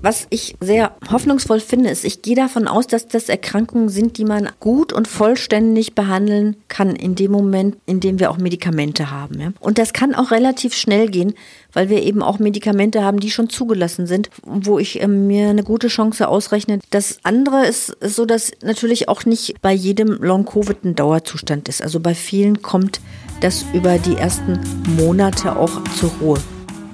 Was 0.00 0.28
ich 0.30 0.54
sehr 0.60 0.92
hoffnungsvoll 1.10 1.58
finde, 1.58 1.90
ist, 1.90 2.04
ich 2.04 2.22
gehe 2.22 2.36
davon 2.36 2.68
aus, 2.68 2.86
dass 2.86 3.08
das 3.08 3.28
Erkrankungen 3.28 3.88
sind, 3.88 4.16
die 4.16 4.24
man 4.24 4.48
gut 4.60 4.92
und 4.92 5.08
vollständig 5.08 5.94
behandeln 5.96 6.56
kann 6.68 6.94
in 6.94 7.16
dem 7.16 7.32
Moment, 7.32 7.76
in 7.84 7.98
dem 7.98 8.20
wir 8.20 8.30
auch 8.30 8.38
Medikamente 8.38 9.10
haben. 9.10 9.40
Ja? 9.40 9.52
Und 9.58 9.78
das 9.78 9.92
kann 9.92 10.14
auch 10.14 10.30
relativ 10.30 10.74
schnell 10.74 11.08
gehen, 11.08 11.34
weil 11.72 11.88
wir 11.88 12.02
eben 12.04 12.22
auch 12.22 12.38
Medikamente 12.38 13.02
haben, 13.02 13.18
die 13.18 13.30
schon 13.30 13.50
zugelassen 13.50 14.06
sind, 14.06 14.30
wo 14.44 14.78
ich 14.78 15.02
äh, 15.02 15.08
mir 15.08 15.50
eine 15.50 15.64
gute 15.64 15.88
Chance 15.88 16.28
ausrechne. 16.28 16.78
Das 16.90 17.18
andere 17.24 17.66
ist, 17.66 17.90
ist 18.00 18.14
so, 18.14 18.24
dass 18.24 18.52
natürlich 18.62 19.08
auch 19.08 19.24
nicht 19.24 19.60
bei 19.62 19.72
jedem 19.72 20.22
Long-Covid 20.22 20.84
ein 20.84 20.94
Dauerzustand 20.94 21.68
ist. 21.68 21.82
Also 21.82 21.98
bei 21.98 22.14
vielen 22.14 22.62
kommt 22.62 23.00
das 23.40 23.64
über 23.72 23.98
die 23.98 24.16
ersten 24.16 24.60
Monate 24.96 25.56
auch 25.56 25.82
zur 25.98 26.10
Ruhe. 26.20 26.38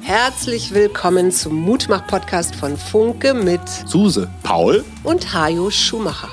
Herzlich 0.07 0.75
willkommen 0.75 1.33
zum 1.33 1.63
Mutmach-Podcast 1.63 2.57
von 2.57 2.77
Funke 2.77 3.33
mit 3.33 3.63
Suse, 3.87 4.29
Paul 4.43 4.85
und 5.03 5.33
Hajo 5.33 5.71
Schumacher. 5.71 6.29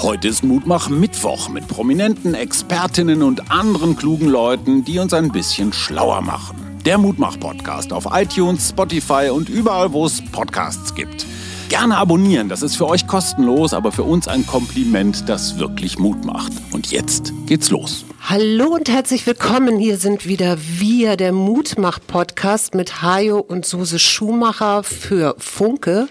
Heute 0.00 0.26
ist 0.26 0.42
Mutmach 0.42 0.88
Mittwoch 0.88 1.48
mit 1.48 1.68
prominenten 1.68 2.34
Expertinnen 2.34 3.22
und 3.22 3.52
anderen 3.52 3.94
klugen 3.94 4.26
Leuten, 4.26 4.84
die 4.84 4.98
uns 4.98 5.14
ein 5.14 5.30
bisschen 5.30 5.72
schlauer 5.72 6.20
machen. 6.20 6.56
Der 6.84 6.98
Mutmach-Podcast 6.98 7.92
auf 7.92 8.08
iTunes, 8.10 8.70
Spotify 8.70 9.30
und 9.32 9.48
überall, 9.48 9.92
wo 9.92 10.06
es 10.06 10.20
Podcasts 10.32 10.92
gibt. 10.92 11.24
Gerne 11.70 11.98
abonnieren, 11.98 12.48
das 12.48 12.62
ist 12.62 12.74
für 12.74 12.88
euch 12.88 13.06
kostenlos, 13.06 13.74
aber 13.74 13.92
für 13.92 14.02
uns 14.02 14.26
ein 14.26 14.44
Kompliment, 14.44 15.28
das 15.28 15.60
wirklich 15.60 16.00
Mut 16.00 16.24
macht. 16.24 16.50
Und 16.72 16.90
jetzt 16.90 17.32
geht's 17.46 17.70
los. 17.70 18.04
Hallo 18.22 18.74
und 18.74 18.88
herzlich 18.88 19.24
willkommen. 19.24 19.78
Hier 19.78 19.96
sind 19.96 20.26
wieder 20.26 20.58
wir, 20.58 21.16
der 21.16 21.30
Mutmach-Podcast 21.30 22.74
mit 22.74 23.02
Hajo 23.02 23.38
und 23.38 23.64
Suse 23.66 24.00
Schumacher 24.00 24.82
für 24.82 25.36
Funke. 25.38 26.08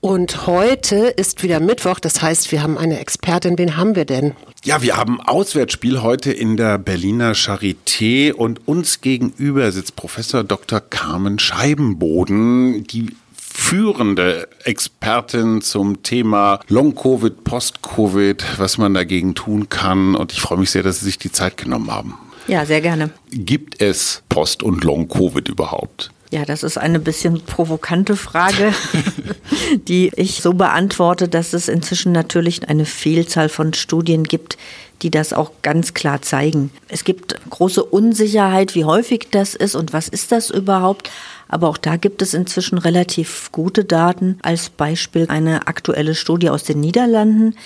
Und 0.00 0.48
heute 0.48 0.96
ist 0.96 1.44
wieder 1.44 1.60
Mittwoch, 1.60 2.00
das 2.00 2.20
heißt, 2.20 2.50
wir 2.50 2.60
haben 2.60 2.76
eine 2.76 2.98
Expertin. 2.98 3.58
Wen 3.58 3.76
haben 3.76 3.94
wir 3.94 4.06
denn? 4.06 4.32
Ja, 4.64 4.82
wir 4.82 4.96
haben 4.96 5.20
Auswärtsspiel 5.20 6.02
heute 6.02 6.32
in 6.32 6.56
der 6.56 6.78
Berliner 6.78 7.34
Charité 7.34 8.32
und 8.32 8.66
uns 8.66 9.00
gegenüber 9.02 9.70
sitzt 9.70 9.94
Professor 9.94 10.42
Dr. 10.42 10.80
Carmen 10.80 11.38
Scheibenboden, 11.38 12.82
die 12.88 13.10
führende 13.60 14.48
Expertin 14.64 15.60
zum 15.60 16.02
Thema 16.02 16.60
Long-Covid, 16.68 17.44
Post-Covid, 17.44 18.42
was 18.58 18.78
man 18.78 18.94
dagegen 18.94 19.34
tun 19.34 19.68
kann. 19.68 20.16
Und 20.16 20.32
ich 20.32 20.40
freue 20.40 20.58
mich 20.58 20.70
sehr, 20.70 20.82
dass 20.82 21.00
Sie 21.00 21.04
sich 21.04 21.18
die 21.18 21.30
Zeit 21.30 21.56
genommen 21.56 21.90
haben. 21.92 22.14
Ja, 22.48 22.64
sehr 22.64 22.80
gerne. 22.80 23.10
Gibt 23.30 23.80
es 23.80 24.22
Post- 24.28 24.64
und 24.64 24.82
Long-Covid 24.82 25.46
überhaupt? 25.48 26.10
Ja, 26.32 26.44
das 26.44 26.62
ist 26.62 26.78
eine 26.78 26.98
bisschen 26.98 27.42
provokante 27.42 28.16
Frage, 28.16 28.72
die 29.88 30.10
ich 30.16 30.42
so 30.42 30.54
beantworte, 30.54 31.28
dass 31.28 31.52
es 31.52 31.68
inzwischen 31.68 32.12
natürlich 32.12 32.68
eine 32.68 32.86
Vielzahl 32.86 33.48
von 33.48 33.74
Studien 33.74 34.24
gibt, 34.24 34.56
die 35.02 35.10
das 35.10 35.32
auch 35.32 35.50
ganz 35.62 35.92
klar 35.94 36.22
zeigen. 36.22 36.70
Es 36.88 37.04
gibt 37.04 37.36
große 37.50 37.84
Unsicherheit, 37.84 38.74
wie 38.74 38.84
häufig 38.84 39.28
das 39.30 39.54
ist 39.54 39.74
und 39.74 39.92
was 39.92 40.08
ist 40.08 40.32
das 40.32 40.50
überhaupt. 40.50 41.10
Aber 41.50 41.68
auch 41.68 41.76
da 41.76 41.96
gibt 41.96 42.22
es 42.22 42.32
inzwischen 42.32 42.78
relativ 42.78 43.50
gute 43.50 43.84
Daten. 43.84 44.38
Als 44.42 44.70
Beispiel 44.70 45.26
eine 45.28 45.66
aktuelle 45.66 46.14
Studie 46.14 46.48
aus 46.48 46.62
den 46.62 46.78
Niederlanden. 46.78 47.56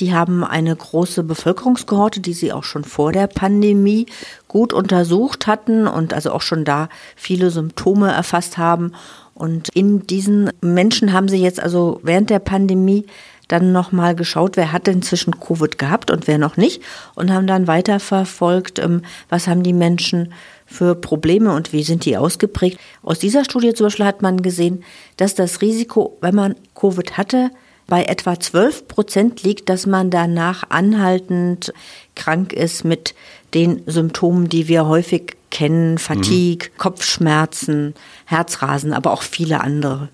Die 0.00 0.12
haben 0.12 0.44
eine 0.44 0.74
große 0.74 1.22
Bevölkerungskohorte, 1.22 2.20
die 2.20 2.32
sie 2.32 2.52
auch 2.52 2.64
schon 2.64 2.84
vor 2.84 3.12
der 3.12 3.28
Pandemie 3.28 4.06
gut 4.48 4.72
untersucht 4.72 5.46
hatten 5.46 5.86
und 5.86 6.14
also 6.14 6.32
auch 6.32 6.42
schon 6.42 6.64
da 6.64 6.88
viele 7.16 7.50
Symptome 7.50 8.10
erfasst 8.10 8.58
haben. 8.58 8.92
Und 9.34 9.68
in 9.68 10.04
diesen 10.06 10.50
Menschen 10.60 11.12
haben 11.12 11.28
sie 11.28 11.40
jetzt 11.40 11.60
also 11.60 12.00
während 12.02 12.30
der 12.30 12.40
Pandemie 12.40 13.06
dann 13.46 13.72
nochmal 13.72 14.14
geschaut, 14.14 14.56
wer 14.56 14.72
hat 14.72 14.88
inzwischen 14.88 15.40
Covid 15.40 15.78
gehabt 15.78 16.10
und 16.10 16.26
wer 16.26 16.38
noch 16.38 16.56
nicht 16.56 16.82
und 17.14 17.32
haben 17.32 17.46
dann 17.46 17.66
weiterverfolgt, 17.66 18.78
ähm, 18.78 19.02
was 19.28 19.46
haben 19.46 19.62
die 19.62 19.72
Menschen 19.72 20.32
für 20.68 20.94
Probleme 20.94 21.52
und 21.54 21.72
wie 21.72 21.82
sind 21.82 22.04
die 22.04 22.16
ausgeprägt. 22.16 22.78
Aus 23.02 23.18
dieser 23.18 23.44
Studie 23.44 23.72
zum 23.74 23.86
Beispiel 23.86 24.06
hat 24.06 24.22
man 24.22 24.42
gesehen, 24.42 24.84
dass 25.16 25.34
das 25.34 25.60
Risiko, 25.62 26.16
wenn 26.20 26.34
man 26.34 26.54
Covid 26.74 27.16
hatte, 27.16 27.50
bei 27.86 28.04
etwa 28.04 28.38
12 28.38 28.86
Prozent 28.86 29.42
liegt, 29.42 29.70
dass 29.70 29.86
man 29.86 30.10
danach 30.10 30.64
anhaltend 30.68 31.72
krank 32.14 32.52
ist 32.52 32.84
mit 32.84 33.14
den 33.54 33.82
Symptomen, 33.86 34.50
die 34.50 34.68
wir 34.68 34.86
häufig 34.86 35.36
kennen, 35.50 35.96
Fatigue, 35.96 36.68
mhm. 36.68 36.78
Kopfschmerzen, 36.78 37.94
Herzrasen, 38.26 38.92
aber 38.92 39.12
auch 39.12 39.22
viele 39.22 39.62
andere. 39.62 40.10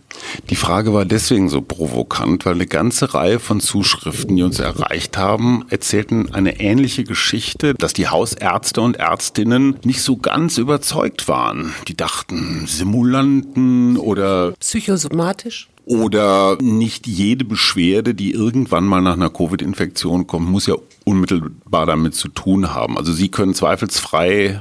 Die 0.51 0.57
Frage 0.57 0.93
war 0.93 1.05
deswegen 1.05 1.49
so 1.49 1.61
provokant, 1.61 2.45
weil 2.47 2.55
eine 2.55 2.67
ganze 2.67 3.15
Reihe 3.15 3.39
von 3.39 3.61
Zuschriften, 3.61 4.37
die 4.37 4.43
uns 4.43 4.59
erreicht 4.59 5.17
haben, 5.17 5.65
erzählten 5.71 6.33
eine 6.33 6.61
ähnliche 6.61 7.05
Geschichte, 7.05 7.75
dass 7.75 7.93
die 7.93 8.09
Hausärzte 8.09 8.81
und 8.81 8.97
Ärztinnen 8.97 9.77
nicht 9.85 10.03
so 10.03 10.17
ganz 10.17 10.59
überzeugt 10.59 11.29
waren. 11.29 11.73
Die 11.89 11.97
dachten, 11.97 12.67
Simulanten 12.67 13.97
oder 13.97 14.53
psychosomatisch 14.61 15.69
oder 15.87 16.57
nicht 16.61 17.07
jede 17.07 17.45
Beschwerde, 17.45 18.15
die 18.15 18.33
irgendwann 18.33 18.85
mal 18.85 19.01
nach 19.01 19.15
einer 19.15 19.31
Covid-Infektion 19.31 20.27
kommt, 20.27 20.49
muss 20.49 20.67
ja 20.67 20.77
unmittelbar 21.05 21.87
damit 21.87 22.15
zu 22.15 22.29
tun 22.29 22.75
haben. 22.75 22.99
Also 22.99 23.13
Sie 23.13 23.29
können 23.29 23.55
zweifelsfrei 23.55 24.61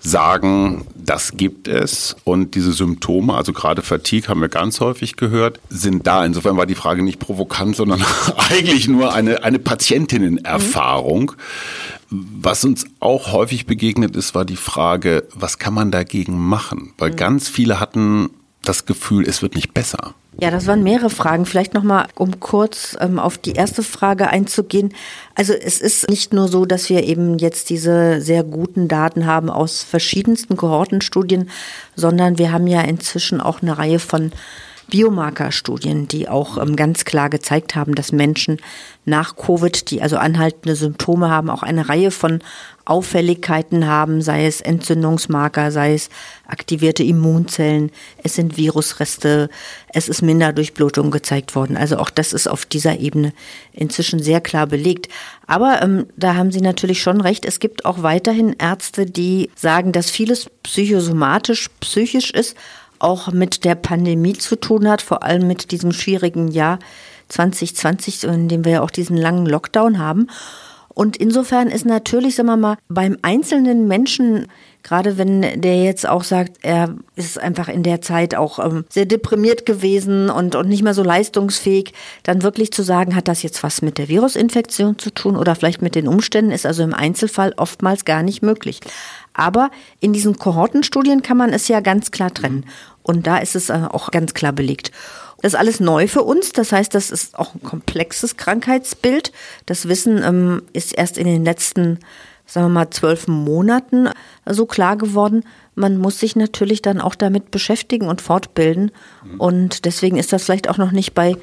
sagen, 0.00 0.86
das 0.94 1.32
gibt 1.32 1.66
es 1.66 2.14
und 2.24 2.54
diese 2.54 2.72
Symptome, 2.72 3.34
also 3.34 3.52
gerade 3.52 3.82
Fatigue 3.82 4.28
haben 4.28 4.40
wir 4.40 4.48
ganz 4.48 4.80
häufig 4.80 5.16
gehört, 5.16 5.60
sind 5.68 6.06
da. 6.06 6.24
Insofern 6.24 6.56
war 6.56 6.66
die 6.66 6.74
Frage 6.74 7.02
nicht 7.02 7.18
provokant, 7.18 7.76
sondern 7.76 8.04
eigentlich 8.36 8.88
nur 8.88 9.12
eine, 9.12 9.42
eine 9.42 9.58
Patientinnenerfahrung. 9.58 11.32
Was 12.10 12.64
uns 12.64 12.86
auch 13.00 13.32
häufig 13.32 13.66
begegnet 13.66 14.16
ist, 14.16 14.34
war 14.34 14.44
die 14.44 14.56
Frage, 14.56 15.24
was 15.34 15.58
kann 15.58 15.74
man 15.74 15.90
dagegen 15.90 16.38
machen? 16.38 16.92
Weil 16.96 17.10
mhm. 17.10 17.16
ganz 17.16 17.48
viele 17.48 17.80
hatten 17.80 18.30
das 18.62 18.86
Gefühl, 18.86 19.28
es 19.28 19.42
wird 19.42 19.54
nicht 19.54 19.74
besser. 19.74 20.14
Ja, 20.40 20.52
das 20.52 20.68
waren 20.68 20.84
mehrere 20.84 21.10
Fragen. 21.10 21.46
Vielleicht 21.46 21.74
nochmal, 21.74 22.06
um 22.14 22.38
kurz 22.38 22.96
ähm, 23.00 23.18
auf 23.18 23.38
die 23.38 23.54
erste 23.54 23.82
Frage 23.82 24.28
einzugehen. 24.28 24.94
Also 25.34 25.52
es 25.52 25.80
ist 25.80 26.08
nicht 26.08 26.32
nur 26.32 26.46
so, 26.46 26.64
dass 26.64 26.88
wir 26.88 27.02
eben 27.02 27.38
jetzt 27.38 27.70
diese 27.70 28.20
sehr 28.20 28.44
guten 28.44 28.86
Daten 28.86 29.26
haben 29.26 29.50
aus 29.50 29.82
verschiedensten 29.82 30.56
Kohortenstudien, 30.56 31.50
sondern 31.96 32.38
wir 32.38 32.52
haben 32.52 32.68
ja 32.68 32.82
inzwischen 32.82 33.40
auch 33.40 33.62
eine 33.62 33.78
Reihe 33.78 33.98
von 33.98 34.30
Biomarkerstudien, 34.90 36.06
die 36.06 36.28
auch 36.28 36.56
ähm, 36.56 36.76
ganz 36.76 37.04
klar 37.04 37.30
gezeigt 37.30 37.74
haben, 37.74 37.96
dass 37.96 38.12
Menschen 38.12 38.58
nach 39.04 39.36
Covid, 39.36 39.90
die 39.90 40.02
also 40.02 40.18
anhaltende 40.18 40.76
Symptome 40.76 41.30
haben, 41.30 41.50
auch 41.50 41.64
eine 41.64 41.88
Reihe 41.88 42.12
von 42.12 42.40
Auffälligkeiten 42.88 43.86
haben, 43.86 44.22
sei 44.22 44.46
es 44.46 44.60
Entzündungsmarker, 44.60 45.70
sei 45.70 45.94
es 45.94 46.08
aktivierte 46.46 47.02
Immunzellen, 47.02 47.90
es 48.22 48.34
sind 48.34 48.56
Virusreste, 48.56 49.50
es 49.92 50.08
ist 50.08 50.22
Minderdurchblutung 50.22 51.10
gezeigt 51.10 51.54
worden. 51.54 51.76
Also 51.76 51.98
auch 51.98 52.10
das 52.10 52.32
ist 52.32 52.48
auf 52.48 52.64
dieser 52.64 52.98
Ebene 52.98 53.32
inzwischen 53.72 54.22
sehr 54.22 54.40
klar 54.40 54.66
belegt. 54.66 55.08
Aber 55.46 55.82
ähm, 55.82 56.06
da 56.16 56.34
haben 56.34 56.50
Sie 56.50 56.60
natürlich 56.60 57.02
schon 57.02 57.20
recht, 57.20 57.44
es 57.44 57.60
gibt 57.60 57.84
auch 57.84 58.02
weiterhin 58.02 58.56
Ärzte, 58.58 59.06
die 59.06 59.50
sagen, 59.54 59.92
dass 59.92 60.10
vieles 60.10 60.50
psychosomatisch, 60.62 61.68
psychisch 61.80 62.30
ist 62.30 62.56
auch 62.98 63.30
mit 63.32 63.64
der 63.64 63.74
Pandemie 63.74 64.34
zu 64.34 64.56
tun 64.56 64.88
hat, 64.88 65.02
vor 65.02 65.22
allem 65.22 65.46
mit 65.46 65.70
diesem 65.70 65.92
schwierigen 65.92 66.48
Jahr 66.48 66.78
2020, 67.28 68.24
in 68.24 68.48
dem 68.48 68.64
wir 68.64 68.72
ja 68.72 68.82
auch 68.82 68.90
diesen 68.90 69.16
langen 69.16 69.46
Lockdown 69.46 69.98
haben. 69.98 70.28
Und 70.98 71.16
insofern 71.16 71.68
ist 71.68 71.86
natürlich, 71.86 72.34
sagen 72.34 72.48
wir 72.48 72.56
mal, 72.56 72.76
beim 72.88 73.18
einzelnen 73.22 73.86
Menschen, 73.86 74.48
gerade 74.82 75.18
wenn 75.18 75.60
der 75.60 75.82
jetzt 75.82 76.08
auch 76.08 76.24
sagt, 76.24 76.58
er 76.62 76.94
ist 77.16 77.38
einfach 77.38 77.68
in 77.68 77.82
der 77.82 78.00
Zeit 78.00 78.34
auch 78.34 78.58
ähm, 78.58 78.84
sehr 78.88 79.06
deprimiert 79.06 79.66
gewesen 79.66 80.30
und, 80.30 80.54
und 80.54 80.68
nicht 80.68 80.82
mehr 80.82 80.94
so 80.94 81.02
leistungsfähig, 81.02 81.92
dann 82.22 82.42
wirklich 82.42 82.72
zu 82.72 82.82
sagen, 82.82 83.14
hat 83.14 83.28
das 83.28 83.42
jetzt 83.42 83.62
was 83.62 83.82
mit 83.82 83.98
der 83.98 84.08
Virusinfektion 84.08 84.98
zu 84.98 85.10
tun 85.10 85.36
oder 85.36 85.54
vielleicht 85.54 85.82
mit 85.82 85.94
den 85.94 86.08
Umständen, 86.08 86.50
ist 86.50 86.66
also 86.66 86.82
im 86.82 86.94
Einzelfall 86.94 87.52
oftmals 87.56 88.04
gar 88.04 88.22
nicht 88.22 88.42
möglich. 88.42 88.80
Aber 89.34 89.70
in 90.00 90.12
diesen 90.12 90.36
Kohortenstudien 90.36 91.22
kann 91.22 91.36
man 91.36 91.52
es 91.52 91.68
ja 91.68 91.80
ganz 91.80 92.10
klar 92.10 92.32
trennen. 92.32 92.64
Und 93.02 93.26
da 93.26 93.38
ist 93.38 93.56
es 93.56 93.70
äh, 93.70 93.86
auch 93.90 94.10
ganz 94.10 94.34
klar 94.34 94.52
belegt. 94.52 94.90
Das 95.40 95.52
ist 95.52 95.58
alles 95.58 95.78
neu 95.80 96.08
für 96.08 96.22
uns. 96.22 96.52
Das 96.52 96.72
heißt, 96.72 96.94
das 96.94 97.10
ist 97.10 97.38
auch 97.38 97.54
ein 97.54 97.62
komplexes 97.62 98.36
Krankheitsbild. 98.36 99.32
Das 99.66 99.88
Wissen 99.88 100.22
ähm, 100.22 100.62
ist 100.72 100.92
erst 100.92 101.16
in 101.16 101.26
den 101.26 101.44
letzten, 101.44 102.00
sagen 102.48 102.66
wir 102.66 102.70
mal, 102.70 102.90
zwölf 102.90 103.28
Monaten 103.28 104.08
so 104.46 104.66
klar 104.66 104.96
geworden. 104.96 105.44
Man 105.74 105.98
muss 105.98 106.18
sich 106.18 106.34
natürlich 106.34 106.82
dann 106.82 107.00
auch 107.00 107.14
damit 107.14 107.52
beschäftigen 107.52 108.08
und 108.08 108.20
fortbilden. 108.20 108.90
Und 109.36 109.84
deswegen 109.84 110.16
ist 110.16 110.32
das 110.32 110.44
vielleicht 110.44 110.68
auch 110.68 110.78
noch 110.78 110.90
nicht 110.90 111.14
bei 111.14 111.36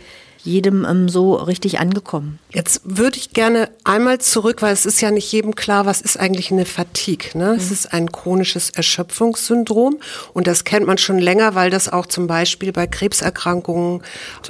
jedem 0.45 0.85
ähm, 0.85 1.09
so 1.09 1.33
richtig 1.33 1.79
angekommen. 1.79 2.39
Jetzt 2.53 2.81
würde 2.83 3.17
ich 3.17 3.33
gerne 3.33 3.69
einmal 3.83 4.19
zurück, 4.19 4.61
weil 4.61 4.73
es 4.73 4.85
ist 4.85 5.01
ja 5.01 5.11
nicht 5.11 5.31
jedem 5.31 5.55
klar, 5.55 5.85
was 5.85 6.01
ist 6.01 6.19
eigentlich 6.19 6.51
eine 6.51 6.65
Fatigue. 6.65 7.31
Ne? 7.33 7.53
Mhm. 7.53 7.57
Es 7.57 7.71
ist 7.71 7.93
ein 7.93 8.11
chronisches 8.11 8.69
Erschöpfungssyndrom 8.69 9.97
und 10.33 10.47
das 10.47 10.63
kennt 10.63 10.85
man 10.85 10.97
schon 10.97 11.19
länger, 11.19 11.55
weil 11.55 11.71
das 11.71 11.89
auch 11.91 12.05
zum 12.05 12.27
Beispiel 12.27 12.71
bei 12.71 12.87
Krebserkrankungen 12.87 14.03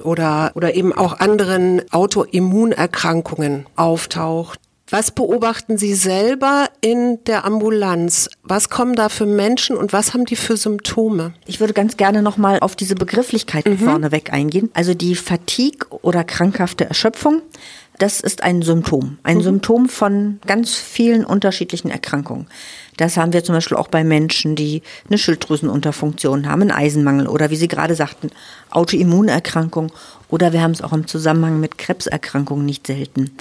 oder, 0.04 0.52
oder 0.56 0.76
eben 0.76 0.94
auch 0.94 1.20
anderen 1.20 1.82
Autoimmunerkrankungen 1.92 3.66
auftaucht. 3.76 4.60
Was 4.90 5.10
beobachten 5.10 5.80
Sie 5.80 5.96
selber 5.96 6.68
in 6.80 7.18
der 7.26 7.44
Ambulanz? 7.44 8.30
Was 8.44 8.70
kommen 8.70 8.96
da 8.96 9.10
für 9.10 9.26
Menschen 9.26 9.78
und 9.78 9.94
was 9.94 10.14
haben 10.14 10.26
die 10.26 10.36
für 10.36 10.58
Symptome? 10.58 11.34
Ich 11.48 11.60
würde 11.60 11.74
ganz 11.74 11.98
gerne 11.98 12.22
nochmal 12.22 12.60
auf 12.60 12.76
diese 12.76 12.94
Begrifflichkeiten 12.94 13.74
mhm. 13.74 13.80
vorneweg 13.80 14.32
eingehen. 14.32 14.70
Also 14.76 14.94
die 14.94 15.16
Fatigue 15.16 15.88
oder 15.90 16.24
krankhafte 16.24 16.86
Erschöpfung, 16.86 17.42
das 17.98 18.20
ist 18.20 18.44
ein 18.44 18.62
Symptom. 18.62 19.18
Ein 19.24 19.38
mhm. 19.38 19.42
Symptom 19.42 19.90
von 19.90 20.40
ganz 20.46 20.76
vielen 20.76 21.26
unterschiedlichen 21.26 21.90
Erkrankungen. 21.90 22.46
Das 22.98 23.18
haben 23.18 23.34
wir 23.34 23.44
zum 23.44 23.56
Beispiel 23.56 23.78
auch 23.78 23.88
bei 23.88 24.04
Menschen, 24.04 24.56
die 24.56 24.84
eine 25.08 25.18
Schilddrüsenunterfunktion 25.18 26.48
haben, 26.48 26.62
einen 26.62 26.72
Eisenmangel 26.72 27.28
oder 27.28 27.50
wie 27.50 27.56
Sie 27.56 27.68
gerade 27.68 27.96
sagten, 27.96 28.30
Autoimmunerkrankung 28.70 29.92
oder 30.30 30.54
wir 30.54 30.62
haben 30.62 30.72
es 30.72 30.84
auch 30.84 30.94
im 30.94 31.08
Zusammenhang 31.08 31.60
mit 31.60 31.80
Krebserkrankungen 31.80 32.66
nicht 32.66 32.86
selten. 32.86 33.32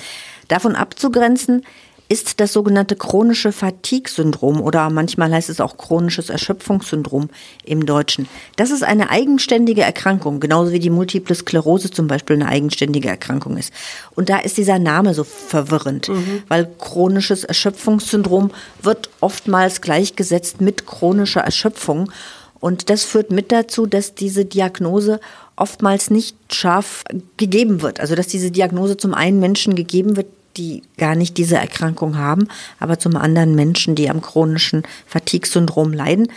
Davon 0.48 0.76
abzugrenzen 0.76 1.62
ist 2.08 2.38
das 2.38 2.52
sogenannte 2.52 2.96
chronische 2.96 3.50
Fatigue-Syndrom 3.50 4.60
oder 4.60 4.90
manchmal 4.90 5.32
heißt 5.32 5.48
es 5.48 5.60
auch 5.60 5.78
chronisches 5.78 6.28
Erschöpfungssyndrom 6.28 7.30
im 7.64 7.86
Deutschen. 7.86 8.28
Das 8.56 8.70
ist 8.70 8.84
eine 8.84 9.08
eigenständige 9.10 9.82
Erkrankung, 9.82 10.38
genauso 10.38 10.72
wie 10.72 10.78
die 10.78 10.90
Multiple 10.90 11.34
Sklerose 11.34 11.90
zum 11.90 12.06
Beispiel 12.06 12.36
eine 12.36 12.48
eigenständige 12.48 13.08
Erkrankung 13.08 13.56
ist. 13.56 13.72
Und 14.14 14.28
da 14.28 14.38
ist 14.38 14.58
dieser 14.58 14.78
Name 14.78 15.14
so 15.14 15.24
verwirrend, 15.24 16.08
mhm. 16.10 16.42
weil 16.48 16.70
chronisches 16.78 17.44
Erschöpfungssyndrom 17.44 18.50
wird 18.82 19.08
oftmals 19.20 19.80
gleichgesetzt 19.80 20.60
mit 20.60 20.86
chronischer 20.86 21.40
Erschöpfung. 21.40 22.12
Und 22.60 22.90
das 22.90 23.04
führt 23.04 23.30
mit 23.30 23.50
dazu, 23.50 23.86
dass 23.86 24.14
diese 24.14 24.44
Diagnose 24.44 25.20
oftmals 25.56 26.10
nicht 26.10 26.36
scharf 26.52 27.04
gegeben 27.36 27.82
wird. 27.82 28.00
Also 28.00 28.14
dass 28.14 28.26
diese 28.26 28.50
Diagnose 28.50 28.96
zum 28.96 29.14
einen 29.14 29.40
Menschen 29.40 29.74
gegeben 29.74 30.16
wird, 30.16 30.26
die 30.56 30.82
gar 30.98 31.14
nicht 31.14 31.36
diese 31.36 31.56
Erkrankung 31.56 32.16
haben, 32.16 32.48
aber 32.78 32.98
zum 32.98 33.16
anderen 33.16 33.54
Menschen, 33.54 33.94
die 33.94 34.08
am 34.08 34.20
chronischen 34.20 34.84
Fatigue-Syndrom 35.06 35.92
leiden 35.92 36.28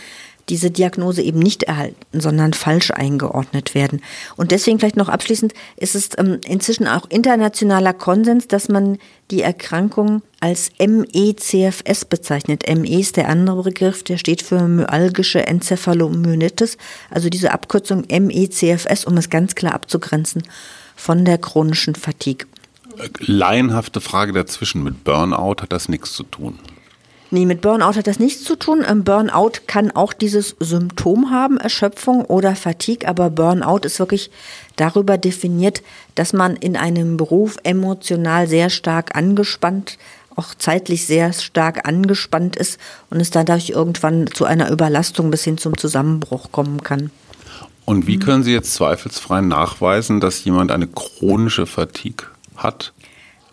diese 0.48 0.70
Diagnose 0.70 1.22
eben 1.22 1.38
nicht 1.38 1.64
erhalten, 1.64 2.20
sondern 2.20 2.52
falsch 2.52 2.90
eingeordnet 2.90 3.74
werden. 3.74 4.00
Und 4.36 4.50
deswegen 4.50 4.78
vielleicht 4.78 4.96
noch 4.96 5.08
abschließend 5.08 5.52
ist 5.76 5.94
es 5.94 6.10
ähm, 6.18 6.40
inzwischen 6.46 6.86
auch 6.86 7.08
internationaler 7.08 7.92
Konsens, 7.92 8.48
dass 8.48 8.68
man 8.68 8.98
die 9.30 9.42
Erkrankung 9.42 10.22
als 10.40 10.70
MECFS 10.78 12.04
bezeichnet. 12.04 12.64
ME 12.68 13.00
ist 13.00 13.16
der 13.16 13.28
andere 13.28 13.62
Begriff, 13.62 14.02
der 14.02 14.16
steht 14.16 14.42
für 14.42 14.66
myalgische 14.66 15.46
Enzephalomyelitis, 15.46 16.78
also 17.10 17.28
diese 17.28 17.52
Abkürzung 17.52 18.04
MECFS, 18.08 19.04
um 19.04 19.16
es 19.16 19.30
ganz 19.30 19.54
klar 19.54 19.74
abzugrenzen 19.74 20.42
von 20.96 21.24
der 21.24 21.38
chronischen 21.38 21.94
Fatigue. 21.94 22.46
Laienhafte 23.20 24.00
Frage 24.00 24.32
dazwischen, 24.32 24.82
mit 24.82 25.04
Burnout 25.04 25.62
hat 25.62 25.72
das 25.72 25.88
nichts 25.88 26.12
zu 26.14 26.24
tun. 26.24 26.58
Nee, 27.30 27.44
mit 27.44 27.60
Burnout 27.60 27.96
hat 27.96 28.06
das 28.06 28.18
nichts 28.18 28.44
zu 28.44 28.56
tun. 28.56 28.84
Ähm, 28.88 29.04
Burnout 29.04 29.52
kann 29.66 29.90
auch 29.90 30.12
dieses 30.14 30.56
Symptom 30.60 31.30
haben, 31.30 31.58
Erschöpfung 31.58 32.24
oder 32.24 32.56
Fatigue, 32.56 33.06
aber 33.06 33.28
Burnout 33.28 33.80
ist 33.84 33.98
wirklich 33.98 34.30
darüber 34.76 35.18
definiert, 35.18 35.82
dass 36.14 36.32
man 36.32 36.56
in 36.56 36.76
einem 36.76 37.18
Beruf 37.18 37.56
emotional 37.64 38.48
sehr 38.48 38.70
stark 38.70 39.14
angespannt, 39.14 39.98
auch 40.36 40.54
zeitlich 40.56 41.06
sehr 41.06 41.32
stark 41.34 41.86
angespannt 41.86 42.56
ist 42.56 42.78
und 43.10 43.20
es 43.20 43.30
dadurch 43.30 43.70
irgendwann 43.70 44.26
zu 44.28 44.46
einer 44.46 44.70
Überlastung 44.70 45.30
bis 45.30 45.44
hin 45.44 45.58
zum 45.58 45.76
Zusammenbruch 45.76 46.50
kommen 46.50 46.82
kann. 46.82 47.10
Und 47.84 48.06
wie 48.06 48.18
können 48.18 48.42
Sie 48.42 48.52
jetzt 48.52 48.74
zweifelsfrei 48.74 49.40
nachweisen, 49.40 50.20
dass 50.20 50.44
jemand 50.44 50.70
eine 50.70 50.86
chronische 50.86 51.66
Fatigue 51.66 52.26
hat? 52.56 52.92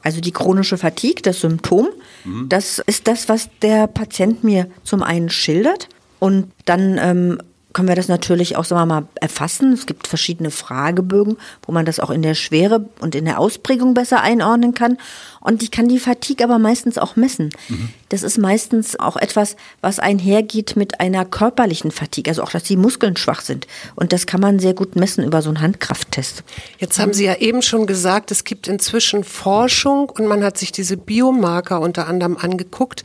Also 0.06 0.22
die 0.22 0.32
chronische 0.32 0.78
Fatigue, 0.78 1.24
das 1.24 1.42
Symptom, 1.42 1.90
mhm. 2.26 2.48
das 2.48 2.78
ist 2.86 3.08
das, 3.08 3.28
was 3.28 3.50
der 3.64 3.88
Patient 3.88 4.44
mir 4.44 4.70
zum 4.84 5.02
einen 5.02 5.30
schildert. 5.30 5.90
Und 6.20 6.52
dann 6.66 7.00
ähm, 7.02 7.40
können 7.76 7.90
wir 7.90 7.96
das 7.96 8.08
natürlich 8.08 8.56
auch, 8.56 8.64
sagen 8.64 8.88
wir 8.88 9.02
mal, 9.02 9.08
erfassen. 9.16 9.74
Es 9.74 9.86
gibt 9.86 10.08
verschiedene 10.08 10.50
Fragebögen, 10.50 11.36
wo 11.66 11.74
man 11.74 11.86
das 11.86 12.00
auch 12.00 12.10
in 12.10 12.22
der 12.22 12.34
Schwere 12.34 12.86
und 13.00 13.16
in 13.16 13.26
der 13.26 13.38
Ausprägung 13.38 13.94
besser 13.94 14.22
einordnen 14.22 14.74
kann. 14.74 14.98
Und 15.42 15.62
ich 15.62 15.72
kann 15.72 15.90
die 15.90 16.00
Fatigue 16.00 16.46
aber 16.46 16.58
meistens 16.58 16.98
auch 16.98 17.18
messen. 17.18 17.50
Mhm. 17.68 17.90
Das 18.10 18.24
ist 18.24 18.38
meistens 18.38 18.98
auch 18.98 19.18
etwas, 19.18 19.58
was 19.82 20.00
einhergeht 20.00 20.78
mit 20.78 21.02
einer 21.02 21.26
körperlichen 21.26 21.92
Fatigue, 21.92 22.32
also 22.32 22.44
auch, 22.44 22.50
dass 22.50 22.64
die 22.64 22.78
Muskeln 22.78 23.18
schwach 23.18 23.42
sind. 23.42 23.68
Und 23.96 24.14
das 24.14 24.26
kann 24.26 24.40
man 24.40 24.60
sehr 24.60 24.74
gut 24.74 24.96
messen 24.96 25.26
über 25.26 25.42
so 25.42 25.50
einen 25.50 25.60
Handkrafttest. 25.60 26.46
Jetzt 26.78 26.98
haben 26.98 27.14
Sie 27.14 27.26
ja 27.26 27.36
eben 27.36 27.62
schon 27.62 27.88
gesagt, 27.88 28.32
es 28.32 28.46
gibt 28.46 28.70
inzwischen 28.70 29.26
Forschung 29.26 30.10
und 30.10 30.28
man 30.28 30.46
hat 30.46 30.58
sich 30.58 30.72
diese 30.72 30.96
Biomarker 30.96 31.82
unter 31.82 32.08
anderem 32.08 32.38
angeguckt. 32.38 33.04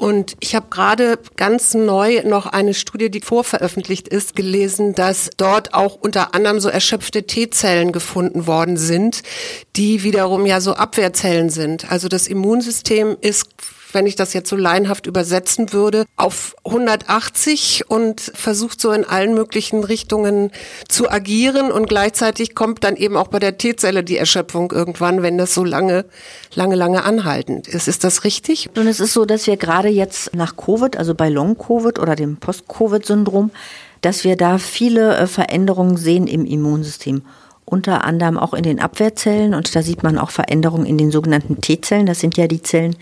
Und 0.00 0.34
ich 0.40 0.54
habe 0.54 0.68
gerade 0.70 1.18
ganz 1.36 1.74
neu 1.74 2.22
noch 2.24 2.46
eine 2.46 2.72
Studie, 2.72 3.10
die 3.10 3.20
vorveröffentlicht 3.20 4.08
ist, 4.08 4.34
gelesen, 4.34 4.94
dass 4.94 5.28
dort 5.36 5.74
auch 5.74 5.94
unter 5.94 6.34
anderem 6.34 6.58
so 6.58 6.70
erschöpfte 6.70 7.24
T-Zellen 7.24 7.92
gefunden 7.92 8.46
worden 8.46 8.78
sind, 8.78 9.22
die 9.76 10.02
wiederum 10.02 10.46
ja 10.46 10.62
so 10.62 10.72
Abwehrzellen 10.72 11.50
sind. 11.50 11.92
Also 11.92 12.08
das 12.08 12.28
Immunsystem 12.28 13.18
ist 13.20 13.50
wenn 13.94 14.06
ich 14.06 14.16
das 14.16 14.32
jetzt 14.32 14.48
so 14.48 14.56
laienhaft 14.56 15.06
übersetzen 15.06 15.72
würde, 15.72 16.04
auf 16.16 16.56
180 16.64 17.84
und 17.88 18.20
versucht 18.20 18.80
so 18.80 18.92
in 18.92 19.04
allen 19.04 19.34
möglichen 19.34 19.84
Richtungen 19.84 20.50
zu 20.88 21.10
agieren 21.10 21.70
und 21.70 21.88
gleichzeitig 21.88 22.54
kommt 22.54 22.84
dann 22.84 22.96
eben 22.96 23.16
auch 23.16 23.28
bei 23.28 23.38
der 23.38 23.58
T-Zelle 23.58 24.04
die 24.04 24.16
Erschöpfung 24.16 24.70
irgendwann, 24.72 25.22
wenn 25.22 25.38
das 25.38 25.54
so 25.54 25.64
lange, 25.64 26.04
lange, 26.54 26.76
lange 26.76 27.04
anhaltend 27.04 27.68
ist. 27.68 27.88
Ist 27.88 28.04
das 28.04 28.24
richtig? 28.24 28.70
Und 28.76 28.86
es 28.86 29.00
ist 29.00 29.12
so, 29.12 29.24
dass 29.24 29.46
wir 29.46 29.56
gerade 29.56 29.88
jetzt 29.88 30.34
nach 30.34 30.56
Covid, 30.56 30.96
also 30.96 31.14
bei 31.14 31.28
Long-Covid 31.28 31.98
oder 31.98 32.16
dem 32.16 32.36
Post-Covid-Syndrom, 32.36 33.50
dass 34.00 34.24
wir 34.24 34.36
da 34.36 34.58
viele 34.58 35.16
äh, 35.16 35.26
Veränderungen 35.26 35.96
sehen 35.96 36.26
im 36.26 36.44
Immunsystem 36.44 37.22
unter 37.70 38.04
anderem 38.04 38.36
auch 38.36 38.54
in 38.54 38.62
den 38.62 38.80
Abwehrzellen 38.80 39.54
und 39.54 39.74
da 39.74 39.82
sieht 39.82 40.02
man 40.02 40.18
auch 40.18 40.30
Veränderungen 40.30 40.86
in 40.86 40.98
den 40.98 41.10
sogenannten 41.10 41.60
T-Zellen. 41.60 42.06
Das 42.06 42.20
sind 42.20 42.36
ja 42.36 42.46
die 42.46 42.62
Zellen, 42.62 42.96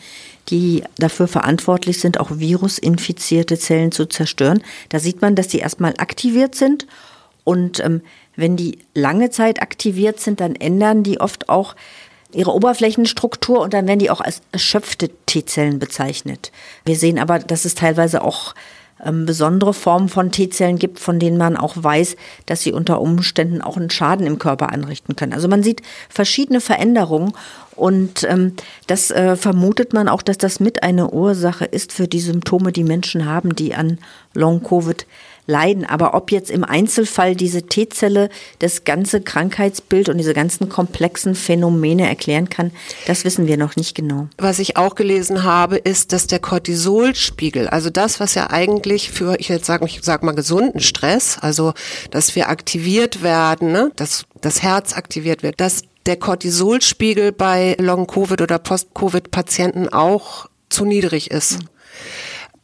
die 0.49 0.85
dafür 0.97 1.29
verantwortlich 1.29 2.01
sind, 2.01 2.21
auch 2.21 2.31
virusinfizierte 2.33 3.59
Zellen 3.59 3.93
zu 3.93 4.07
zerstören. 4.07 4.63
Da 4.89 4.99
sieht 4.99 5.23
man, 5.23 5.35
dass 5.35 5.49
die 5.49 5.59
erstmal 5.59 5.95
aktiviert 5.99 6.55
sind 6.55 6.87
und 7.45 7.81
ähm, 7.81 8.03
wenn 8.37 8.57
die 8.57 8.79
lange 8.95 9.31
Zeit 9.31 9.63
aktiviert 9.63 10.21
sind, 10.21 10.41
dann 10.41 10.55
ändern 10.55 11.03
die 11.03 11.21
oft 11.21 11.49
auch 11.49 11.75
ihre 12.33 12.55
Oberflächenstruktur 12.55 13.61
und 13.61 13.73
dann 13.73 13.87
werden 13.87 13.99
die 13.99 14.11
auch 14.11 14.21
als 14.21 14.43
erschöpfte 14.53 15.11
T-Zellen 15.27 15.79
bezeichnet. 15.79 16.53
Wir 16.85 16.97
sehen 16.97 17.19
aber, 17.19 17.39
dass 17.39 17.65
es 17.65 17.75
teilweise 17.75 18.23
auch 18.23 18.55
ähm, 19.05 19.27
besondere 19.27 19.75
Formen 19.75 20.09
von 20.09 20.31
T-Zellen 20.31 20.79
gibt, 20.79 20.99
von 20.99 21.19
denen 21.19 21.37
man 21.37 21.57
auch 21.57 21.75
weiß, 21.77 22.17
dass 22.47 22.63
sie 22.63 22.73
unter 22.73 23.01
Umständen 23.01 23.61
auch 23.63 23.77
einen 23.77 23.91
Schaden 23.91 24.27
im 24.27 24.39
Körper 24.39 24.73
anrichten 24.73 25.17
können. 25.17 25.33
Also 25.33 25.49
man 25.49 25.63
sieht 25.63 25.83
verschiedene 26.09 26.61
Veränderungen 26.61 27.33
und 27.77 28.25
ähm, 28.25 28.55
das 28.89 29.11
äh, 29.11 29.37
vermutet 29.37 29.93
man 29.93 30.09
auch, 30.09 30.23
dass 30.23 30.39
das 30.39 30.59
mit 30.59 30.83
eine 30.83 31.11
Ursache 31.11 31.65
ist 31.65 31.93
für 31.93 32.09
die 32.09 32.21
Symptome, 32.21 32.73
die 32.73 32.85
Menschen 32.85 33.25
haben, 33.25 33.55
die 33.55 33.75
an 33.75 33.99
Long-Covid 34.35 35.07
leiden. 35.49 35.85
Aber 35.85 36.15
ob 36.15 36.31
jetzt 36.31 36.51
im 36.51 36.63
Einzelfall 36.63 37.35
diese 37.35 37.63
T-Zelle 37.63 38.29
das 38.61 38.85
ganze 38.85 39.21
Krankheitsbild 39.21 40.09
und 40.09 40.19
diese 40.19 40.35
ganzen 40.35 40.69
komplexen 40.69 41.35
Phänomene 41.35 42.07
erklären 42.07 42.49
kann, 42.49 42.71
das 43.07 43.25
wissen 43.25 43.49
wir 43.49 43.57
noch 43.57 43.75
nicht 43.75 43.97
genau. 43.97 44.29
Was 44.37 44.61
ich 44.61 44.77
auch 44.77 44.95
gelesen 44.95 45.43
habe, 45.43 45.77
ist, 45.77 46.13
dass 46.13 46.27
der 46.27 46.39
Cortisolspiegel, 46.39 47.67
also 47.67 47.91
das, 47.91 48.21
was 48.21 48.35
ja 48.35 48.51
eigentlich 48.51 49.11
für, 49.11 49.41
ich 49.41 49.49
jetzt 49.49 49.67
sage, 49.67 49.87
ich 49.87 50.01
sag 50.03 50.23
mal 50.23 50.33
gesunden 50.33 50.81
Stress, 50.81 51.39
also 51.41 51.73
dass 52.11 52.37
wir 52.37 52.49
aktiviert 52.51 53.23
werden, 53.23 53.73
ne, 53.73 53.91
dass 53.97 54.27
das 54.41 54.63
Herz 54.63 54.95
aktiviert 54.95 55.43
wird, 55.43 55.61
dass 55.61 55.83
der 56.05 56.17
Cortisolspiegel 56.17 57.33
bei 57.33 57.75
Long-Covid 57.79 58.43
oder 58.43 58.59
Post-Covid-Patienten 58.59 59.89
auch 59.89 60.47
zu 60.69 60.85
niedrig 60.85 61.31
ist. 61.31 61.63
Mhm 61.63 61.69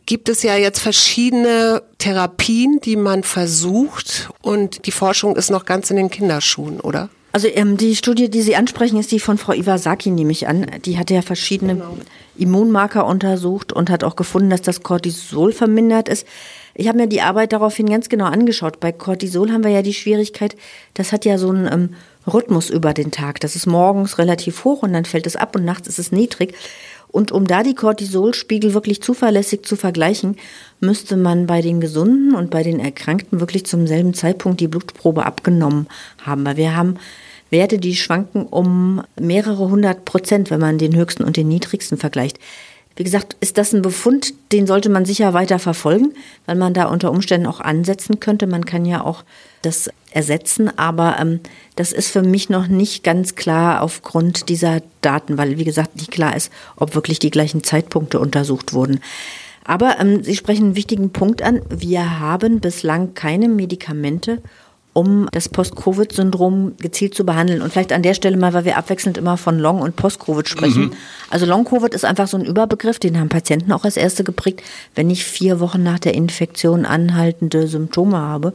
gibt 0.06 0.28
es 0.28 0.42
ja 0.42 0.56
jetzt 0.56 0.80
verschiedene 0.80 1.82
Therapien, 1.99 2.80
die 2.80 2.96
man 2.96 3.23
versucht 3.23 4.30
und 4.42 4.87
die 4.87 4.92
Forschung 4.92 5.37
ist 5.37 5.50
noch 5.50 5.64
ganz 5.64 5.90
in 5.90 5.96
den 5.96 6.11
Kinderschuhen, 6.11 6.80
oder? 6.80 7.08
Also 7.34 7.49
ähm, 7.49 7.76
die 7.76 7.96
Studie, 7.96 8.30
die 8.30 8.42
Sie 8.42 8.54
ansprechen, 8.54 8.96
ist 8.96 9.11
die 9.11 9.18
von 9.18 9.38
Frau 9.38 9.52
Iwasaki, 9.52 10.11
nehme 10.11 10.30
ich 10.30 10.46
an. 10.46 10.66
Die 10.84 10.99
hatte 10.99 11.14
ja 11.14 11.23
verschiedene 11.23 11.75
genau. 11.75 11.99
Immunmarker 12.37 13.04
untersucht 13.06 13.73
und 13.73 13.90
hat 13.90 14.04
auch 14.04 14.14
gefunden, 14.14 14.50
dass 14.50 14.62
das 14.62 14.84
Cortisol 14.84 15.50
vermindert 15.50 16.08
ist. 16.08 16.28
Ich 16.75 16.87
habe 16.87 16.99
mir 16.99 17.08
die 17.08 17.23
Arbeit 17.23 17.52
daraufhin 17.52 17.90
ganz 17.90 18.08
genau 18.08 18.26
angeschaut. 18.26 18.78
Bei 18.78 18.92
Cortisol 18.92 19.50
haben 19.50 19.64
wir 19.64 19.73
ja 19.73 19.82
die 19.82 19.94
Schwierigkeit, 19.94 20.54
das 20.94 21.11
hat 21.11 21.25
ja 21.25 21.37
so 21.37 21.50
einen 21.50 21.66
ähm, 21.66 21.94
Rhythmus 22.32 22.70
über 22.70 22.94
den 22.94 23.11
Tag. 23.11 23.40
Das 23.40 23.56
ist 23.56 23.66
morgens 23.66 24.18
relativ 24.18 24.62
hoch 24.62 24.84
und 24.84 24.92
dann 24.92 25.04
fällt 25.04 25.26
es 25.26 25.34
ab 25.34 25.56
und 25.56 25.64
nachts 25.64 25.88
ist 25.88 25.99
es 25.99 26.12
niedrig. 26.12 26.54
Und 27.14 27.30
um 27.30 27.47
da 27.47 27.62
die 27.62 27.76
Cortisolspiegel 27.76 28.75
wirklich 28.75 29.00
zuverlässig 29.00 29.64
zu 29.64 29.76
vergleichen, 29.76 30.37
müsste 30.80 31.16
man 31.16 31.47
bei 31.47 31.62
den 31.62 31.80
Gesunden 31.80 32.35
und 32.35 32.50
bei 32.50 32.64
den 32.64 32.80
Erkrankten 32.80 33.38
wirklich 33.38 33.66
zum 33.66 33.87
selben 33.87 34.14
Zeitpunkt 34.14 34.61
die 34.61 34.66
Blutprobe 34.66 35.25
abgenommen 35.25 35.87
haben. 36.18 36.44
Weil 36.44 36.56
wir 36.56 36.75
haben 36.75 36.97
Werte, 37.50 37.78
die 37.78 37.94
schwanken 37.94 38.47
um 38.47 39.00
mehrere 39.14 39.71
hundert 39.71 40.04
Prozent, 40.04 40.50
wenn 40.50 40.59
man 40.59 40.76
den 40.76 40.97
höchsten 40.97 41.23
und 41.23 41.37
den 41.37 41.47
niedrigsten 41.47 41.99
vergleicht. 41.99 42.40
Wie 42.96 43.04
gesagt, 43.04 43.36
ist 43.40 43.58
das 43.58 43.72
ein 43.72 43.82
Befund, 43.82 44.34
den 44.52 44.66
sollte 44.66 44.88
man 44.88 45.04
sicher 45.04 45.34
weiter 45.34 45.58
verfolgen, 45.58 46.14
weil 46.46 46.54
man 46.54 46.74
da 46.74 46.84
unter 46.84 47.10
Umständen 47.10 47.46
auch 47.46 47.60
ansetzen 47.60 48.20
könnte. 48.20 48.46
Man 48.46 48.64
kann 48.64 48.84
ja 48.84 49.02
auch 49.02 49.24
das 49.62 49.90
ersetzen, 50.12 50.78
aber 50.78 51.16
ähm, 51.18 51.40
das 51.74 51.92
ist 51.92 52.10
für 52.10 52.22
mich 52.22 52.50
noch 52.50 52.68
nicht 52.68 53.02
ganz 53.02 53.34
klar 53.34 53.82
aufgrund 53.82 54.48
dieser 54.48 54.80
Daten, 55.00 55.38
weil, 55.38 55.58
wie 55.58 55.64
gesagt, 55.64 55.96
nicht 55.96 56.12
klar 56.12 56.36
ist, 56.36 56.52
ob 56.76 56.94
wirklich 56.94 57.18
die 57.18 57.30
gleichen 57.30 57.64
Zeitpunkte 57.64 58.20
untersucht 58.20 58.72
wurden. 58.72 59.00
Aber 59.64 59.98
ähm, 59.98 60.22
Sie 60.22 60.36
sprechen 60.36 60.66
einen 60.66 60.76
wichtigen 60.76 61.10
Punkt 61.10 61.42
an. 61.42 61.62
Wir 61.70 62.20
haben 62.20 62.60
bislang 62.60 63.14
keine 63.14 63.48
Medikamente, 63.48 64.40
um 64.94 65.28
das 65.32 65.48
Post-Covid-Syndrom 65.48 66.76
gezielt 66.78 67.14
zu 67.14 67.26
behandeln. 67.26 67.60
Und 67.60 67.72
vielleicht 67.72 67.92
an 67.92 68.02
der 68.02 68.14
Stelle 68.14 68.36
mal, 68.36 68.54
weil 68.54 68.64
wir 68.64 68.78
abwechselnd 68.78 69.18
immer 69.18 69.36
von 69.36 69.58
Long- 69.58 69.82
und 69.82 69.96
Post-Covid 69.96 70.48
sprechen. 70.48 70.84
Mhm. 70.84 70.92
Also 71.30 71.46
Long-Covid 71.46 71.92
ist 71.92 72.04
einfach 72.04 72.28
so 72.28 72.38
ein 72.38 72.44
Überbegriff, 72.44 73.00
den 73.00 73.18
haben 73.18 73.28
Patienten 73.28 73.72
auch 73.72 73.84
als 73.84 73.96
erste 73.96 74.22
geprägt, 74.24 74.62
wenn 74.94 75.10
ich 75.10 75.24
vier 75.24 75.58
Wochen 75.58 75.82
nach 75.82 75.98
der 75.98 76.14
Infektion 76.14 76.86
anhaltende 76.86 77.66
Symptome 77.66 78.16
habe. 78.16 78.54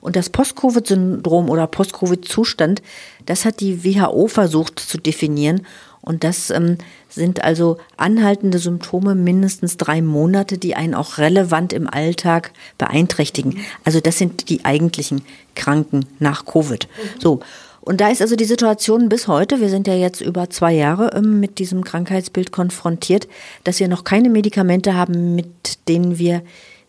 Und 0.00 0.16
das 0.16 0.30
Post-Covid-Syndrom 0.30 1.50
oder 1.50 1.66
Post-Covid-Zustand, 1.66 2.82
das 3.26 3.44
hat 3.44 3.60
die 3.60 3.84
WHO 3.84 4.26
versucht 4.28 4.80
zu 4.80 4.98
definieren. 4.98 5.66
Und 6.04 6.22
das 6.22 6.50
ähm, 6.50 6.76
sind 7.08 7.42
also 7.42 7.78
anhaltende 7.96 8.58
Symptome 8.58 9.14
mindestens 9.14 9.76
drei 9.76 10.02
Monate, 10.02 10.58
die 10.58 10.74
einen 10.74 10.94
auch 10.94 11.18
relevant 11.18 11.72
im 11.72 11.88
Alltag 11.88 12.52
beeinträchtigen. 12.76 13.58
Also 13.84 14.00
das 14.00 14.18
sind 14.18 14.50
die 14.50 14.64
eigentlichen 14.64 15.22
Kranken 15.54 16.06
nach 16.18 16.44
Covid. 16.44 16.88
So. 17.18 17.40
Und 17.80 18.00
da 18.00 18.08
ist 18.08 18.22
also 18.22 18.34
die 18.34 18.44
Situation 18.44 19.10
bis 19.10 19.28
heute, 19.28 19.60
wir 19.60 19.68
sind 19.68 19.86
ja 19.86 19.94
jetzt 19.94 20.22
über 20.22 20.48
zwei 20.48 20.72
Jahre 20.72 21.10
ähm, 21.14 21.40
mit 21.40 21.58
diesem 21.58 21.84
Krankheitsbild 21.84 22.50
konfrontiert, 22.50 23.28
dass 23.62 23.78
wir 23.78 23.88
noch 23.88 24.04
keine 24.04 24.30
Medikamente 24.30 24.94
haben, 24.94 25.34
mit 25.34 25.88
denen 25.88 26.18
wir 26.18 26.42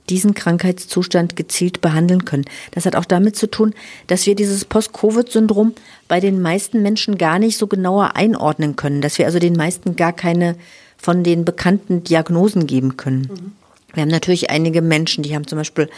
diesen 0.09 0.33
Krankheitszustand 0.33 1.35
gezielt 1.35 1.81
behandeln 1.81 2.25
können. 2.25 2.45
Das 2.71 2.85
hat 2.85 2.95
auch 2.95 3.05
damit 3.05 3.35
zu 3.35 3.49
tun, 3.49 3.73
dass 4.07 4.25
wir 4.25 4.35
dieses 4.35 4.65
Post-Covid-Syndrom 4.65 5.73
bei 6.07 6.19
den 6.19 6.41
meisten 6.41 6.81
Menschen 6.81 7.17
gar 7.17 7.39
nicht 7.39 7.57
so 7.57 7.67
genauer 7.67 8.15
einordnen 8.15 8.75
können, 8.75 9.01
dass 9.01 9.17
wir 9.17 9.25
also 9.25 9.39
den 9.39 9.55
meisten 9.55 9.95
gar 9.95 10.13
keine 10.13 10.55
von 10.97 11.23
den 11.23 11.45
bekannten 11.45 12.03
Diagnosen 12.03 12.67
geben 12.67 12.97
können. 12.97 13.29
Mhm. 13.31 13.51
Wir 13.93 14.01
haben 14.01 14.09
natürlich 14.09 14.49
einige 14.49 14.81
Menschen, 14.81 15.23
die 15.23 15.33
haben 15.35 15.47
zum 15.47 15.57
Beispiel 15.57 15.89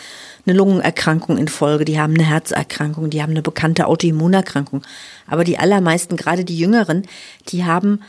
eine 0.45 0.55
Lungenerkrankung 0.55 1.37
in 1.37 1.47
Folge, 1.47 1.83
die 1.83 1.99
haben 1.99 2.13
eine 2.13 2.25
Herzerkrankung, 2.25 3.09
die 3.09 3.21
haben 3.21 3.31
eine 3.31 3.41
bekannte 3.41 3.87
Autoimmunerkrankung. 3.87 4.83
Aber 5.25 5.43
die 5.43 5.57
allermeisten, 5.57 6.15
gerade 6.15 6.45
die 6.45 6.57
Jüngeren, 6.57 7.03
die 7.49 7.65
haben 7.65 8.01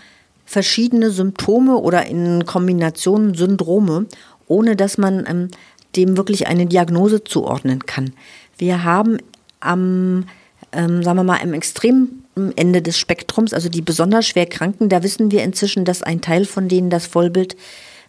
verschiedene 0.44 1.10
Symptome 1.10 1.76
oder 1.76 2.06
in 2.06 2.44
Kombination 2.44 3.34
Syndrome, 3.34 4.06
ohne 4.46 4.76
dass 4.76 4.98
man 4.98 5.24
ähm, 5.26 5.48
dem 5.96 6.16
wirklich 6.16 6.46
eine 6.46 6.66
Diagnose 6.66 7.24
zuordnen 7.24 7.86
kann. 7.86 8.12
Wir 8.56 8.84
haben 8.84 9.18
am, 9.60 10.26
ähm, 10.72 11.02
sagen 11.02 11.18
wir 11.18 11.24
mal, 11.24 11.36
im 11.36 11.54
extremen 11.54 12.24
Ende 12.56 12.82
des 12.82 12.98
Spektrums, 12.98 13.52
also 13.52 13.68
die 13.68 13.82
besonders 13.82 14.26
schwer 14.26 14.46
Kranken, 14.46 14.88
da 14.88 15.02
wissen 15.02 15.30
wir 15.30 15.42
inzwischen, 15.42 15.84
dass 15.84 16.02
ein 16.02 16.20
Teil 16.20 16.44
von 16.44 16.68
denen 16.68 16.90
das 16.90 17.06
Vollbild 17.06 17.56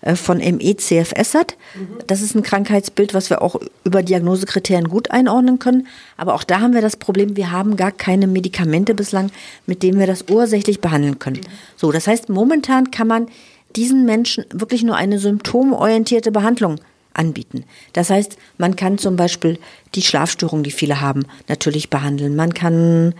äh, 0.02 0.16
von 0.16 0.38
ME-CFS 0.38 1.34
hat. 1.34 1.58
Mhm. 1.76 1.98
Das 2.08 2.22
ist 2.22 2.36
ein 2.36 2.44
Krankheitsbild, 2.44 3.14
was 3.14 3.30
wir 3.30 3.42
auch 3.42 3.60
über 3.84 4.04
Diagnosekriterien 4.04 4.88
gut 4.88 5.12
einordnen 5.12 5.60
können. 5.60 5.88
Aber 6.16 6.36
auch 6.36 6.44
da 6.44 6.62
haben 6.62 6.74
wir 6.74 6.82
das 6.82 6.96
Problem, 6.96 7.36
wir 7.36 7.52
haben 7.52 7.76
gar 7.76 7.92
keine 7.92 8.28
Medikamente 8.28 8.94
bislang, 8.94 9.32
mit 9.66 9.84
denen 9.84 10.00
wir 10.00 10.08
das 10.08 10.26
ursächlich 10.30 10.80
behandeln 10.80 11.20
können. 11.20 11.38
Mhm. 11.38 11.54
So, 11.76 11.92
das 11.92 12.08
heißt, 12.08 12.30
momentan 12.30 12.92
kann 12.92 13.08
man 13.08 13.28
diesen 13.76 14.06
Menschen 14.06 14.46
wirklich 14.54 14.84
nur 14.84 14.96
eine 14.96 15.20
symptomorientierte 15.20 16.32
Behandlung 16.32 16.78
anbieten. 17.20 17.66
Das 17.94 18.10
heißt, 18.10 18.38
man 18.58 18.76
kann 18.76 18.98
zum 18.98 19.16
Beispiel 19.16 19.60
die 19.94 20.02
Schlafstörung, 20.02 20.64
die 20.64 20.72
viele 20.72 21.02
haben, 21.02 21.26
natürlich 21.48 21.90
behandeln. 21.90 22.36
Man 22.36 22.54
kann 22.54 23.14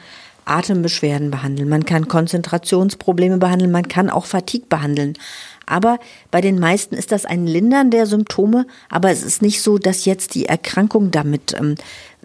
Atembeschwerden 0.46 1.30
behandeln, 1.30 1.70
man 1.70 1.86
kann 1.86 2.08
Konzentrationsprobleme 2.08 3.38
behandeln, 3.38 3.72
man 3.72 3.88
kann 3.88 4.10
auch 4.10 4.26
Fatigue 4.26 4.68
behandeln. 4.68 5.14
Aber 5.68 6.00
bei 6.32 6.42
den 6.42 6.58
meisten 6.58 6.96
ist 6.96 7.12
das 7.12 7.26
ein 7.26 7.46
Lindern 7.46 7.92
der 7.92 8.08
Symptome, 8.08 8.66
aber 8.90 9.12
es 9.12 9.22
ist 9.22 9.44
nicht 9.44 9.62
so, 9.62 9.78
dass 9.78 10.06
jetzt 10.06 10.34
die 10.34 10.48
Erkrankung 10.48 11.12
damit 11.12 11.54
ähm, 11.56 11.76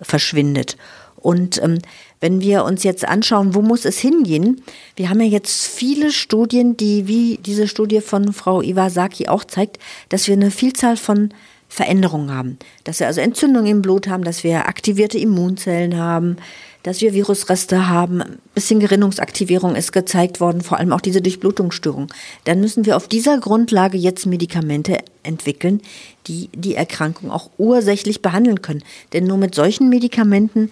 verschwindet. 0.00 0.78
Und 1.16 1.62
ähm, 1.62 1.78
wenn 2.20 2.40
wir 2.40 2.64
uns 2.64 2.84
jetzt 2.84 3.06
anschauen, 3.06 3.54
wo 3.54 3.62
muss 3.62 3.84
es 3.84 3.98
hingehen? 3.98 4.62
Wir 4.96 5.10
haben 5.10 5.20
ja 5.20 5.26
jetzt 5.26 5.66
viele 5.66 6.10
Studien, 6.10 6.76
die, 6.76 7.06
wie 7.06 7.38
diese 7.44 7.68
Studie 7.68 8.00
von 8.00 8.32
Frau 8.32 8.62
Iwasaki 8.62 9.28
auch 9.28 9.44
zeigt, 9.44 9.78
dass 10.08 10.26
wir 10.26 10.34
eine 10.34 10.50
Vielzahl 10.50 10.96
von 10.96 11.30
Veränderungen 11.74 12.32
haben. 12.32 12.58
Dass 12.84 13.00
wir 13.00 13.08
also 13.08 13.20
Entzündungen 13.20 13.66
im 13.66 13.82
Blut 13.82 14.06
haben, 14.06 14.22
dass 14.22 14.44
wir 14.44 14.68
aktivierte 14.68 15.18
Immunzellen 15.18 15.96
haben, 15.96 16.36
dass 16.84 17.00
wir 17.00 17.14
Virusreste 17.14 17.88
haben, 17.88 18.22
ein 18.22 18.38
bisschen 18.54 18.78
Gerinnungsaktivierung 18.78 19.74
ist 19.74 19.90
gezeigt 19.90 20.38
worden, 20.38 20.60
vor 20.60 20.78
allem 20.78 20.92
auch 20.92 21.00
diese 21.00 21.20
Durchblutungsstörung. 21.20 22.12
Dann 22.44 22.60
müssen 22.60 22.86
wir 22.86 22.96
auf 22.96 23.08
dieser 23.08 23.38
Grundlage 23.38 23.98
jetzt 23.98 24.24
Medikamente 24.24 24.98
entwickeln, 25.24 25.80
die 26.28 26.48
die 26.54 26.76
Erkrankung 26.76 27.32
auch 27.32 27.50
ursächlich 27.58 28.22
behandeln 28.22 28.62
können. 28.62 28.84
Denn 29.12 29.24
nur 29.24 29.38
mit 29.38 29.56
solchen 29.56 29.88
Medikamenten 29.88 30.70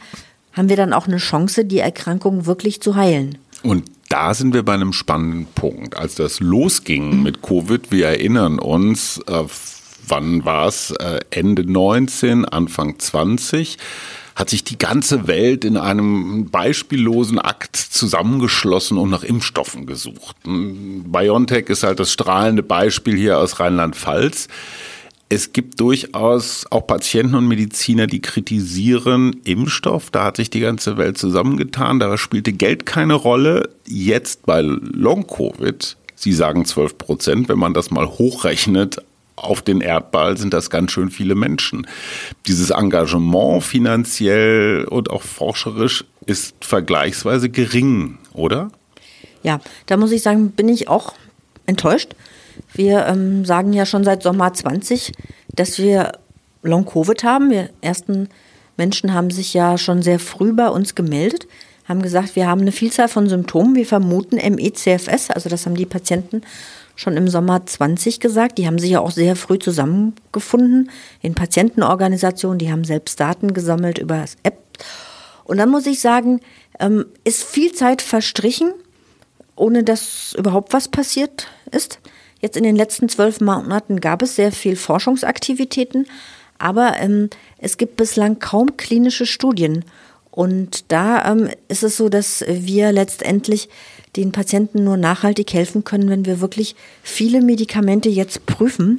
haben 0.53 0.69
wir 0.69 0.77
dann 0.77 0.93
auch 0.93 1.09
eine 1.09 1.17
Chance, 1.17 1.65
die 1.65 1.81
Erkrankung 1.81 2.47
wirklich 2.47 2.81
zu 2.81 2.95
heilen. 2.95 3.39
Und 3.65 3.91
da 4.09 4.35
sind 4.35 4.55
wir 4.55 4.63
bei 4.63 4.75
einem 4.75 4.93
spannenden 4.93 5.47
Punkt. 5.47 5.97
Als 5.97 6.15
das 6.15 6.39
losging 6.39 7.25
mit 7.25 7.43
Covid, 7.43 7.91
wir 7.91 8.07
erinnern 8.07 8.61
uns, 8.61 9.19
äh, 9.27 9.45
wann 10.07 10.45
war 10.45 10.69
es, 10.69 10.91
äh, 10.93 11.21
Ende 11.31 11.65
19, 11.65 12.45
Anfang 12.45 12.99
20, 12.99 13.79
hat 14.35 14.51
sich 14.51 14.65
die 14.65 14.79
ganze 14.79 15.27
Welt 15.27 15.65
in 15.65 15.77
einem 15.77 16.51
beispiellosen 16.51 17.39
Akt 17.39 17.77
zusammengeschlossen 17.77 18.97
und 18.97 19.11
nach 19.11 19.25
Impfstoffen 19.25 19.87
gesucht. 19.87 20.37
BioNTech 20.45 21.69
ist 21.69 21.83
halt 21.83 22.01
das 22.01 22.13
strahlende 22.13 22.63
Beispiel 22.63 23.17
hier 23.17 23.39
aus 23.39 23.61
Rheinland-Pfalz. 23.61 24.49
Es 25.29 25.53
gibt 25.53 25.81
durchaus 25.81 26.67
auch 26.71 26.87
Patienten 26.87 27.35
und 27.35 27.49
Mediziner, 27.49 28.07
die 28.07 28.21
kritisieren 28.21 29.41
Impfstoff. 29.45 30.11
Da 30.11 30.25
hat 30.25 30.37
sich 30.37 30.51
die 30.51 30.61
ganze 30.61 30.99
Welt 30.99 31.17
zusammengetan. 31.17 31.99
Da 31.99 32.19
spielte 32.19 32.53
Geld 32.53 32.85
keine 32.85 33.15
Rolle. 33.15 33.71
Jetzt 33.87 34.45
bei 34.45 34.61
Long-Covid, 34.61 35.97
Sie 36.15 36.33
sagen 36.33 36.65
12 36.65 36.99
Prozent, 36.99 37.49
wenn 37.49 37.59
man 37.59 37.75
das 37.75 37.91
mal 37.91 38.07
hochrechnet, 38.07 39.03
auf 39.37 39.63
den 39.63 39.81
Erdball 39.81 40.37
sind 40.37 40.53
das 40.53 40.71
ganz 40.71 40.93
schön 40.93 41.11
viele 41.11 41.35
Menschen. 41.35 41.87
Dieses 42.47 42.71
Engagement 42.71 43.63
finanziell 43.63 44.85
und 44.85 45.11
auch 45.11 45.23
forscherisch 45.23 46.05
ist 46.27 46.55
vergleichsweise 46.65 47.49
gering, 47.49 48.19
oder? 48.33 48.71
Ja, 49.43 49.61
da 49.87 49.97
muss 49.97 50.13
ich 50.13 50.23
sagen, 50.23 50.51
bin 50.53 50.69
ich 50.69 50.89
auch 50.89 51.15
enttäuscht. 51.67 52.15
Wir 52.73 53.07
ähm, 53.07 53.45
sagen 53.45 53.73
ja 53.73 53.87
schon 53.87 54.05
seit 54.05 54.23
Sommer 54.23 54.53
20, 54.53 55.13
dass 55.55 55.79
wir 55.79 56.13
Long-Covid 56.63 57.25
haben. 57.25 57.51
Wir 57.51 57.71
ersten 57.81 58.29
Menschen 58.77 59.13
haben 59.13 59.31
sich 59.31 59.53
ja 59.55 59.79
schon 59.79 60.03
sehr 60.03 60.19
früh 60.19 60.53
bei 60.53 60.69
uns 60.69 60.95
gemeldet, 60.95 61.47
haben 61.89 62.03
gesagt, 62.03 62.37
wir 62.37 62.47
haben 62.47 62.61
eine 62.61 62.73
Vielzahl 62.73 63.09
von 63.09 63.29
Symptomen. 63.29 63.75
Wir 63.75 63.87
vermuten 63.87 64.37
ME-CFS, 64.37 65.31
also 65.31 65.49
das 65.49 65.67
haben 65.67 65.75
die 65.75 65.87
Patienten 65.87 66.43
schon 67.03 67.17
im 67.17 67.29
Sommer 67.29 67.67
20 67.67 68.21
gesagt. 68.21 68.59
Die 68.59 68.67
haben 68.67 68.79
sich 68.79 68.91
ja 68.91 69.01
auch 69.01 69.11
sehr 69.11 69.37
früh 69.37 69.59
zusammengefunden 69.59 70.91
in 71.21 71.35
Patientenorganisationen. 71.35 72.59
Die 72.59 72.71
haben 72.71 72.85
selbst 72.85 73.21
Daten 73.21 73.53
gesammelt 73.53 73.99
über 73.99 74.17
das 74.17 74.37
App. 74.43 74.59
Und 75.45 75.59
dann 75.59 75.69
muss 75.69 75.87
ich 75.87 76.01
sagen, 76.01 76.41
ähm, 76.79 77.07
ist 77.25 77.43
viel 77.45 77.73
Zeit 77.73 78.01
verstrichen, 78.01 78.73
ohne 79.57 79.85
dass 79.85 80.35
überhaupt 80.39 80.73
was 80.73 80.89
passiert 80.89 81.49
ist. 81.71 81.99
Jetzt 82.41 82.57
in 82.57 82.65
den 82.65 82.77
letzten 82.77 83.09
zwölf 83.09 83.41
Monaten 83.41 84.01
gab 84.01 84.23
es 84.23 84.37
sehr 84.37 84.53
viel 84.53 84.77
Forschungsaktivitäten, 84.77 86.07
aber 86.59 86.95
ähm, 86.99 87.29
es 87.59 87.77
gibt 87.77 87.97
bislang 87.97 88.39
kaum 88.39 88.77
klinische 88.77 89.27
Studien. 89.27 89.85
Und 90.33 90.91
da 90.91 91.31
ähm, 91.31 91.51
ist 91.69 91.83
es 91.83 91.99
so, 91.99 92.09
dass 92.09 92.45
wir 92.49 92.91
letztendlich 92.91 93.69
den 94.17 94.33
Patienten 94.33 94.83
nur 94.83 94.97
nachhaltig 94.97 95.53
helfen 95.53 95.85
können, 95.85 96.09
wenn 96.09 96.27
wir 96.27 96.41
wirklich 96.41 96.75
viele 97.03 97.43
Medikamente 97.43 98.09
jetzt 98.09 98.47
prüfen 98.47 98.99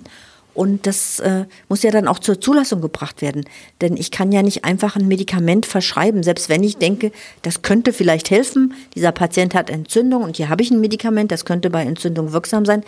Und 0.54 0.86
das 0.86 1.20
äh, 1.20 1.46
muss 1.68 1.82
ja 1.82 1.92
dann 1.92 2.08
auch 2.08 2.20
zur 2.20 2.40
Zulassung 2.40 2.82
gebracht 2.82 3.22
werden. 3.22 3.46
Denn 3.82 3.98
ich 3.98 4.12
kann 4.12 4.32
ja 4.32 4.44
nicht 4.44 4.64
einfach 4.64 4.96
ein 4.96 5.08
Medikament 5.08 5.66
verschreiben, 5.66 6.22
selbst 6.22 6.50
wenn 6.50 6.64
ich 6.64 6.78
denke, 6.78 7.12
das 7.42 7.64
könnte 7.64 7.94
vielleicht 7.94 8.30
helfen. 8.30 8.74
Dieser 8.94 9.12
Patient 9.12 9.56
hat 9.56 9.70
Entzündung 9.70 10.24
und 10.24 10.38
hier 10.38 10.50
habe 10.50 10.62
ich 10.62 10.70
ein 10.70 10.80
Medikament, 10.80 11.32
das 11.32 11.46
könnte 11.46 11.70
bei 11.70 11.84
Entzündung 11.84 12.32
wirksam 12.32 12.66
sein. 12.66 12.84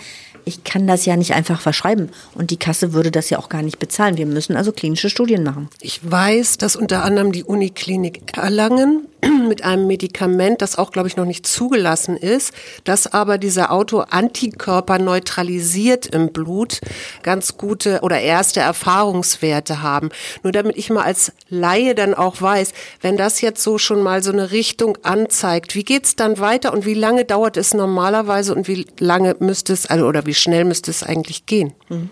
Ich 0.45 0.63
kann 0.63 0.87
das 0.87 1.05
ja 1.05 1.17
nicht 1.17 1.33
einfach 1.33 1.59
verschreiben 1.59 2.09
und 2.35 2.51
die 2.51 2.57
Kasse 2.57 2.93
würde 2.93 3.11
das 3.11 3.29
ja 3.29 3.39
auch 3.39 3.49
gar 3.49 3.63
nicht 3.63 3.79
bezahlen. 3.79 4.17
Wir 4.17 4.27
müssen 4.27 4.55
also 4.55 4.71
klinische 4.71 5.09
Studien 5.09 5.43
machen. 5.43 5.69
Ich 5.81 5.99
weiß, 6.09 6.57
dass 6.57 6.75
unter 6.75 7.03
anderem 7.03 7.31
die 7.31 7.43
Uniklinik 7.43 8.37
Erlangen 8.37 9.07
mit 9.47 9.63
einem 9.63 9.87
Medikament, 9.87 10.61
das 10.61 10.77
auch, 10.77 10.91
glaube 10.91 11.07
ich, 11.07 11.17
noch 11.17 11.25
nicht 11.25 11.47
zugelassen 11.47 12.17
ist, 12.17 12.53
das 12.83 13.11
aber 13.11 13.37
diese 13.37 13.69
Autoantikörper 13.71 14.99
neutralisiert 14.99 16.07
im 16.07 16.31
Blut, 16.31 16.81
ganz 17.23 17.57
gute 17.57 18.01
oder 18.01 18.19
erste 18.19 18.59
Erfahrungswerte 18.59 19.81
haben. 19.81 20.09
Nur 20.43 20.51
damit 20.51 20.77
ich 20.77 20.89
mal 20.89 21.03
als 21.03 21.31
Laie 21.49 21.95
dann 21.95 22.13
auch 22.13 22.41
weiß, 22.41 22.73
wenn 23.01 23.17
das 23.17 23.41
jetzt 23.41 23.63
so 23.63 23.77
schon 23.77 24.03
mal 24.03 24.21
so 24.21 24.31
eine 24.31 24.51
Richtung 24.51 24.97
anzeigt, 25.03 25.75
wie 25.75 25.83
geht's 25.83 26.15
dann 26.15 26.39
weiter 26.39 26.73
und 26.73 26.85
wie 26.85 26.93
lange 26.93 27.25
dauert 27.25 27.57
es 27.57 27.73
normalerweise 27.73 28.53
und 28.53 28.67
wie 28.67 28.85
lange 28.99 29.35
müsste 29.39 29.73
es, 29.73 29.85
also 29.85 30.05
oder 30.05 30.25
wie 30.25 30.33
schnell 30.35 30.65
müsste 30.65 30.91
es 30.91 31.03
eigentlich 31.03 31.45
gehen? 31.45 31.73
Mhm. 31.89 32.09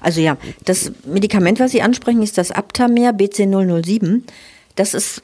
Also 0.00 0.20
ja, 0.20 0.36
das 0.64 0.92
Medikament, 1.04 1.60
was 1.60 1.72
Sie 1.72 1.82
ansprechen, 1.82 2.22
ist 2.22 2.38
das 2.38 2.50
Aptamer 2.50 3.10
BC007. 3.10 4.22
Das 4.76 4.94
ist 4.94 5.22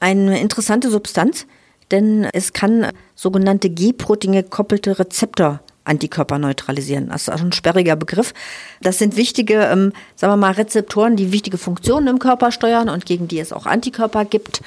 eine 0.00 0.40
interessante 0.40 0.90
Substanz, 0.90 1.46
denn 1.90 2.24
es 2.32 2.52
kann 2.52 2.90
sogenannte 3.14 3.70
G-Protein 3.70 4.32
gekoppelte 4.32 4.98
Rezeptor 4.98 5.60
Antikörper 5.86 6.38
neutralisieren. 6.38 7.08
Das 7.08 7.22
ist 7.22 7.28
auch 7.30 7.40
ein 7.40 7.52
sperriger 7.52 7.96
Begriff. 7.96 8.34
Das 8.82 8.98
sind 8.98 9.16
wichtige, 9.16 9.54
ähm, 9.54 9.92
sagen 10.16 10.32
wir 10.32 10.36
mal, 10.36 10.52
Rezeptoren, 10.52 11.16
die 11.16 11.32
wichtige 11.32 11.58
Funktionen 11.58 12.08
im 12.08 12.18
Körper 12.18 12.52
steuern 12.52 12.88
und 12.88 13.06
gegen 13.06 13.28
die 13.28 13.38
es 13.38 13.52
auch 13.52 13.66
Antikörper 13.66 14.24
gibt. 14.24 14.62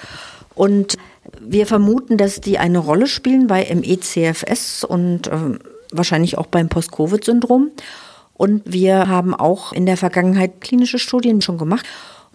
Und 0.56 0.98
wir 1.40 1.68
vermuten, 1.68 2.18
dass 2.18 2.42
die 2.42 2.58
eine 2.58 2.80
Rolle 2.80 3.08
spielen 3.08 3.48
bei 3.48 3.68
MECFS 3.74 4.84
und 4.84 5.28
äh, 5.28 5.60
wahrscheinlich 5.92 6.38
auch 6.38 6.48
beim 6.48 6.70
Post-Covid-Syndrom. 6.70 7.72
Und 8.34 8.62
wir 8.66 9.08
haben 9.08 9.34
auch 9.34 9.74
in 9.74 9.86
der 9.86 9.98
Vergangenheit 9.98 10.62
klinische 10.62 11.00
Studien 11.00 11.42
schon 11.42 11.58
gemacht. 11.58 11.86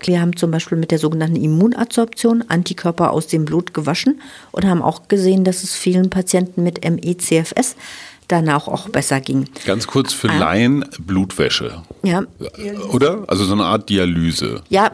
Wir 0.01 0.21
haben 0.21 0.37
zum 0.37 0.51
Beispiel 0.51 0.77
mit 0.77 0.91
der 0.91 0.99
sogenannten 0.99 1.37
Immunadsorption 1.37 2.45
Antikörper 2.49 3.11
aus 3.11 3.27
dem 3.27 3.45
Blut 3.45 3.73
gewaschen 3.73 4.21
und 4.53 4.67
haben 4.67 4.83
auch 4.83 5.09
gesehen, 5.09 5.45
dass 5.45 5.63
es 5.63 5.75
vielen 5.75 6.11
Patienten 6.11 6.63
mit 6.63 6.85
MECFS 6.85 7.77
danach 8.29 8.69
auch 8.69 8.89
besser 8.89 9.21
ging. 9.21 9.49
Ganz 9.65 9.87
kurz 9.87 10.13
für 10.13 10.29
ah. 10.31 10.37
Laien, 10.37 10.85
Blutwäsche. 10.99 11.83
Ja. 12.03 12.25
Oder? 12.91 13.25
Also 13.29 13.45
so 13.45 13.55
eine 13.55 13.65
Art 13.65 13.89
Dialyse. 13.89 14.63
Ja, 14.69 14.91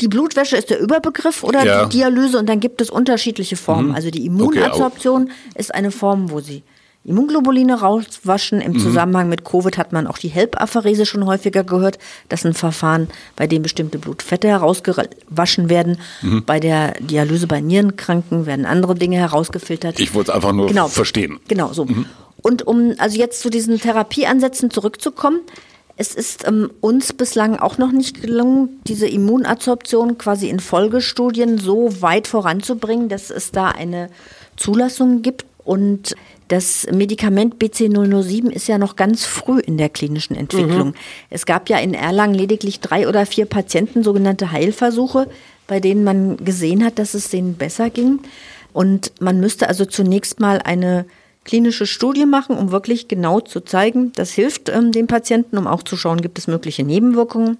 die 0.00 0.08
Blutwäsche 0.08 0.56
ist 0.56 0.70
der 0.70 0.80
Überbegriff 0.80 1.44
oder 1.44 1.64
ja. 1.64 1.84
die 1.84 1.98
Dialyse 1.98 2.38
und 2.38 2.48
dann 2.48 2.60
gibt 2.60 2.80
es 2.80 2.90
unterschiedliche 2.90 3.56
Formen. 3.56 3.88
Mhm. 3.88 3.94
Also 3.94 4.10
die 4.10 4.26
Immunadsorption 4.26 5.24
okay, 5.24 5.32
ist 5.56 5.74
eine 5.74 5.90
Form, 5.90 6.30
wo 6.30 6.40
sie 6.40 6.62
Immunglobuline 7.04 7.80
rauswaschen. 7.80 8.60
Im 8.60 8.72
mhm. 8.72 8.78
Zusammenhang 8.78 9.28
mit 9.28 9.44
Covid 9.44 9.76
hat 9.76 9.92
man 9.92 10.06
auch 10.06 10.18
die 10.18 10.28
Help-Apherese 10.28 11.04
schon 11.04 11.26
häufiger 11.26 11.64
gehört. 11.64 11.98
Das 12.28 12.40
ist 12.40 12.46
ein 12.46 12.54
Verfahren, 12.54 13.08
bei 13.36 13.46
dem 13.46 13.62
bestimmte 13.62 13.98
Blutfette 13.98 14.48
herausgewaschen 14.48 15.68
werden. 15.68 15.98
Mhm. 16.22 16.44
Bei 16.44 16.60
der 16.60 16.92
Dialyse 17.00 17.46
bei 17.46 17.60
Nierenkranken 17.60 18.46
werden 18.46 18.66
andere 18.66 18.94
Dinge 18.94 19.16
herausgefiltert. 19.16 19.98
Ich 19.98 20.14
wollte 20.14 20.30
es 20.30 20.36
einfach 20.36 20.52
nur 20.52 20.68
genau. 20.68 20.88
verstehen. 20.88 21.40
Genau, 21.48 21.72
so. 21.72 21.86
Mhm. 21.86 22.06
Und 22.40 22.66
um 22.66 22.94
also 22.98 23.18
jetzt 23.18 23.40
zu 23.40 23.50
diesen 23.50 23.80
Therapieansätzen 23.80 24.70
zurückzukommen, 24.70 25.40
es 25.96 26.14
ist 26.14 26.46
ähm, 26.46 26.70
uns 26.80 27.12
bislang 27.12 27.58
auch 27.58 27.78
noch 27.78 27.92
nicht 27.92 28.22
gelungen, 28.22 28.80
diese 28.86 29.06
Immunadsorption 29.06 30.18
quasi 30.18 30.48
in 30.48 30.58
Folgestudien 30.58 31.58
so 31.58 32.00
weit 32.00 32.26
voranzubringen, 32.26 33.08
dass 33.08 33.30
es 33.30 33.52
da 33.52 33.68
eine 33.68 34.08
Zulassung 34.56 35.22
gibt. 35.22 35.44
Und 35.64 36.16
das 36.52 36.86
Medikament 36.92 37.54
BC007 37.54 38.50
ist 38.50 38.68
ja 38.68 38.76
noch 38.76 38.94
ganz 38.94 39.24
früh 39.24 39.58
in 39.58 39.78
der 39.78 39.88
klinischen 39.88 40.36
Entwicklung. 40.36 40.88
Mhm. 40.88 40.94
Es 41.30 41.46
gab 41.46 41.70
ja 41.70 41.78
in 41.78 41.94
Erlangen 41.94 42.34
lediglich 42.34 42.80
drei 42.80 43.08
oder 43.08 43.24
vier 43.24 43.46
Patienten, 43.46 44.02
sogenannte 44.02 44.52
Heilversuche, 44.52 45.30
bei 45.66 45.80
denen 45.80 46.04
man 46.04 46.36
gesehen 46.36 46.84
hat, 46.84 46.98
dass 46.98 47.14
es 47.14 47.30
denen 47.30 47.54
besser 47.54 47.88
ging. 47.88 48.20
Und 48.74 49.12
man 49.18 49.40
müsste 49.40 49.66
also 49.66 49.86
zunächst 49.86 50.40
mal 50.40 50.58
eine 50.58 51.06
klinische 51.44 51.86
Studie 51.86 52.26
machen, 52.26 52.58
um 52.58 52.70
wirklich 52.70 53.08
genau 53.08 53.40
zu 53.40 53.60
zeigen, 53.60 54.12
das 54.14 54.32
hilft 54.32 54.68
ähm, 54.68 54.92
dem 54.92 55.06
Patienten, 55.06 55.56
um 55.56 55.66
auch 55.66 55.82
zu 55.82 55.96
schauen, 55.96 56.20
gibt 56.20 56.36
es 56.36 56.48
mögliche 56.48 56.84
Nebenwirkungen. 56.84 57.56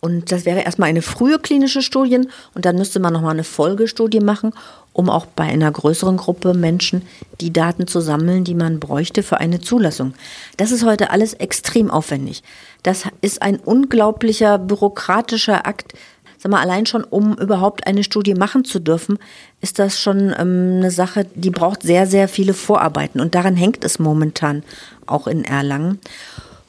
Und 0.00 0.32
das 0.32 0.46
wäre 0.46 0.60
erstmal 0.60 0.88
eine 0.88 1.02
frühe 1.02 1.38
klinische 1.38 1.82
Studie 1.82 2.20
und 2.54 2.64
dann 2.64 2.76
müsste 2.76 2.98
man 2.98 3.12
nochmal 3.12 3.32
eine 3.32 3.44
Folgestudie 3.44 4.20
machen, 4.20 4.52
um 4.92 5.10
auch 5.10 5.26
bei 5.26 5.44
einer 5.44 5.70
größeren 5.70 6.16
Gruppe 6.16 6.54
Menschen 6.54 7.02
die 7.40 7.52
Daten 7.52 7.86
zu 7.86 8.00
sammeln, 8.00 8.44
die 8.44 8.54
man 8.54 8.80
bräuchte 8.80 9.22
für 9.22 9.38
eine 9.38 9.60
Zulassung. 9.60 10.14
Das 10.56 10.72
ist 10.72 10.84
heute 10.84 11.10
alles 11.10 11.34
extrem 11.34 11.90
aufwendig. 11.90 12.42
Das 12.82 13.04
ist 13.20 13.42
ein 13.42 13.56
unglaublicher 13.56 14.58
bürokratischer 14.58 15.66
Akt. 15.66 15.94
Sag 16.38 16.52
mal, 16.52 16.60
allein 16.60 16.86
schon, 16.86 17.02
um 17.02 17.36
überhaupt 17.36 17.86
eine 17.86 18.04
Studie 18.04 18.34
machen 18.34 18.64
zu 18.64 18.78
dürfen, 18.78 19.18
ist 19.60 19.80
das 19.80 20.00
schon 20.00 20.32
ähm, 20.38 20.74
eine 20.76 20.90
Sache, 20.92 21.26
die 21.34 21.50
braucht 21.50 21.82
sehr, 21.82 22.06
sehr 22.06 22.28
viele 22.28 22.54
Vorarbeiten. 22.54 23.20
Und 23.20 23.34
daran 23.34 23.56
hängt 23.56 23.84
es 23.84 23.98
momentan 23.98 24.62
auch 25.06 25.26
in 25.26 25.44
Erlangen. 25.44 25.98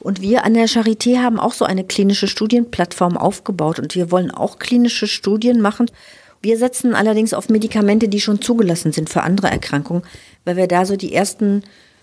Und 0.00 0.22
wir 0.22 0.44
an 0.44 0.54
der 0.54 0.66
Charité 0.66 1.18
haben 1.18 1.38
auch 1.38 1.52
so 1.52 1.64
eine 1.64 1.84
klinische 1.84 2.26
Studienplattform 2.26 3.16
aufgebaut 3.16 3.78
und 3.78 3.94
wir 3.94 4.10
wollen 4.10 4.30
auch 4.30 4.58
klinische 4.58 5.06
Studien 5.06 5.60
machen. 5.60 5.86
Wir 6.42 6.56
setzen 6.56 6.94
allerdings 6.94 7.34
auf 7.34 7.50
Medikamente, 7.50 8.08
die 8.08 8.20
schon 8.20 8.40
zugelassen 8.40 8.92
sind 8.92 9.10
für 9.10 9.22
andere 9.22 9.50
Erkrankungen, 9.50 10.02
weil 10.44 10.56
wir 10.56 10.68
da 10.68 10.86
so 10.86 10.96
die 10.96 11.12
ersten 11.12 11.62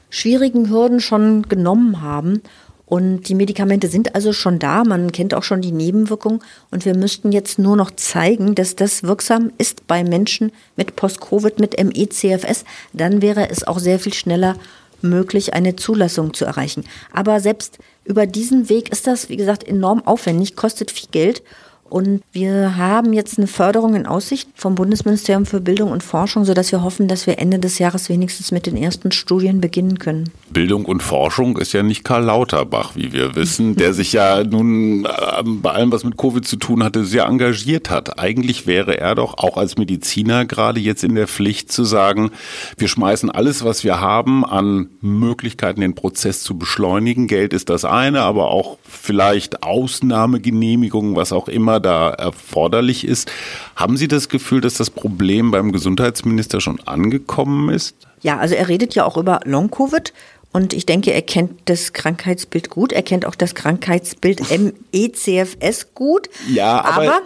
schwierigen 0.10 0.69
Hürden 0.69 1.00
schon 1.00 1.43
genommen 1.43 2.02
haben. 2.02 2.41
Und 2.86 3.28
die 3.28 3.36
Medikamente 3.36 3.89
sind 3.89 4.15
also 4.15 4.32
schon 4.32 4.60
da, 4.60 4.86
man 4.86 5.12
kennt 5.12 5.34
auch 5.34 5.43
schon 5.43 5.62
die 5.62 5.73
Nebenwirkungen 5.73 6.39
und 6.71 6.86
wir 6.86 6.95
müssten 6.95 7.34
jetzt 7.34 7.60
nur 7.60 7.76
noch 7.76 7.91
zeigen, 7.91 8.56
dass 8.56 8.78
das 8.78 9.04
wirksam 9.04 9.52
ist 9.58 9.88
bei 9.88 10.06
Menschen 10.06 10.54
mit 10.78 10.95
Post-Covid, 10.95 11.60
mit 11.60 11.84
ME-CFS. 11.84 12.63
Dann 12.93 13.21
wäre 13.21 13.50
es 13.50 13.65
auch 13.67 13.80
sehr 13.80 14.00
viel 14.00 14.13
schneller 14.13 14.56
möglich, 15.02 15.54
eine 15.54 15.76
Zulassung 15.76 16.34
zu 16.34 16.45
erreichen. 16.45 16.86
Aber 17.12 17.41
selbst 17.41 17.78
über 18.06 18.26
diesen 18.26 18.69
Weg 18.69 18.89
ist 18.89 19.06
das, 19.06 19.28
wie 19.28 19.36
gesagt, 19.36 19.67
enorm 19.67 20.06
aufwendig, 20.06 20.56
kostet 20.56 20.91
viel 20.91 21.10
Geld 21.12 21.43
und 21.89 22.21
wir 22.32 22.78
haben 22.78 23.13
jetzt 23.13 23.38
eine 23.38 23.47
Förderung 23.47 23.95
in 23.95 24.06
Aussicht 24.06 24.50
vom 24.56 24.76
Bundesministerium 24.76 25.45
für 25.45 25.62
Bildung 25.62 25.91
und 25.91 26.04
Forschung, 26.04 26.45
sodass 26.45 26.71
wir 26.71 26.84
hoffen, 26.84 27.08
dass 27.08 27.28
wir 27.28 27.39
Ende 27.39 27.60
des 27.60 27.80
Jahres 27.80 28.10
wenigstens 28.10 28.52
mit 28.52 28.65
den 28.65 28.78
ersten 28.78 29.12
Studien 29.12 29.62
beginnen 29.62 30.00
können. 30.00 30.30
Bildung 30.50 30.86
und 30.86 31.02
Forschung 31.02 31.58
ist 31.58 31.73
ja 31.73 31.84
nicht 31.84 32.04
Karl 32.04 32.23
Lauterbach, 32.23 32.95
wie 32.95 33.13
wir 33.13 33.36
wissen, 33.36 33.76
der 33.76 33.93
sich 33.93 34.13
ja 34.13 34.43
nun 34.43 35.06
äh, 35.06 35.43
bei 35.43 35.71
allem, 35.71 35.91
was 35.91 36.04
mit 36.04 36.17
Covid 36.17 36.45
zu 36.45 36.58
tun 36.58 36.84
hatte, 36.84 37.06
sehr 37.06 37.26
engagiert 37.26 37.89
hat. 37.89 38.19
Eigentlich 38.19 38.67
wäre 38.67 38.97
er 38.97 39.15
doch 39.15 39.38
auch 39.38 39.58
als 39.58 39.78
Mediziner 39.78 40.45
gerade 40.45 40.80
jetzt 40.80 41.04
in 41.04 41.15
der 41.15 41.28
Pflicht 41.28 41.71
zu 41.71 41.84
sagen, 41.84 42.32
wir 42.78 42.88
schmeißen 42.88 43.30
alles, 43.30 43.63
was 43.63 43.84
wir 43.84 44.00
haben, 44.00 44.45
an 44.45 44.89
Möglichkeiten, 45.02 45.82
den 45.82 45.95
Prozess 45.95 46.43
zu 46.43 46.58
beschleunigen. 46.58 47.28
Geld 47.28 47.54
ist 47.54 47.69
das 47.69 47.86
eine, 47.86 48.21
aber 48.21 48.50
auch 48.50 48.78
vielleicht 48.84 49.63
Ausnahmegenehmigungen, 49.63 51.15
was 51.15 51.32
auch 51.32 51.47
immer 51.47 51.76
da 51.79 52.09
erforderlich 52.09 53.05
ist. 53.05 53.31
Haben 53.75 53.97
Sie 53.97 54.07
das 54.07 54.29
Gefühl, 54.29 54.61
dass 54.61 54.75
das 54.75 54.89
Problem 54.89 55.51
beim 55.51 55.71
Gesundheitsminister 55.71 56.61
schon 56.61 56.79
angekommen 56.81 57.69
ist? 57.69 57.95
Ja, 58.21 58.37
also 58.37 58.55
er 58.55 58.67
redet 58.67 58.95
ja 58.95 59.05
auch 59.05 59.17
über 59.17 59.39
Long-Covid. 59.45 60.13
Und 60.53 60.73
ich 60.73 60.85
denke, 60.85 61.13
er 61.13 61.21
kennt 61.21 61.51
das 61.65 61.93
Krankheitsbild 61.93 62.69
gut. 62.69 62.91
Er 62.91 63.03
kennt 63.03 63.25
auch 63.25 63.35
das 63.35 63.53
Krankheitsbild 63.53 64.41
MECFS 64.49 65.93
gut. 65.93 66.29
Ja, 66.49 66.83
aber, 66.83 67.03
aber 67.03 67.21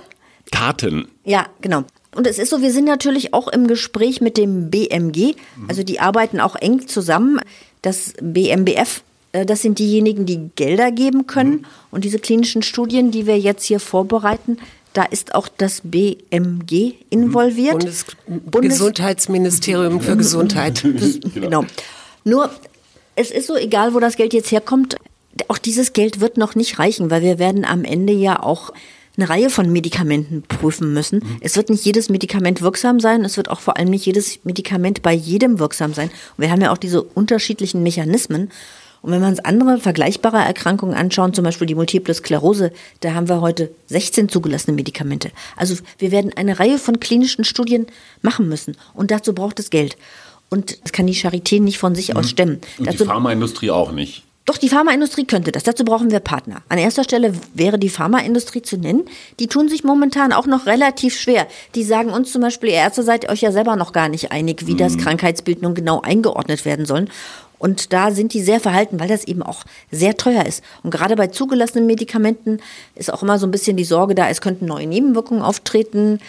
Taten. 0.52 1.08
Ja, 1.24 1.46
genau. 1.62 1.84
Und 2.14 2.28
es 2.28 2.40
ist 2.40 2.50
so, 2.50 2.62
wir 2.62 2.72
sind 2.72 2.86
natürlich 2.86 3.34
auch 3.34 3.48
im 3.48 3.68
Gespräch 3.68 4.20
mit 4.20 4.38
dem 4.38 4.70
BMG. 4.70 5.36
Also 5.70 5.84
die 5.84 6.00
arbeiten 6.02 6.42
auch 6.42 6.56
eng 6.56 6.88
zusammen. 6.88 7.40
Das 7.82 8.14
BMBF 8.22 9.02
das 9.32 9.62
sind 9.62 9.80
diejenigen, 9.80 10.26
die 10.26 10.50
Gelder 10.56 10.92
geben 10.92 11.28
können. 11.28 11.52
Mhm. 11.52 11.66
Und 11.92 12.04
diese 12.04 12.20
klinischen 12.20 12.62
Studien, 12.62 13.12
die 13.12 13.28
wir 13.28 13.40
jetzt 13.40 13.64
hier 13.64 13.80
vorbereiten, 13.80 14.58
da 14.94 15.04
ist 15.04 15.36
auch 15.36 15.48
das 15.48 15.82
BMG 15.84 16.96
involviert. 17.10 17.80
Bundes 17.80 18.06
Bundesgesundheitsministerium 18.28 20.02
für 20.02 20.18
Gesundheit. 20.18 20.84
genau. 21.34 21.64
Nur, 22.26 22.50
es 23.16 23.32
ist 23.32 23.48
so, 23.48 23.56
egal 23.56 23.94
wo 23.94 24.00
das 24.00 24.18
Geld 24.18 24.34
jetzt 24.34 24.52
herkommt, 24.52 24.98
auch 25.48 25.58
dieses 25.58 25.94
Geld 25.94 26.20
wird 26.20 26.38
noch 26.38 26.56
nicht 26.56 26.78
reichen, 26.78 27.10
weil 27.10 27.22
wir 27.22 27.40
werden 27.40 27.64
am 27.64 27.86
Ende 27.86 28.14
ja 28.14 28.42
auch 28.44 28.72
eine 29.18 29.30
Reihe 29.30 29.50
von 29.50 29.72
Medikamenten 29.72 30.44
prüfen 30.44 30.94
müssen. 30.94 31.20
Mhm. 31.20 31.38
Es 31.42 31.56
wird 31.56 31.70
nicht 31.70 31.86
jedes 31.86 32.10
Medikament 32.10 32.62
wirksam 32.62 33.00
sein, 33.00 33.24
es 33.24 33.38
wird 33.38 33.50
auch 33.50 33.60
vor 33.60 33.78
allem 33.78 33.90
nicht 33.90 34.06
jedes 34.06 34.44
Medikament 34.44 35.02
bei 35.02 35.14
jedem 35.14 35.60
wirksam 35.60 35.94
sein. 35.94 36.10
Und 36.10 36.42
wir 36.44 36.52
haben 36.52 36.62
ja 36.62 36.72
auch 36.72 36.78
diese 36.78 37.02
unterschiedlichen 37.02 37.84
Mechanismen. 37.84 38.52
Und 39.02 39.12
wenn 39.12 39.22
wir 39.22 39.28
uns 39.28 39.40
andere 39.40 39.80
vergleichbare 39.80 40.38
Erkrankungen 40.38 40.96
anschauen, 40.96 41.34
zum 41.34 41.44
Beispiel 41.44 41.68
die 41.68 41.76
Multiple 41.76 42.14
Sklerose, 42.14 42.72
da 43.00 43.14
haben 43.14 43.30
wir 43.30 43.42
heute 43.42 43.72
16 43.88 44.30
zugelassene 44.30 44.76
Medikamente. 44.76 45.32
Also 45.56 45.76
wir 45.98 46.12
werden 46.12 46.32
eine 46.36 46.60
Reihe 46.60 46.78
von 46.78 47.00
klinischen 47.00 47.44
Studien 47.44 47.88
machen 48.22 48.48
müssen. 48.48 48.78
Und 48.94 49.12
dazu 49.12 49.34
braucht 49.34 49.60
es 49.60 49.70
Geld. 49.70 49.98
Und 50.50 50.84
das 50.84 50.92
kann 50.92 51.08
die 51.08 51.16
Charité 51.16 51.62
nicht 51.62 51.80
von 51.80 51.96
sich 51.96 52.16
aus 52.16 52.30
stemmen. 52.30 52.60
Und 52.78 52.88
dazu 52.88 53.00
die 53.00 53.06
Pharmaindustrie 53.06 53.72
auch 53.72 53.92
nicht. 53.92 54.24
doch, 54.46 54.58
die 54.58 54.68
Pharmaindustrie 54.68 55.26
könnte 55.26 55.52
das. 55.52 55.64
Dazu 55.64 55.86
brauchen 55.86 56.12
wir 56.12 56.20
Partner. 56.20 56.62
An 56.68 56.78
erster 56.78 57.06
Stelle 57.06 57.34
wäre 57.54 57.80
die 57.80 57.90
Pharmaindustrie 57.90 58.62
zu 58.62 58.78
nennen. 58.78 59.06
Die 59.40 59.48
tun 59.48 59.70
sich 59.70 59.86
momentan 59.86 60.34
auch 60.34 60.46
noch 60.46 60.66
relativ 60.66 61.18
schwer. 61.18 61.48
Die 61.74 61.84
sagen 61.84 62.12
uns 62.12 62.34
zum 62.34 62.42
Beispiel, 62.42 62.70
ihr 62.70 62.76
Ärzte 62.76 63.02
seid 63.02 63.30
euch 63.30 63.42
ja 63.42 63.52
selber 63.54 63.78
noch 63.78 63.94
gar 63.94 64.10
nicht 64.10 64.32
einig, 64.32 64.68
wie 64.68 64.76
das 64.76 64.98
Krankheitsbild 64.98 65.62
nun 65.62 65.74
genau 65.74 66.02
eingeordnet 66.02 66.66
werden 66.66 66.86
soll. 66.86 67.06
Und 67.62 67.94
da 67.94 68.10
sind 68.10 68.34
die 68.34 68.42
sehr 68.42 68.60
verhalten, 68.60 69.00
weil 69.00 69.08
das 69.08 69.24
eben 69.26 69.44
auch 69.44 69.66
sehr 69.92 70.18
teuer 70.18 70.48
ist. 70.48 70.64
Und 70.82 70.90
gerade 70.90 71.16
bei 71.16 71.28
zugelassenen 71.28 71.86
Medikamenten 71.86 72.60
ist 72.96 73.14
auch 73.14 73.22
immer 73.22 73.38
so 73.38 73.46
ein 73.46 73.52
bisschen 73.52 73.78
die 73.78 73.84
Sorge 73.84 74.16
da, 74.16 74.30
es 74.30 74.42
könnten 74.42 74.66
neue 74.66 74.88
Nebenwirkungen 74.88 75.44
auftreten. 75.44 76.20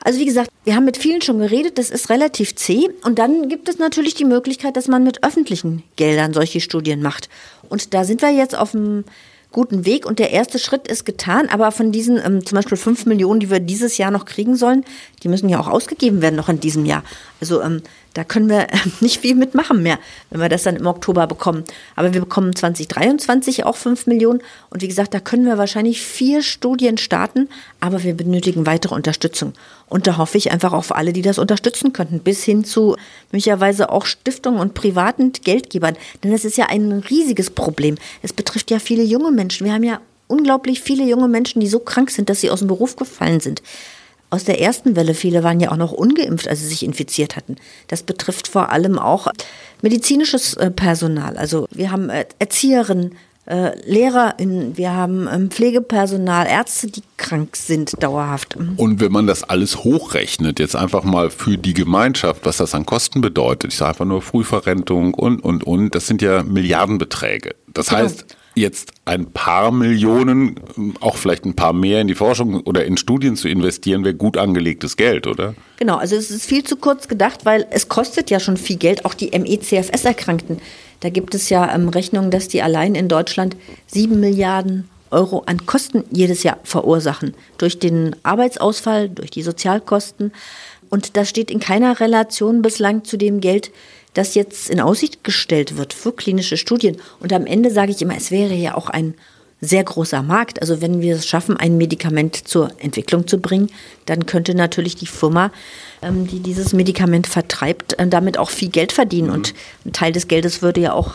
Also 0.00 0.20
wie 0.20 0.26
gesagt, 0.26 0.48
wir 0.62 0.76
haben 0.76 0.84
mit 0.84 0.96
vielen 0.96 1.22
schon 1.22 1.40
geredet, 1.40 1.76
das 1.76 1.90
ist 1.90 2.08
relativ 2.08 2.54
zäh. 2.54 2.88
Und 3.02 3.18
dann 3.18 3.48
gibt 3.48 3.68
es 3.68 3.78
natürlich 3.78 4.14
die 4.14 4.24
Möglichkeit, 4.24 4.76
dass 4.76 4.86
man 4.86 5.02
mit 5.02 5.24
öffentlichen 5.24 5.82
Geldern 5.96 6.32
solche 6.32 6.60
Studien 6.60 7.02
macht. 7.02 7.28
Und 7.68 7.92
da 7.92 8.04
sind 8.04 8.22
wir 8.22 8.30
jetzt 8.30 8.56
auf 8.56 8.76
einem 8.76 9.04
guten 9.50 9.86
Weg 9.86 10.06
und 10.06 10.20
der 10.20 10.30
erste 10.30 10.60
Schritt 10.60 10.86
ist 10.86 11.04
getan. 11.04 11.48
Aber 11.48 11.72
von 11.72 11.90
diesen 11.90 12.16
ähm, 12.24 12.46
zum 12.46 12.56
Beispiel 12.56 12.76
fünf 12.76 13.06
Millionen, 13.06 13.40
die 13.40 13.50
wir 13.50 13.58
dieses 13.58 13.98
Jahr 13.98 14.12
noch 14.12 14.24
kriegen 14.24 14.54
sollen, 14.54 14.84
die 15.24 15.28
müssen 15.28 15.48
ja 15.48 15.58
auch 15.58 15.66
ausgegeben 15.66 16.22
werden 16.22 16.36
noch 16.36 16.48
in 16.48 16.60
diesem 16.60 16.84
Jahr. 16.84 17.02
Also 17.40 17.60
ähm, 17.60 17.82
da 18.14 18.24
können 18.24 18.48
wir 18.48 18.66
nicht 19.00 19.20
viel 19.20 19.34
mitmachen 19.34 19.82
mehr, 19.82 19.98
wenn 20.30 20.40
wir 20.40 20.48
das 20.48 20.62
dann 20.62 20.76
im 20.76 20.86
Oktober 20.86 21.26
bekommen. 21.26 21.64
Aber 21.96 22.12
wir 22.12 22.20
bekommen 22.20 22.54
2023 22.54 23.64
auch 23.64 23.76
5 23.76 24.06
Millionen. 24.06 24.42
Und 24.70 24.82
wie 24.82 24.88
gesagt, 24.88 25.14
da 25.14 25.20
können 25.20 25.44
wir 25.44 25.58
wahrscheinlich 25.58 26.00
vier 26.02 26.42
Studien 26.42 26.98
starten, 26.98 27.48
aber 27.80 28.02
wir 28.02 28.14
benötigen 28.14 28.66
weitere 28.66 28.94
Unterstützung. 28.94 29.52
Und 29.88 30.06
da 30.06 30.16
hoffe 30.16 30.38
ich 30.38 30.50
einfach 30.50 30.72
auf 30.72 30.94
alle, 30.94 31.12
die 31.12 31.22
das 31.22 31.38
unterstützen 31.38 31.92
könnten, 31.92 32.20
bis 32.20 32.42
hin 32.44 32.64
zu 32.64 32.96
möglicherweise 33.32 33.90
auch 33.90 34.04
Stiftungen 34.04 34.60
und 34.60 34.74
privaten 34.74 35.32
Geldgebern. 35.32 35.96
Denn 36.22 36.32
das 36.32 36.44
ist 36.44 36.58
ja 36.58 36.66
ein 36.66 36.92
riesiges 36.92 37.50
Problem. 37.50 37.96
Es 38.22 38.32
betrifft 38.32 38.70
ja 38.70 38.78
viele 38.78 39.02
junge 39.02 39.32
Menschen. 39.32 39.64
Wir 39.64 39.72
haben 39.72 39.84
ja 39.84 40.00
unglaublich 40.26 40.82
viele 40.82 41.04
junge 41.04 41.28
Menschen, 41.28 41.60
die 41.60 41.68
so 41.68 41.78
krank 41.78 42.10
sind, 42.10 42.28
dass 42.28 42.40
sie 42.40 42.50
aus 42.50 42.58
dem 42.58 42.68
Beruf 42.68 42.96
gefallen 42.96 43.40
sind 43.40 43.62
aus 44.30 44.44
der 44.44 44.60
ersten 44.60 44.96
Welle. 44.96 45.14
Viele 45.14 45.42
waren 45.42 45.60
ja 45.60 45.70
auch 45.70 45.76
noch 45.76 45.92
ungeimpft, 45.92 46.48
als 46.48 46.60
sie 46.60 46.66
sich 46.66 46.84
infiziert 46.84 47.36
hatten. 47.36 47.56
Das 47.88 48.02
betrifft 48.02 48.48
vor 48.48 48.70
allem 48.70 48.98
auch 48.98 49.28
medizinisches 49.82 50.54
äh, 50.54 50.70
Personal. 50.70 51.36
Also 51.38 51.66
wir 51.70 51.90
haben 51.90 52.10
äh, 52.10 52.26
Erzieherinnen, 52.38 53.14
äh, 53.46 53.72
LehrerInnen, 53.90 54.76
wir 54.76 54.92
haben 54.92 55.26
ähm, 55.32 55.50
Pflegepersonal, 55.50 56.46
Ärzte, 56.46 56.88
die 56.88 57.02
krank 57.16 57.56
sind 57.56 58.02
dauerhaft. 58.02 58.56
Und 58.56 59.00
wenn 59.00 59.10
man 59.10 59.26
das 59.26 59.42
alles 59.42 59.84
hochrechnet, 59.84 60.58
jetzt 60.58 60.76
einfach 60.76 61.02
mal 61.02 61.30
für 61.30 61.56
die 61.56 61.72
Gemeinschaft, 61.72 62.44
was 62.44 62.58
das 62.58 62.74
an 62.74 62.84
Kosten 62.84 63.22
bedeutet, 63.22 63.72
ich 63.72 63.78
sage 63.78 63.90
einfach 63.90 64.04
nur 64.04 64.20
Frühverrentung 64.20 65.14
und, 65.14 65.42
und, 65.42 65.64
und, 65.64 65.94
das 65.94 66.06
sind 66.06 66.20
ja 66.20 66.42
Milliardenbeträge. 66.42 67.54
Das 67.72 67.88
Genau. 67.88 68.02
heißt, 68.02 68.26
jetzt 68.58 68.92
ein 69.04 69.32
paar 69.32 69.70
Millionen, 69.70 70.94
auch 71.00 71.16
vielleicht 71.16 71.44
ein 71.44 71.54
paar 71.54 71.72
mehr 71.72 72.00
in 72.00 72.08
die 72.08 72.14
Forschung 72.14 72.60
oder 72.62 72.84
in 72.84 72.96
Studien 72.96 73.36
zu 73.36 73.48
investieren, 73.48 74.04
wäre 74.04 74.14
gut 74.14 74.36
angelegtes 74.36 74.96
Geld, 74.96 75.26
oder? 75.26 75.54
Genau, 75.76 75.96
also 75.96 76.16
es 76.16 76.30
ist 76.30 76.44
viel 76.44 76.64
zu 76.64 76.76
kurz 76.76 77.08
gedacht, 77.08 77.44
weil 77.44 77.66
es 77.70 77.88
kostet 77.88 78.30
ja 78.30 78.40
schon 78.40 78.56
viel 78.56 78.76
Geld, 78.76 79.04
auch 79.04 79.14
die 79.14 79.30
ME-CFS-Erkrankten. 79.38 80.58
Da 81.00 81.10
gibt 81.10 81.34
es 81.34 81.48
ja 81.48 81.74
ähm, 81.74 81.88
Rechnungen, 81.88 82.30
dass 82.30 82.48
die 82.48 82.62
allein 82.62 82.94
in 82.94 83.08
Deutschland 83.08 83.56
sieben 83.86 84.20
Milliarden 84.20 84.88
Euro 85.10 85.42
an 85.46 85.64
Kosten 85.64 86.04
jedes 86.10 86.42
Jahr 86.42 86.58
verursachen. 86.64 87.34
Durch 87.56 87.78
den 87.78 88.16
Arbeitsausfall, 88.22 89.08
durch 89.08 89.30
die 89.30 89.42
Sozialkosten. 89.42 90.32
Und 90.90 91.16
das 91.16 91.28
steht 91.28 91.50
in 91.50 91.60
keiner 91.60 92.00
Relation 92.00 92.62
bislang 92.62 93.04
zu 93.04 93.16
dem 93.16 93.40
Geld, 93.40 93.70
das 94.14 94.34
jetzt 94.34 94.70
in 94.70 94.80
Aussicht 94.80 95.22
gestellt 95.22 95.76
wird 95.76 95.92
für 95.92 96.12
klinische 96.12 96.56
Studien. 96.56 96.96
Und 97.20 97.32
am 97.32 97.46
Ende 97.46 97.70
sage 97.70 97.92
ich 97.92 98.02
immer, 98.02 98.16
es 98.16 98.30
wäre 98.30 98.54
ja 98.54 98.74
auch 98.74 98.88
ein 98.88 99.14
sehr 99.60 99.84
großer 99.84 100.22
Markt. 100.22 100.60
Also 100.60 100.80
wenn 100.80 101.00
wir 101.00 101.16
es 101.16 101.26
schaffen, 101.26 101.56
ein 101.56 101.76
Medikament 101.76 102.48
zur 102.48 102.70
Entwicklung 102.78 103.26
zu 103.26 103.38
bringen, 103.38 103.70
dann 104.06 104.26
könnte 104.26 104.54
natürlich 104.54 104.96
die 104.96 105.06
Firma, 105.06 105.50
ähm, 106.02 106.26
die 106.26 106.40
dieses 106.40 106.72
Medikament 106.72 107.26
vertreibt, 107.26 107.98
äh, 107.98 108.06
damit 108.06 108.38
auch 108.38 108.50
viel 108.50 108.68
Geld 108.68 108.92
verdienen. 108.92 109.30
Und 109.30 109.54
ein 109.84 109.92
Teil 109.92 110.12
des 110.12 110.28
Geldes 110.28 110.62
würde 110.62 110.80
ja 110.80 110.92
auch 110.92 111.14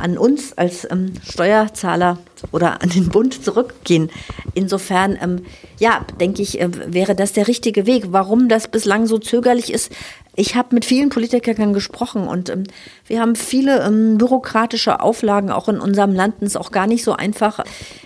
an 0.00 0.16
uns 0.16 0.56
als 0.56 0.88
ähm, 0.90 1.12
Steuerzahler 1.28 2.18
oder 2.50 2.82
an 2.82 2.88
den 2.88 3.08
Bund 3.08 3.44
zurückgehen. 3.44 4.10
Insofern, 4.54 5.18
ähm, 5.20 5.42
ja, 5.78 6.04
denke 6.20 6.42
ich, 6.42 6.60
äh, 6.60 6.68
wäre 6.92 7.14
das 7.14 7.32
der 7.32 7.48
richtige 7.48 7.86
Weg. 7.86 8.06
Warum 8.08 8.48
das 8.48 8.68
bislang 8.68 9.06
so 9.06 9.18
zögerlich 9.18 9.72
ist, 9.72 9.92
ich 10.34 10.56
habe 10.56 10.74
mit 10.74 10.84
vielen 10.84 11.10
Politikern 11.10 11.74
gesprochen 11.74 12.26
und 12.26 12.48
ähm, 12.48 12.64
wir 13.06 13.20
haben 13.20 13.36
viele 13.36 13.82
ähm, 13.82 14.16
bürokratische 14.16 15.00
Auflagen 15.00 15.50
auch 15.50 15.68
in 15.68 15.78
unserem 15.78 16.14
Land. 16.14 16.36
Es 16.40 16.50
ist 16.50 16.56
auch 16.56 16.72
gar 16.72 16.86
nicht 16.86 17.04
so 17.04 17.12
einfach, 17.12 17.62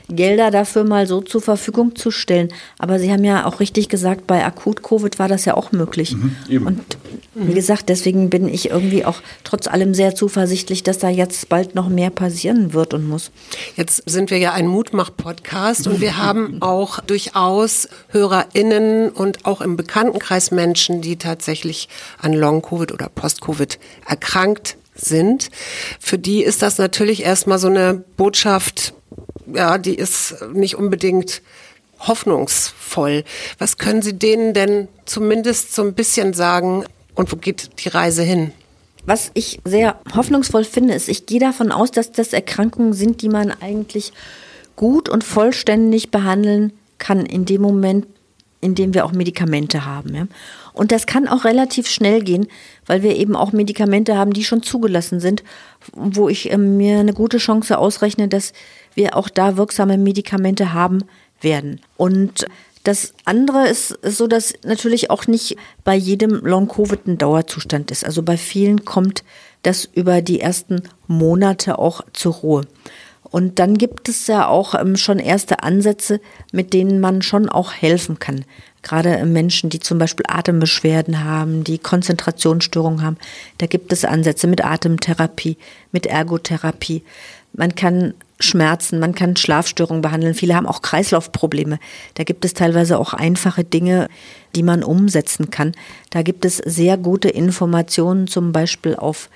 Gelder 0.08 0.50
dafür 0.50 0.84
mal 0.84 1.06
so 1.06 1.20
zur 1.20 1.40
Verfügung 1.40 1.96
zu 1.96 2.10
stellen. 2.10 2.48
Aber 2.78 2.98
Sie 2.98 3.12
haben 3.12 3.24
ja 3.24 3.46
auch 3.46 3.60
richtig 3.60 3.88
gesagt, 3.88 4.26
bei 4.26 4.44
Akut-Covid 4.44 5.18
war 5.18 5.28
das 5.28 5.44
ja 5.44 5.54
auch 5.54 5.72
möglich. 5.72 6.16
eben. 6.48 6.66
Und 6.66 6.82
wie 7.34 7.54
gesagt, 7.54 7.88
deswegen 7.88 8.30
bin 8.30 8.48
ich 8.48 8.70
irgendwie 8.70 9.04
auch 9.04 9.20
trotz 9.44 9.66
allem 9.66 9.94
sehr 9.94 10.14
zuversichtlich, 10.14 10.82
dass 10.82 10.98
da 10.98 11.08
jetzt 11.08 11.48
bald 11.48 11.74
noch 11.74 11.88
mehr 11.88 12.10
passieren 12.10 12.72
wird 12.72 12.94
und 12.94 13.06
muss. 13.06 13.30
Jetzt 13.76 14.02
sind 14.08 14.25
wir 14.30 14.38
ja 14.38 14.52
ein 14.52 14.66
Mutmach-Podcast 14.66 15.86
und 15.86 16.00
wir 16.00 16.16
haben 16.16 16.60
auch 16.60 17.00
durchaus 17.00 17.88
HörerInnen 18.08 19.10
und 19.10 19.44
auch 19.46 19.60
im 19.60 19.76
Bekanntenkreis 19.76 20.50
Menschen, 20.50 21.00
die 21.00 21.16
tatsächlich 21.16 21.88
an 22.18 22.32
Long-Covid 22.32 22.92
oder 22.92 23.08
Post-Covid 23.08 23.78
erkrankt 24.06 24.76
sind. 24.94 25.50
Für 26.00 26.18
die 26.18 26.42
ist 26.42 26.62
das 26.62 26.78
natürlich 26.78 27.22
erstmal 27.22 27.58
so 27.58 27.68
eine 27.68 27.94
Botschaft, 28.16 28.94
ja, 29.52 29.78
die 29.78 29.94
ist 29.94 30.36
nicht 30.52 30.76
unbedingt 30.76 31.42
hoffnungsvoll. 32.00 33.24
Was 33.58 33.78
können 33.78 34.02
Sie 34.02 34.18
denen 34.18 34.54
denn 34.54 34.88
zumindest 35.04 35.74
so 35.74 35.82
ein 35.82 35.94
bisschen 35.94 36.34
sagen 36.34 36.84
und 37.14 37.32
wo 37.32 37.36
geht 37.36 37.84
die 37.84 37.88
Reise 37.88 38.22
hin? 38.22 38.52
Was 39.06 39.30
ich 39.34 39.60
sehr 39.64 40.00
hoffnungsvoll 40.14 40.64
finde, 40.64 40.94
ist, 40.94 41.08
ich 41.08 41.26
gehe 41.26 41.40
davon 41.40 41.70
aus, 41.70 41.92
dass 41.92 42.10
das 42.10 42.32
Erkrankungen 42.32 42.92
sind, 42.92 43.22
die 43.22 43.28
man 43.28 43.52
eigentlich 43.60 44.12
gut 44.74 45.08
und 45.08 45.24
vollständig 45.24 46.10
behandeln 46.10 46.72
kann 46.98 47.24
in 47.24 47.44
dem 47.44 47.62
Moment, 47.62 48.06
in 48.60 48.74
dem 48.74 48.94
wir 48.94 49.04
auch 49.04 49.12
Medikamente 49.12 49.84
haben. 49.84 50.14
Ja. 50.14 50.26
Und 50.72 50.90
das 50.90 51.06
kann 51.06 51.28
auch 51.28 51.44
relativ 51.44 51.88
schnell 51.88 52.22
gehen, 52.22 52.48
weil 52.84 53.02
wir 53.02 53.16
eben 53.16 53.36
auch 53.36 53.52
Medikamente 53.52 54.16
haben, 54.16 54.32
die 54.32 54.44
schon 54.44 54.62
zugelassen 54.62 55.20
sind, 55.20 55.44
wo 55.92 56.28
ich 56.28 56.50
äh, 56.50 56.58
mir 56.58 56.98
eine 56.98 57.12
gute 57.12 57.38
Chance 57.38 57.78
ausrechne, 57.78 58.26
dass 58.28 58.52
wir 58.94 59.16
auch 59.16 59.28
da 59.28 59.56
wirksame 59.56 59.98
Medikamente 59.98 60.72
haben 60.72 61.04
werden. 61.40 61.80
Und 61.96 62.46
das 62.86 63.14
andere 63.24 63.66
ist, 63.66 63.98
so, 64.02 64.28
dass 64.28 64.54
natürlich 64.64 65.10
auch 65.10 65.26
nicht 65.26 65.56
bei 65.82 65.96
jedem 65.96 66.44
Long-Covid 66.44 67.06
ein 67.06 67.18
Dauerzustand 67.18 67.90
ist. 67.90 68.04
Also 68.04 68.22
bei 68.22 68.36
vielen 68.36 68.84
kommt 68.84 69.24
das 69.62 69.84
über 69.84 70.22
die 70.22 70.40
ersten 70.40 70.82
Monate 71.08 71.80
auch 71.80 72.02
zur 72.12 72.34
Ruhe. 72.34 72.62
Und 73.24 73.58
dann 73.58 73.76
gibt 73.76 74.08
es 74.08 74.28
ja 74.28 74.46
auch 74.46 74.74
ähm, 74.74 74.96
schon 74.96 75.18
erste 75.18 75.64
Ansätze, 75.64 76.20
mit 76.52 76.72
denen 76.72 77.00
man 77.00 77.22
schon 77.22 77.48
auch 77.48 77.72
helfen 77.72 78.20
kann. 78.20 78.44
Gerade 78.82 79.16
äh, 79.16 79.24
Menschen, 79.24 79.68
die 79.68 79.80
zum 79.80 79.98
Beispiel 79.98 80.26
Atembeschwerden 80.28 81.24
haben, 81.24 81.64
die 81.64 81.78
Konzentrationsstörungen 81.78 83.02
haben, 83.02 83.16
da 83.58 83.66
gibt 83.66 83.92
es 83.92 84.04
Ansätze 84.04 84.46
mit 84.46 84.64
Atemtherapie, 84.64 85.56
mit 85.90 86.06
Ergotherapie. 86.06 87.02
Man 87.52 87.74
kann 87.74 88.14
Schmerzen, 88.38 88.98
man 88.98 89.14
kann 89.14 89.36
Schlafstörungen 89.36 90.02
behandeln. 90.02 90.34
Viele 90.34 90.54
haben 90.54 90.66
auch 90.66 90.82
Kreislaufprobleme. 90.82 91.78
Da 92.14 92.24
gibt 92.24 92.44
es 92.44 92.52
teilweise 92.54 92.98
auch 92.98 93.14
einfache 93.14 93.64
Dinge, 93.64 94.08
die 94.54 94.62
man 94.62 94.84
umsetzen 94.84 95.50
kann. 95.50 95.72
Da 96.10 96.20
gibt 96.22 96.44
es 96.44 96.58
sehr 96.58 96.98
gute 96.98 97.30
Informationen, 97.30 98.26
zum 98.26 98.52
Beispiel 98.52 98.94
auf 98.94 99.30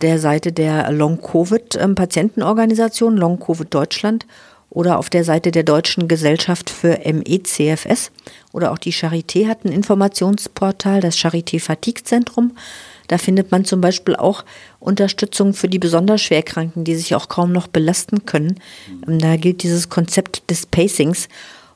der 0.00 0.18
Seite 0.18 0.52
der 0.52 0.90
Long-Covid-Patientenorganisation, 0.90 3.16
Long-Covid 3.16 3.72
Deutschland 3.72 4.26
oder 4.70 4.98
auf 4.98 5.10
der 5.10 5.22
Seite 5.24 5.52
der 5.52 5.62
Deutschen 5.62 6.08
Gesellschaft 6.08 6.70
für 6.70 6.98
MECFS 7.04 8.10
oder 8.52 8.72
auch 8.72 8.78
die 8.78 8.92
Charité 8.92 9.46
hat 9.48 9.64
ein 9.64 9.72
Informationsportal, 9.72 11.00
das 11.00 11.16
Charité 11.16 11.60
Fatigue 11.60 12.04
Zentrum. 12.04 12.56
Da 13.08 13.18
findet 13.18 13.50
man 13.50 13.64
zum 13.64 13.80
Beispiel 13.80 14.16
auch 14.16 14.44
Unterstützung 14.80 15.54
für 15.54 15.68
die 15.68 15.78
besonders 15.78 16.22
Schwerkranken, 16.22 16.84
die 16.84 16.94
sich 16.94 17.14
auch 17.14 17.28
kaum 17.28 17.52
noch 17.52 17.66
belasten 17.66 18.26
können. 18.26 18.60
Da 19.06 19.36
gilt 19.36 19.62
dieses 19.62 19.88
Konzept 19.88 20.50
des 20.50 20.66
Pacings. 20.66 21.28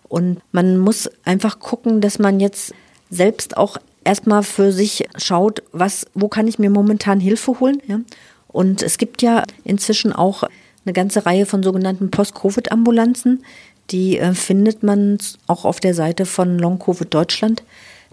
Und 0.08 0.40
man 0.52 0.78
muss 0.78 1.08
einfach 1.24 1.60
gucken, 1.60 2.00
dass 2.00 2.18
man 2.18 2.40
jetzt 2.40 2.74
selbst 3.10 3.56
auch 3.56 3.76
erstmal 4.04 4.42
für 4.42 4.72
sich 4.72 5.04
schaut, 5.16 5.62
was, 5.72 6.06
wo 6.14 6.28
kann 6.28 6.48
ich 6.48 6.58
mir 6.58 6.70
momentan 6.70 7.20
Hilfe 7.20 7.60
holen, 7.60 7.80
ja? 7.86 8.00
Und 8.48 8.82
es 8.82 8.98
gibt 8.98 9.22
ja 9.22 9.44
inzwischen 9.62 10.12
auch 10.12 10.42
eine 10.84 10.92
ganze 10.92 11.24
Reihe 11.24 11.46
von 11.46 11.62
sogenannten 11.62 12.10
Post-Covid-Ambulanzen. 12.10 13.44
Die 13.90 14.18
äh, 14.18 14.34
findet 14.34 14.82
man 14.82 15.18
auch 15.46 15.64
auf 15.64 15.78
der 15.78 15.94
Seite 15.94 16.26
von 16.26 16.58
Long 16.58 16.80
Covid 16.80 17.12
Deutschland, 17.12 17.62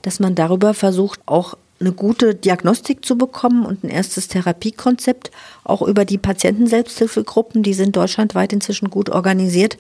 dass 0.04 0.20
man 0.20 0.36
darüber 0.36 0.76
versucht, 0.76 1.22
auch 1.26 1.56
eine 1.80 1.92
gute 1.92 2.34
Diagnostik 2.34 3.06
zu 3.06 3.18
bekommen 3.18 3.66
und 3.66 3.84
ein 3.84 3.90
erstes 3.90 4.28
Therapiekonzept, 4.28 5.32
auch 5.64 5.82
über 5.82 6.06
die 6.06 6.18
Patientenselbsthilfegruppen, 6.18 7.64
die 7.64 7.74
sind 7.74 7.96
deutschlandweit 7.96 8.54
inzwischen 8.54 8.90
gut 8.90 9.10
organisiert. 9.10 9.78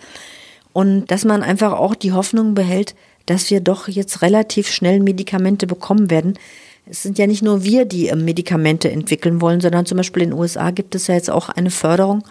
Und 0.73 1.07
dass 1.07 1.25
man 1.25 1.41
einfach 1.41 1.73
auch 1.73 1.95
die 1.95 2.11
Hoffnung 2.11 2.53
behält, 2.53 2.93
dass 3.25 3.49
wir 3.49 3.61
doch 3.61 3.87
jetzt 3.87 4.21
relativ 4.21 4.69
schnell 4.69 4.99
Medikamente 4.99 5.67
bekommen 5.67 6.09
werden. 6.09 6.37
Es 6.85 7.03
sind 7.03 7.17
ja 7.17 7.27
nicht 7.27 7.41
nur 7.41 7.63
wir, 7.63 7.85
die 7.85 8.07
ähm, 8.07 8.25
Medikamente 8.25 8.89
entwickeln 8.89 9.41
wollen, 9.41 9.59
sondern 9.59 9.85
zum 9.85 9.97
Beispiel 9.97 10.23
in 10.23 10.29
den 10.29 10.39
USA 10.39 10.71
gibt 10.71 10.95
es 10.95 11.07
ja 11.07 11.15
jetzt 11.15 11.29
auch 11.29 11.49
eine 11.49 11.71
Förderung 11.71 12.23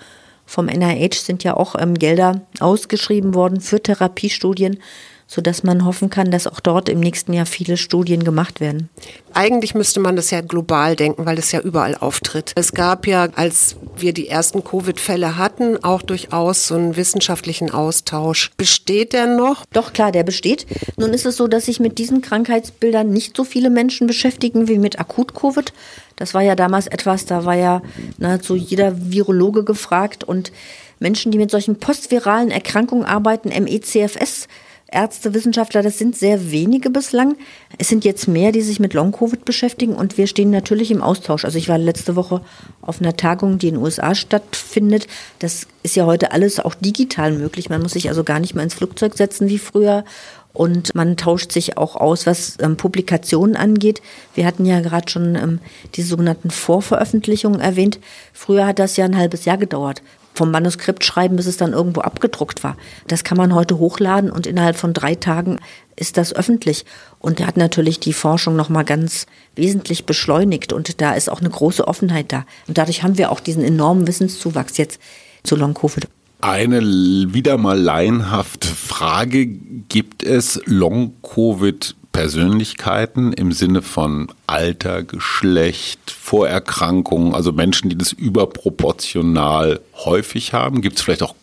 vom 0.47 0.67
NIH, 0.67 1.15
sind 1.15 1.45
ja 1.45 1.55
auch 1.57 1.75
ähm, 1.79 1.95
Gelder 1.95 2.43
ausgeschrieben 2.61 3.35
worden 3.35 3.61
für 3.61 3.83
Therapiestudien 3.83 4.79
so 5.27 5.41
dass 5.43 5.65
man 5.65 5.85
hoffen 5.85 6.09
kann, 6.09 6.31
dass 6.31 6.47
auch 6.47 6.61
dort 6.61 6.89
im 6.89 7.01
nächsten 7.01 7.33
Jahr 7.33 7.47
viele 7.47 7.77
Studien 7.77 8.23
gemacht 8.23 8.61
werden. 8.61 8.89
Eigentlich 9.35 9.75
müsste 9.75 9.99
man 10.01 10.17
das 10.17 10.31
ja 10.31 10.41
global 10.41 10.95
denken, 10.95 11.27
weil 11.27 11.39
es 11.39 11.51
ja 11.53 11.61
überall 11.61 11.97
auftritt. 11.97 12.53
Es 12.55 12.73
gab 12.73 13.07
ja, 13.07 13.29
als 13.35 13.77
wir 13.97 14.13
die 14.13 14.29
ersten 14.29 14.63
Covid-Fälle 14.63 15.37
hatten, 15.37 15.83
auch 15.83 16.03
durchaus 16.03 16.69
so 16.69 16.77
einen 16.77 16.97
wissenschaftlichen 16.97 17.71
Austausch. 17.71 18.51
Besteht 18.57 19.13
der 19.13 19.27
noch? 19.27 19.65
Doch, 19.73 19.93
klar, 19.93 20.13
der 20.13 20.23
besteht. 20.23 20.67
Nun 20.97 21.13
ist 21.13 21.27
es 21.27 21.37
so, 21.37 21.49
dass 21.49 21.67
sich 21.67 21.81
mit 21.81 21.99
diesen 21.99 22.23
Krankheitsbildern 22.23 23.11
nicht 23.11 23.37
so 23.37 23.45
viele 23.45 23.69
Menschen 23.69 24.07
beschäftigen 24.07 24.69
wie 24.69 24.79
mit 24.79 25.01
Akut-Covid. 25.01 25.73
Das 26.15 26.35
war 26.35 26.43
ja 26.43 26.55
damals 26.55 26.87
etwas, 26.87 27.27
da 27.27 27.45
war 27.45 27.55
ja 27.55 27.83
nahezu 28.19 28.57
jeder 28.57 28.95
Virologe 29.11 29.65
gefragt 29.65 30.25
und 30.25 30.51
Menschen, 30.99 31.31
die 31.31 31.39
mit 31.39 31.51
solchen 31.51 31.79
postviralen 31.79 32.51
Erkrankungen 32.51 33.05
arbeiten, 33.05 33.51
MECFS, 33.51 34.49
Ärzte, 34.89 35.35
Wissenschaftler, 35.35 35.83
das 35.83 35.99
sind 35.99 36.17
sehr 36.17 36.53
wenige 36.53 36.91
bislang. 36.91 37.37
Es 37.77 37.89
sind 37.89 38.05
jetzt 38.05 38.29
mehr, 38.29 38.53
die 38.53 38.63
sich 38.63 38.79
mit 38.79 38.95
Long-Covid 38.95 39.45
beschäftigen 39.45 39.95
und 39.95 40.17
wir 40.17 40.29
stehen 40.29 40.51
natürlich 40.51 40.93
im 40.93 41.03
Austausch. 41.03 41.45
Also 41.45 41.59
ich 41.59 41.69
war 41.69 41.77
letzte 41.77 42.15
Woche 42.15 42.41
auf 42.83 43.01
einer 43.01 43.17
Tagung, 43.17 43.59
die 43.59 43.69
in 43.69 43.75
den 43.75 43.83
USA 43.83 44.15
stattfindet. 44.15 45.09
Das 45.41 45.67
ist 45.83 45.97
ja 45.97 46.07
heute 46.07 46.31
alles 46.31 46.61
auch 46.61 46.75
digital 46.75 47.33
möglich. 47.33 47.69
Man 47.69 47.83
muss 47.83 47.93
sich 47.93 48.09
also 48.09 48.23
gar 48.23 48.39
nicht 48.39 48.55
mehr 48.55 48.63
ins 48.63 48.75
Flugzeug 48.75 49.17
setzen 49.17 49.49
wie 49.49 49.59
früher. 49.59 50.05
Und 50.53 50.95
man 50.95 51.19
tauscht 51.19 51.53
sich 51.53 51.77
auch 51.77 51.97
aus, 51.97 52.25
was 52.25 52.57
ähm, 52.63 52.79
Publikationen 52.79 53.57
angeht. 53.57 54.01
Wir 54.35 54.47
hatten 54.47 54.65
ja 54.65 54.81
gerade 54.81 55.11
schon 55.11 55.35
ähm, 55.35 55.59
diese 55.97 56.09
sogenannten 56.09 56.51
Vorveröffentlichungen 56.51 57.61
erwähnt. 57.61 57.99
Früher 58.33 58.67
hat 58.67 58.79
das 58.79 58.97
ja 58.97 59.05
ein 59.05 59.19
halbes 59.19 59.45
Jahr 59.45 59.59
gedauert, 59.59 60.01
vom 60.37 60.51
Manuskript 60.51 61.05
schreiben, 61.05 61.37
bis 61.37 61.47
es 61.47 61.57
dann 61.57 61.73
irgendwo 61.73 62.03
abgedruckt 62.03 62.63
war. 62.63 62.77
Das 63.09 63.25
kann 63.25 63.39
man 63.39 63.55
heute 63.55 63.79
hochladen 63.79 64.31
und 64.31 64.47
innerhalb 64.47 64.77
von 64.77 64.93
drei 64.93 65.15
Tagen 65.15 65.59
ist 65.97 66.17
das 66.17 66.35
öffentlich. 66.35 66.85
Und 67.19 67.39
der 67.39 67.47
hat 67.47 67.57
natürlich 67.57 67.99
die 68.01 68.13
Forschung 68.13 68.55
nochmal 68.55 68.85
ganz 68.85 69.27
wesentlich 69.55 70.05
beschleunigt 70.07 70.73
und 70.73 71.01
da 71.01 71.15
ist 71.15 71.31
auch 71.31 71.41
eine 71.41 71.51
große 71.51 71.89
Offenheit 71.89 72.33
da. 72.33 72.45
Und 72.69 72.79
dadurch 72.79 73.03
haben 73.03 73.19
wir 73.19 73.33
auch 73.33 73.41
diesen 73.41 73.65
enormen 73.65 74.07
Wissenszuwachs 74.07 74.77
jetzt 74.77 75.01
zu 75.43 75.57
Long-Covid. 75.57 76.07
Eine 76.43 76.81
wieder 76.83 77.57
mal 77.57 77.79
laienhafte 77.79 78.69
Frage. 78.69 79.47
Gibt 79.47 80.23
es 80.23 80.61
Long-Covid 80.67 81.97
Persönlichkeiten 82.17 83.35
im 83.35 83.53
Sinne 83.53 83.83
von 83.83 84.29
Alter, 84.47 85.03
Geschlecht, 85.03 86.11
Vorerkrankungen, 86.11 87.35
also 87.35 87.53
Menschen, 87.53 87.91
die 87.91 87.99
das 87.99 88.13
überproportional 88.13 89.81
häufig 89.95 90.55
haben? 90.55 90.81
Gibt 90.81 90.97
es 90.97 91.03
vielleicht 91.03 91.23
auch 91.23 91.35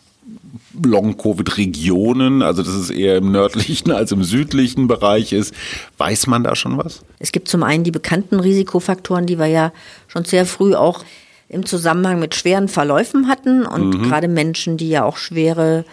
Long-Covid-Regionen, 0.82 2.42
also 2.42 2.64
dass 2.64 2.74
es 2.74 2.90
eher 2.90 3.16
im 3.18 3.30
nördlichen 3.30 3.92
als 3.92 4.10
im 4.10 4.24
südlichen 4.24 4.88
Bereich 4.88 5.32
ist. 5.32 5.54
Weiß 5.98 6.26
man 6.26 6.42
da 6.42 6.56
schon 6.56 6.76
was? 6.76 7.04
Es 7.20 7.30
gibt 7.30 7.46
zum 7.46 7.62
einen 7.62 7.84
die 7.84 7.92
bekannten 7.92 8.40
Risikofaktoren, 8.40 9.26
die 9.26 9.38
wir 9.38 9.46
ja 9.46 9.72
schon 10.08 10.24
sehr 10.24 10.44
früh 10.44 10.74
auch 10.74 11.04
im 11.48 11.66
Zusammenhang 11.66 12.18
mit 12.18 12.34
schweren 12.34 12.66
Verläufen 12.66 13.28
hatten 13.28 13.64
und 13.64 13.90
mhm. 13.90 14.02
gerade 14.02 14.26
Menschen, 14.26 14.76
die 14.76 14.88
ja 14.88 15.04
auch 15.04 15.18
schwere 15.18 15.84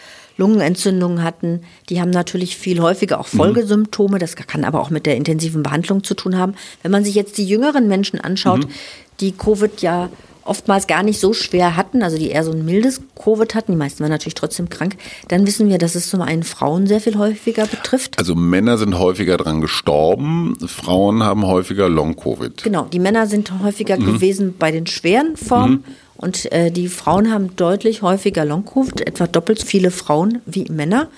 Lungenentzündungen 0.42 1.24
hatten, 1.24 1.62
die 1.90 2.02
haben 2.02 2.10
natürlich 2.10 2.58
viel 2.58 2.82
häufiger 2.82 3.20
auch 3.20 3.28
Folgesymptome. 3.28 4.18
Das 4.18 4.36
kann 4.36 4.66
aber 4.66 4.82
auch 4.82 4.90
mit 4.90 5.06
der 5.06 5.16
intensiven 5.16 5.62
Behandlung 5.62 6.04
zu 6.04 6.16
tun 6.16 6.38
haben. 6.38 6.56
Wenn 6.82 6.92
man 6.92 7.06
sich 7.06 7.14
jetzt 7.14 7.38
die 7.38 7.46
jüngeren 7.46 7.88
Menschen 7.88 8.20
anschaut, 8.20 8.66
mhm. 8.66 8.72
die 9.20 9.34
Covid 9.34 9.82
ja 9.84 10.10
oftmals 10.44 10.88
gar 10.88 11.04
nicht 11.04 11.20
so 11.20 11.34
schwer 11.34 11.78
hatten, 11.78 12.02
also 12.02 12.18
die 12.18 12.30
eher 12.30 12.44
so 12.44 12.52
ein 12.52 12.66
mildes 12.66 13.02
Covid 13.16 13.54
hatten, 13.54 13.74
die 13.74 13.78
meisten 13.78 14.00
waren 14.00 14.10
natürlich 14.10 14.34
trotzdem 14.34 14.70
krank, 14.70 14.98
dann 15.28 15.46
wissen 15.46 15.70
wir, 15.70 15.78
dass 15.78 15.94
es 15.94 16.10
zum 16.10 16.22
einen 16.22 16.42
Frauen 16.42 16.88
sehr 16.88 17.00
viel 17.00 17.20
häufiger 17.20 17.68
betrifft. 17.68 18.18
Also 18.18 18.34
Männer 18.34 18.80
sind 18.80 18.98
häufiger 18.98 19.38
dran 19.38 19.62
gestorben, 19.62 20.58
Frauen 20.66 21.22
haben 21.22 21.46
häufiger 21.46 21.88
Long-Covid. 21.88 22.64
Genau, 22.64 22.86
die 22.86 22.98
Männer 22.98 23.28
sind 23.28 23.54
häufiger 23.64 24.00
mhm. 24.00 24.06
gewesen 24.06 24.56
bei 24.58 24.72
den 24.72 24.88
schweren 24.88 25.38
Formen. 25.38 25.84
Mhm. 25.86 25.96
Und 26.22 26.52
äh, 26.52 26.72
die 26.72 26.88
Frauen 26.88 27.32
haben 27.32 27.56
deutlich 27.56 28.04
häufiger 28.04 28.46
Long-Covid, 28.46 29.08
etwa 29.08 29.28
doppelt 29.28 29.60
so 29.60 29.66
viele 29.66 29.92
Frauen 29.92 30.42
wie 30.46 30.66
Männer. 30.72 31.10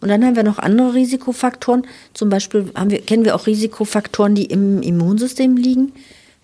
Und 0.00 0.08
dann 0.08 0.24
haben 0.24 0.36
wir 0.36 0.44
noch 0.44 0.58
andere 0.58 0.94
Risikofaktoren. 0.94 1.86
Zum 2.14 2.28
Beispiel 2.28 2.66
wir, 2.86 3.00
kennen 3.02 3.24
wir 3.24 3.34
auch 3.34 3.46
Risikofaktoren, 3.46 4.34
die 4.34 4.46
im 4.46 4.82
Immunsystem 4.82 5.56
liegen. 5.56 5.92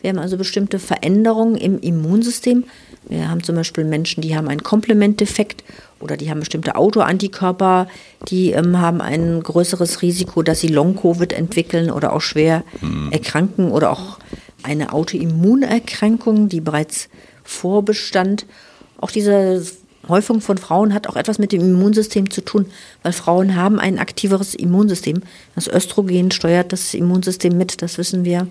Wir 0.00 0.10
haben 0.10 0.18
also 0.18 0.36
bestimmte 0.36 0.78
Veränderungen 0.78 1.56
im 1.56 1.80
Immunsystem. 1.80 2.64
Wir 3.08 3.30
haben 3.30 3.42
zum 3.42 3.56
Beispiel 3.56 3.84
Menschen, 3.84 4.20
die 4.20 4.36
haben 4.36 4.48
einen 4.48 4.62
Komplementdefekt 4.62 5.64
oder 5.98 6.16
die 6.16 6.30
haben 6.30 6.40
bestimmte 6.40 6.76
Autoantikörper, 6.76 7.88
die 8.28 8.52
ähm, 8.52 8.78
haben 8.78 9.00
ein 9.00 9.42
größeres 9.42 10.02
Risiko, 10.02 10.42
dass 10.42 10.60
sie 10.60 10.68
Long-Covid 10.68 11.32
entwickeln 11.32 11.90
oder 11.90 12.12
auch 12.12 12.20
schwer 12.20 12.62
mhm. 12.80 13.10
erkranken 13.10 13.72
oder 13.72 13.90
auch 13.90 14.18
eine 14.62 14.92
Autoimmunerkrankung, 14.92 16.48
die 16.48 16.60
bereits 16.60 17.08
vorbestand. 17.48 18.46
Auch 18.98 19.10
diese 19.10 19.64
Häufung 20.06 20.40
von 20.40 20.58
Frauen 20.58 20.94
hat 20.94 21.06
auch 21.08 21.16
etwas 21.16 21.38
mit 21.38 21.52
dem 21.52 21.62
Immunsystem 21.62 22.30
zu 22.30 22.42
tun, 22.44 22.66
weil 23.02 23.12
Frauen 23.12 23.56
haben 23.56 23.78
ein 23.78 23.98
aktiveres 23.98 24.54
Immunsystem. 24.54 25.22
Das 25.54 25.66
Östrogen 25.66 26.30
steuert 26.30 26.72
das 26.72 26.94
Immunsystem 26.94 27.56
mit, 27.56 27.82
das 27.82 27.98
wissen 27.98 28.24
wir. 28.24 28.48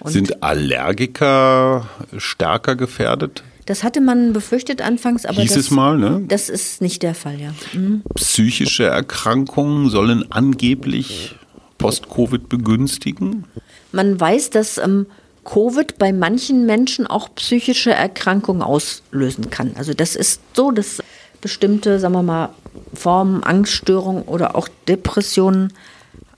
Und 0.00 0.12
Sind 0.12 0.42
Allergiker 0.42 1.88
stärker 2.16 2.76
gefährdet? 2.76 3.42
Das 3.66 3.84
hatte 3.84 4.00
man 4.00 4.32
befürchtet 4.32 4.82
anfangs, 4.82 5.26
aber 5.26 5.42
Hieß 5.42 5.54
das, 5.54 5.64
es 5.66 5.70
mal, 5.70 5.96
ne? 5.98 6.24
das 6.26 6.48
ist 6.48 6.80
nicht 6.80 7.02
der 7.02 7.14
Fall, 7.14 7.38
ja. 7.40 7.54
Mhm. 7.72 8.02
Psychische 8.14 8.84
Erkrankungen 8.84 9.90
sollen 9.90 10.32
angeblich 10.32 11.36
Post-Covid 11.78 12.48
begünstigen? 12.48 13.44
Man 13.92 14.18
weiß, 14.18 14.50
dass 14.50 14.78
ähm, 14.78 15.06
Covid 15.50 15.98
bei 15.98 16.12
manchen 16.12 16.64
Menschen 16.64 17.06
auch 17.06 17.34
psychische 17.34 17.92
Erkrankungen 17.92 18.62
auslösen 18.62 19.50
kann. 19.50 19.72
Also 19.76 19.94
das 19.94 20.14
ist 20.14 20.40
so, 20.54 20.70
dass 20.70 21.02
bestimmte, 21.40 21.98
sagen 21.98 22.14
wir 22.14 22.22
mal, 22.22 22.50
Formen, 22.94 23.42
Angststörungen 23.42 24.22
oder 24.24 24.54
auch 24.54 24.68
Depressionen 24.86 25.72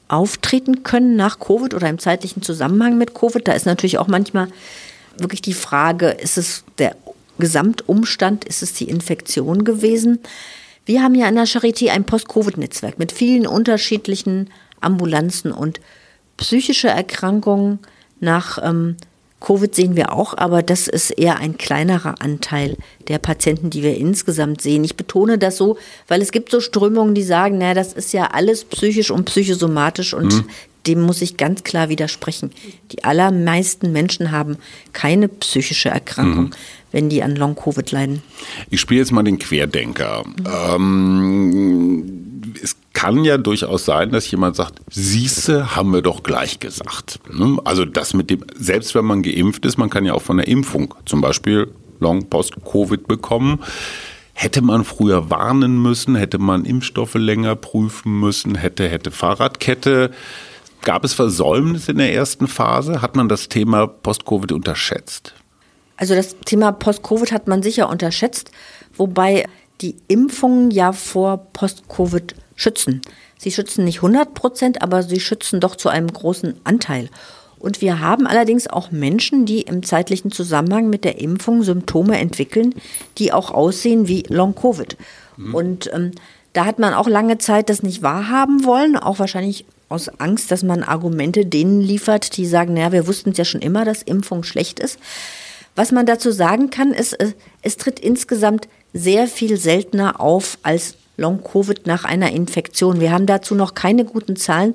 auftreten 0.09 0.83
können 0.83 1.17
nach 1.17 1.41
Covid 1.41 1.75
oder 1.75 1.89
im 1.89 1.99
zeitlichen 1.99 2.43
Zusammenhang 2.43 2.97
mit 2.97 3.15
Covid. 3.15 3.47
Da 3.47 3.53
ist 3.53 3.67
natürlich 3.67 3.99
auch 3.99 4.09
manchmal 4.09 4.49
wirklich 5.19 5.43
die 5.43 5.55
Frage, 5.55 6.09
ist 6.09 6.39
es 6.39 6.65
der 6.79 6.97
Gesamtumstand, 7.39 8.45
ist 8.45 8.63
es 8.63 8.73
die 8.73 8.89
Infektion 8.89 9.65
gewesen? 9.65 10.21
Wir 10.87 11.03
haben 11.03 11.15
ja 11.15 11.27
an 11.27 11.35
der 11.35 11.47
Charité 11.47 11.91
ein 11.91 12.05
Post-Covid-Netzwerk 12.05 12.99
mit 12.99 13.13
vielen 13.13 13.47
unterschiedlichen 13.47 14.51
Ambulanzen 14.81 15.53
und 15.53 15.81
psychische 16.39 16.89
Erkrankungen 16.89 17.79
nach 18.23 18.59
ähm, 18.63 18.97
Covid 19.41 19.75
sehen 19.75 19.97
wir 19.97 20.13
auch, 20.13 20.35
aber 20.37 20.63
das 20.63 20.87
ist 20.87 21.11
eher 21.11 21.39
ein 21.39 21.59
kleinerer 21.59 22.15
Anteil 22.21 22.77
der 23.09 23.19
Patienten, 23.19 23.71
die 23.71 23.83
wir 23.83 23.97
insgesamt 23.97 24.63
sehen. 24.63 24.85
Ich 24.85 24.97
betone 24.97 25.37
das 25.37 25.57
so, 25.57 25.77
weil 26.07 26.23
es 26.23 26.31
gibt 26.31 26.51
so 26.51 26.61
Strömungen, 26.61 27.15
die 27.15 27.25
sagen, 27.25 27.59
naja, 27.59 27.75
das 27.75 27.93
ist 27.93 28.13
ja 28.13 28.29
alles 28.33 28.65
psychisch 28.65 29.11
und 29.11 29.25
psychosomatisch 29.25 30.15
und 30.15 30.33
mhm. 30.33 30.49
dem 30.87 31.03
muss 31.03 31.23
ich 31.23 31.37
ganz 31.37 31.65
klar 31.65 31.89
widersprechen. 31.89 32.53
Die 32.93 33.03
allermeisten 33.03 33.91
Menschen 33.93 34.31
haben 34.31 34.59
keine 34.93 35.29
psychische 35.29 35.89
Erkrankung. 35.89 36.45
Mhm 36.45 36.53
wenn 36.93 37.09
die 37.09 37.23
an 37.23 37.35
Long-Covid 37.35 37.91
leiden. 37.91 38.23
Ich 38.71 38.81
spiele 38.81 39.01
jetzt 39.01 39.13
mal 39.13 39.23
den 39.23 39.39
Querdenker. 39.39 40.25
Mhm. 40.25 40.47
Ähm, 40.75 42.23
es 42.63 42.77
kann 42.93 43.25
ja 43.25 43.39
durchaus 43.39 43.85
sein, 43.85 44.11
dass 44.11 44.31
jemand 44.31 44.57
sagt, 44.57 44.81
siehste, 44.91 45.75
haben 45.75 45.93
wir 45.93 46.03
doch 46.03 46.23
gleich 46.23 46.61
gesagt. 46.61 47.19
Ne? 47.33 47.59
Also 47.65 47.85
das 47.85 48.15
mit 48.15 48.31
dem, 48.31 48.45
selbst 48.55 48.95
wenn 48.95 49.05
man 49.05 49.23
geimpft 49.23 49.65
ist, 49.65 49.79
man 49.79 49.91
kann 49.91 50.05
ja 50.05 50.15
auch 50.15 50.23
von 50.23 50.37
der 50.37 50.49
Impfung 50.49 50.95
zum 51.07 51.21
Beispiel 51.21 51.73
Long 51.99 52.29
Post-Covid 52.29 53.09
bekommen. 53.09 53.61
Hätte 54.35 54.63
man 54.63 54.85
früher 54.85 55.31
warnen 55.31 55.81
müssen, 55.81 56.15
hätte 56.15 56.39
man 56.39 56.65
Impfstoffe 56.65 57.15
länger 57.15 57.55
prüfen 57.55 58.19
müssen, 58.19 58.55
hätte, 58.55 58.89
hätte 58.89 59.11
Fahrradkette. 59.11 60.11
Gab 60.83 61.05
es 61.05 61.13
Versäumnisse 61.15 61.93
in 61.93 61.99
der 61.99 62.13
ersten 62.13 62.49
Phase? 62.49 63.03
Hat 63.03 63.15
man 63.15 63.29
das 63.29 63.49
Thema 63.49 63.87
Post-Covid 63.87 64.53
unterschätzt? 64.53 65.35
Also 66.03 66.17
das 66.17 66.35
Thema 66.45 66.73
Post-Covid 66.73 67.31
hat 67.31 67.47
man 67.47 67.63
sicher 67.63 67.89
unterschätzt, 67.89 68.51
wobei 68.97 69.47
die 69.83 69.95
Impfungen 70.09 70.73
ja 70.73 70.91
vor 70.91 71.47
Post-Covid 71.53 72.35
schützen. 72.57 73.03
Sie 73.39 73.53
schützen 73.53 73.85
nicht 73.85 73.99
100 73.99 74.35
Prozent, 74.35 74.83
aber 74.83 75.05
sie 75.05 75.21
schützen 75.21 75.61
doch 75.61 75.77
zu 75.77 75.89
einem 75.91 76.13
großen 76.13 76.55
Anteil. 76.65 77.09
Und 77.61 77.81
wir 77.81 78.01
haben 78.01 78.27
allerdings 78.27 78.67
auch 78.67 78.91
Menschen, 78.91 79.47
die 79.47 79.61
im 79.61 79.85
zeitlichen 79.85 80.33
Zusammenhang 80.33 80.91
mit 80.91 81.05
der 81.05 81.21
Impfung 81.21 81.63
Symptome 81.63 82.19
entwickeln, 82.19 82.75
die 83.19 83.33
auch 83.33 83.53
aussehen 83.53 84.09
wie 84.09 84.25
Long-Covid. 84.27 84.97
Mhm. 85.37 85.55
Und 85.55 85.91
ähm, 85.95 86.11
da 86.53 86.65
hat 86.65 86.81
man 86.81 86.95
auch 86.95 87.07
lange 87.07 87.39
Zeit 87.39 87.71
das 87.71 87.85
nicht 87.85 88.03
wahrhaben 88.03 88.65
wollen, 88.65 88.97
auch 88.97 89.21
wahrscheinlich 89.21 89.67
aus 89.89 90.09
Angst, 90.19 90.51
dass 90.51 90.65
man 90.65 90.83
Argumente 90.83 91.47
denen 91.47 91.81
liefert, 91.81 92.37
die 92.37 92.47
sagen, 92.47 92.75
naja, 92.75 92.91
wir 92.91 93.07
wussten 93.07 93.31
es 93.31 93.39
ja 93.39 93.45
schon 93.45 93.63
immer, 93.63 93.85
dass 93.85 94.03
Impfung 94.03 94.43
schlecht 94.43 94.81
ist. 94.81 94.99
Was 95.75 95.93
man 95.93 96.07
dazu 96.07 96.31
sagen 96.31 96.71
kann, 96.71 96.93
ist, 96.93 97.15
äh, 97.15 97.33
es 97.63 97.77
tritt 97.77 97.99
insgesamt 98.01 98.69
sehr 98.93 99.27
viel 99.27 99.57
seltener 99.57 100.21
auf 100.21 100.59
als 100.63 100.97
Long-Covid 101.17 101.87
nach 101.87 102.05
einer 102.05 102.31
Infektion. 102.31 103.01
Wir 103.01 103.13
haben 103.13 103.27
dazu 103.27 103.55
noch 103.55 103.75
keine 103.75 104.05
guten 104.05 104.37
Zahlen, 104.37 104.75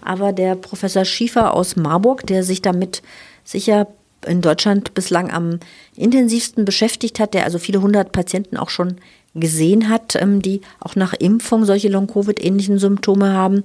aber 0.00 0.32
der 0.32 0.54
Professor 0.54 1.04
Schiefer 1.04 1.54
aus 1.54 1.76
Marburg, 1.76 2.26
der 2.26 2.42
sich 2.44 2.62
damit 2.62 3.02
sicher 3.44 3.86
in 4.26 4.40
Deutschland 4.40 4.94
bislang 4.94 5.30
am 5.30 5.60
intensivsten 5.96 6.64
beschäftigt 6.64 7.20
hat, 7.20 7.34
der 7.34 7.44
also 7.44 7.58
viele 7.58 7.80
hundert 7.80 8.12
Patienten 8.12 8.56
auch 8.56 8.70
schon 8.70 8.96
gesehen 9.34 9.88
hat, 9.88 10.16
ähm, 10.16 10.42
die 10.42 10.60
auch 10.80 10.96
nach 10.96 11.12
Impfung 11.14 11.64
solche 11.64 11.88
Long-Covid-ähnlichen 11.88 12.78
Symptome 12.78 13.32
haben, 13.32 13.64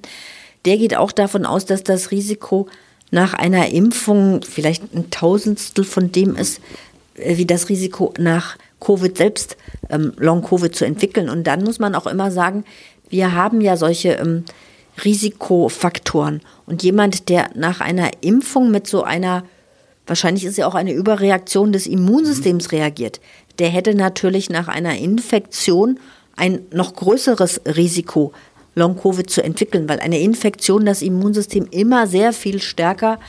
der 0.65 0.77
geht 0.77 0.95
auch 0.95 1.11
davon 1.11 1.45
aus, 1.45 1.65
dass 1.65 1.83
das 1.83 2.11
Risiko 2.11 2.67
nach 3.11 3.33
einer 3.33 3.69
Impfung 3.69 4.41
vielleicht 4.43 4.93
ein 4.93 5.09
Tausendstel 5.09 5.83
von 5.83 6.11
dem 6.11 6.35
ist, 6.35 6.61
äh, 7.15 7.37
wie 7.37 7.45
das 7.45 7.69
Risiko 7.69 8.13
nach 8.17 8.57
Covid 8.79 9.17
selbst, 9.17 9.57
ähm, 9.89 10.13
Long-Covid 10.17 10.75
zu 10.75 10.85
entwickeln. 10.85 11.29
Und 11.29 11.45
dann 11.45 11.63
muss 11.63 11.79
man 11.79 11.95
auch 11.95 12.07
immer 12.07 12.31
sagen, 12.31 12.63
wir 13.09 13.33
haben 13.33 13.61
ja 13.61 13.75
solche 13.77 14.13
ähm, 14.13 14.45
Risikofaktoren. 15.03 16.41
Und 16.65 16.83
jemand, 16.83 17.29
der 17.29 17.49
nach 17.55 17.81
einer 17.81 18.11
Impfung 18.21 18.71
mit 18.71 18.87
so 18.87 19.03
einer, 19.03 19.43
wahrscheinlich 20.07 20.45
ist 20.45 20.57
ja 20.57 20.67
auch 20.67 20.75
eine 20.75 20.93
Überreaktion 20.93 21.71
des 21.71 21.87
Immunsystems 21.87 22.71
mhm. 22.71 22.77
reagiert, 22.77 23.19
der 23.57 23.69
hätte 23.69 23.95
natürlich 23.95 24.49
nach 24.49 24.67
einer 24.67 24.97
Infektion 24.97 25.99
ein 26.35 26.61
noch 26.71 26.93
größeres 26.93 27.61
Risiko, 27.65 28.31
Long-Covid 28.79 29.29
zu 29.29 29.43
entwickeln, 29.43 29.87
weil 29.87 29.99
eine 29.99 30.19
Infektion 30.19 30.85
das 30.85 31.01
Immunsystem 31.01 31.67
immer 31.69 32.07
sehr 32.07 32.33
viel 32.33 32.61
stärker 32.61 33.19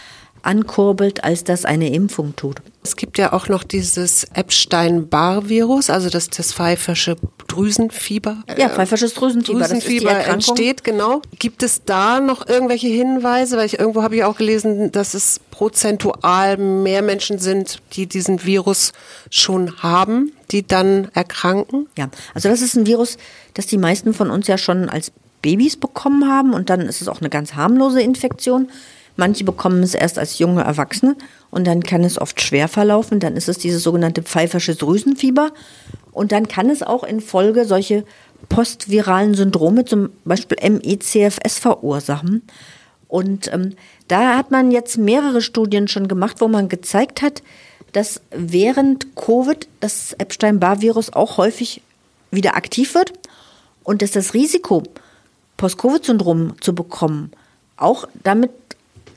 ankurbelt, 0.42 1.24
als 1.24 1.44
das 1.44 1.64
eine 1.64 1.92
Impfung 1.92 2.34
tut. 2.36 2.62
Es 2.82 2.96
gibt 2.96 3.18
ja 3.18 3.32
auch 3.32 3.48
noch 3.48 3.62
dieses 3.62 4.24
Epstein-Barr-Virus, 4.32 5.90
also 5.90 6.08
das, 6.08 6.30
das 6.30 6.54
pfeifersche 6.54 7.16
Drüsenfieber. 7.46 8.42
Ja, 8.56 8.70
pfeifersches 8.70 9.12
Drüsenfieber. 9.14 9.60
Drüsenfieber 9.60 10.26
entsteht, 10.26 10.82
genau. 10.82 11.20
Gibt 11.38 11.62
es 11.62 11.84
da 11.84 12.20
noch 12.20 12.48
irgendwelche 12.48 12.88
Hinweise? 12.88 13.58
Weil 13.58 13.66
ich 13.66 13.78
irgendwo 13.78 14.02
habe 14.02 14.16
ich 14.16 14.24
auch 14.24 14.38
gelesen, 14.38 14.92
dass 14.92 15.12
es 15.12 15.40
prozentual 15.50 16.56
mehr 16.56 17.02
Menschen 17.02 17.38
sind, 17.38 17.82
die 17.92 18.06
diesen 18.06 18.44
Virus 18.44 18.92
schon 19.28 19.82
haben, 19.82 20.32
die 20.50 20.66
dann 20.66 21.08
erkranken? 21.12 21.86
Ja, 21.98 22.08
also 22.34 22.48
das 22.48 22.62
ist 22.62 22.76
ein 22.76 22.86
Virus, 22.86 23.18
das 23.52 23.66
die 23.66 23.78
meisten 23.78 24.14
von 24.14 24.30
uns 24.30 24.46
ja 24.46 24.56
schon 24.56 24.88
als 24.88 25.12
Babys 25.42 25.76
bekommen 25.76 26.29
haben 26.29 26.53
und 26.53 26.70
dann 26.70 26.81
ist 26.83 27.00
es 27.00 27.09
auch 27.09 27.20
eine 27.20 27.31
ganz 27.31 27.55
harmlose 27.55 28.03
Infektion. 28.03 28.68
Manche 29.16 29.44
bekommen 29.44 29.83
es 29.83 29.94
erst 29.94 30.18
als 30.18 30.38
junge 30.38 30.62
Erwachsene 30.62 31.16
und 31.50 31.66
dann 31.66 31.83
kann 31.83 32.05
es 32.05 32.18
oft 32.18 32.40
schwer 32.40 32.68
verlaufen. 32.68 33.20
Dann 33.20 33.37
ist 33.37 33.48
es 33.48 33.59
dieses 33.59 33.83
sogenannte 33.83 34.22
pfeifersche 34.22 34.74
Drüsenfieber 34.74 35.53
und 36.12 36.33
dann 36.33 36.48
kann 36.48 36.70
es 36.70 36.83
auch 36.83 37.05
in 37.05 37.20
Folge 37.20 37.64
solche 37.64 38.05
postviralen 38.48 39.35
Syndrome, 39.35 39.85
zum 39.85 40.11
Beispiel 40.24 40.59
MECFS, 40.70 41.59
verursachen. 41.59 42.42
Und 43.09 43.53
ähm, 43.53 43.74
da 44.09 44.37
hat 44.37 44.50
man 44.50 44.70
jetzt 44.70 44.96
mehrere 44.96 45.40
Studien 45.40 45.88
schon 45.88 46.09
gemacht, 46.09 46.37
wo 46.40 46.48
man 46.48 46.68
gezeigt 46.68 47.22
hat, 47.22 47.42
dass 47.92 48.20
während 48.31 49.16
Covid 49.16 49.68
das 49.81 50.12
Epstein-Barr-Virus 50.14 51.12
auch 51.12 51.37
häufig 51.37 51.83
wieder 52.31 52.57
aktiv 52.57 52.94
wird 52.94 53.12
und 53.83 54.03
dass 54.03 54.12
das 54.12 54.35
Risiko, 54.35 54.85
Post-Covid-Syndrom 55.60 56.54
zu 56.62 56.74
bekommen, 56.74 57.32
auch 57.76 58.08
damit 58.22 58.50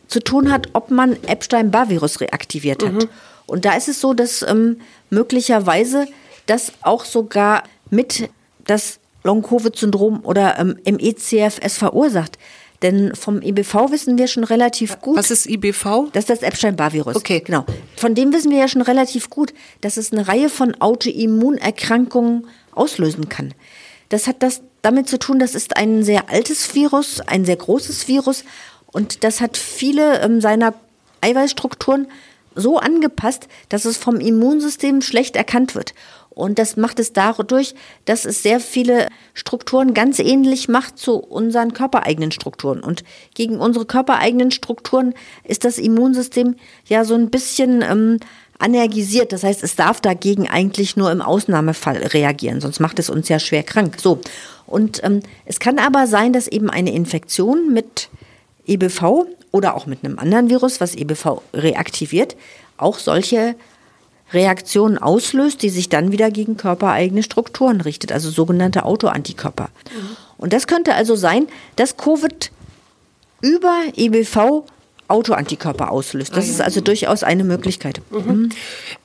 zu 0.07 0.19
tun 0.19 0.51
hat, 0.51 0.67
ob 0.73 0.91
man 0.91 1.13
Epstein-Barr-Virus 1.23 2.19
reaktiviert 2.19 2.83
hat. 2.83 2.91
Mhm. 2.91 3.09
Und 3.45 3.63
da 3.63 3.75
ist 3.75 3.87
es 3.87 4.01
so, 4.01 4.13
dass 4.13 4.41
ähm, 4.41 4.81
möglicherweise 5.09 6.05
das 6.45 6.73
auch 6.81 7.05
sogar 7.05 7.63
mit 7.89 8.29
das 8.65 8.99
Long-Covid-Syndrom 9.23 10.19
oder 10.23 10.59
ähm, 10.59 10.75
MECFS 10.85 11.77
verursacht. 11.77 12.37
Denn 12.81 13.15
vom 13.15 13.41
IBV 13.41 13.91
wissen 13.91 14.17
wir 14.17 14.27
schon 14.27 14.43
relativ 14.43 14.99
gut. 14.99 15.17
Was 15.17 15.31
ist 15.31 15.45
IBV? 15.45 16.09
Das 16.11 16.23
ist 16.23 16.29
das 16.29 16.41
Epstein-Barr-Virus. 16.41 17.15
Okay. 17.15 17.39
Genau. 17.39 17.65
Von 17.95 18.15
dem 18.15 18.33
wissen 18.33 18.51
wir 18.51 18.57
ja 18.57 18.67
schon 18.67 18.81
relativ 18.81 19.29
gut, 19.29 19.53
dass 19.79 19.95
es 19.95 20.11
eine 20.11 20.27
Reihe 20.27 20.49
von 20.49 20.75
Autoimmunerkrankungen 20.81 22.47
auslösen 22.73 23.29
kann. 23.29 23.53
Das 24.09 24.27
hat 24.27 24.43
das 24.43 24.61
damit 24.83 25.09
zu 25.09 25.17
tun, 25.17 25.39
das 25.39 25.55
ist 25.55 25.75
ein 25.75 26.03
sehr 26.03 26.29
altes 26.29 26.75
Virus, 26.75 27.19
ein 27.21 27.45
sehr 27.45 27.55
großes 27.55 28.07
Virus 28.07 28.43
und 28.91 29.23
das 29.23 29.41
hat 29.41 29.57
viele 29.57 30.21
ähm, 30.21 30.39
seiner 30.39 30.75
Eiweißstrukturen 31.21 32.07
so 32.55 32.77
angepasst, 32.77 33.47
dass 33.69 33.85
es 33.85 33.97
vom 33.97 34.17
Immunsystem 34.17 35.01
schlecht 35.01 35.35
erkannt 35.35 35.73
wird. 35.73 35.95
Und 36.29 36.57
das 36.57 36.77
macht 36.77 36.99
es 36.99 37.13
dadurch, 37.13 37.75
dass 38.05 38.25
es 38.25 38.41
sehr 38.41 38.59
viele 38.59 39.07
Strukturen 39.33 39.93
ganz 39.93 40.19
ähnlich 40.19 40.67
macht 40.67 40.97
zu 40.97 41.17
unseren 41.17 41.73
körpereigenen 41.73 42.31
Strukturen. 42.31 42.81
Und 42.81 43.03
gegen 43.35 43.59
unsere 43.59 43.85
körpereigenen 43.85 44.51
Strukturen 44.51 45.13
ist 45.43 45.63
das 45.63 45.77
Immunsystem 45.77 46.55
ja 46.85 47.05
so 47.05 47.13
ein 47.13 47.29
bisschen 47.29 47.83
ähm, 47.83 48.19
anergisiert. 48.63 49.31
Das 49.33 49.43
heißt, 49.43 49.61
es 49.63 49.75
darf 49.75 49.99
dagegen 50.01 50.47
eigentlich 50.47 50.95
nur 50.95 51.11
im 51.11 51.21
Ausnahmefall 51.21 51.97
reagieren, 51.97 52.61
sonst 52.61 52.79
macht 52.79 52.97
es 52.97 53.09
uns 53.09 53.29
ja 53.29 53.39
schwer 53.39 53.63
krank. 53.63 53.97
So. 53.99 54.19
Und 54.65 55.03
ähm, 55.03 55.21
es 55.45 55.59
kann 55.59 55.77
aber 55.77 56.07
sein, 56.07 56.33
dass 56.33 56.47
eben 56.47 56.69
eine 56.69 56.93
Infektion 56.93 57.73
mit 57.73 58.09
EBV 58.65 59.25
oder 59.51 59.75
auch 59.75 59.85
mit 59.85 60.03
einem 60.03 60.17
anderen 60.17 60.49
Virus, 60.49 60.79
was 60.79 60.95
EBV 60.95 61.41
reaktiviert, 61.53 62.35
auch 62.77 62.97
solche 62.97 63.55
Reaktionen 64.31 64.97
auslöst, 64.97 65.61
die 65.61 65.69
sich 65.69 65.89
dann 65.89 66.11
wieder 66.11 66.31
gegen 66.31 66.57
körpereigene 66.57 67.21
Strukturen 67.21 67.81
richtet, 67.81 68.11
also 68.11 68.31
sogenannte 68.31 68.85
Autoantikörper. 68.85 69.65
Mhm. 69.65 70.17
Und 70.37 70.53
das 70.53 70.67
könnte 70.67 70.95
also 70.95 71.15
sein, 71.15 71.47
dass 71.75 71.97
Covid 71.97 72.51
über 73.41 73.83
EBV 73.95 74.63
Autoantikörper 75.07 75.91
auslöst. 75.91 76.31
Das 76.31 76.45
ah, 76.45 76.47
ja. 76.47 76.53
ist 76.53 76.61
also 76.61 76.81
durchaus 76.81 77.23
eine 77.23 77.43
Möglichkeit. 77.43 78.01
Mhm. 78.09 78.19
Mhm. 78.19 78.49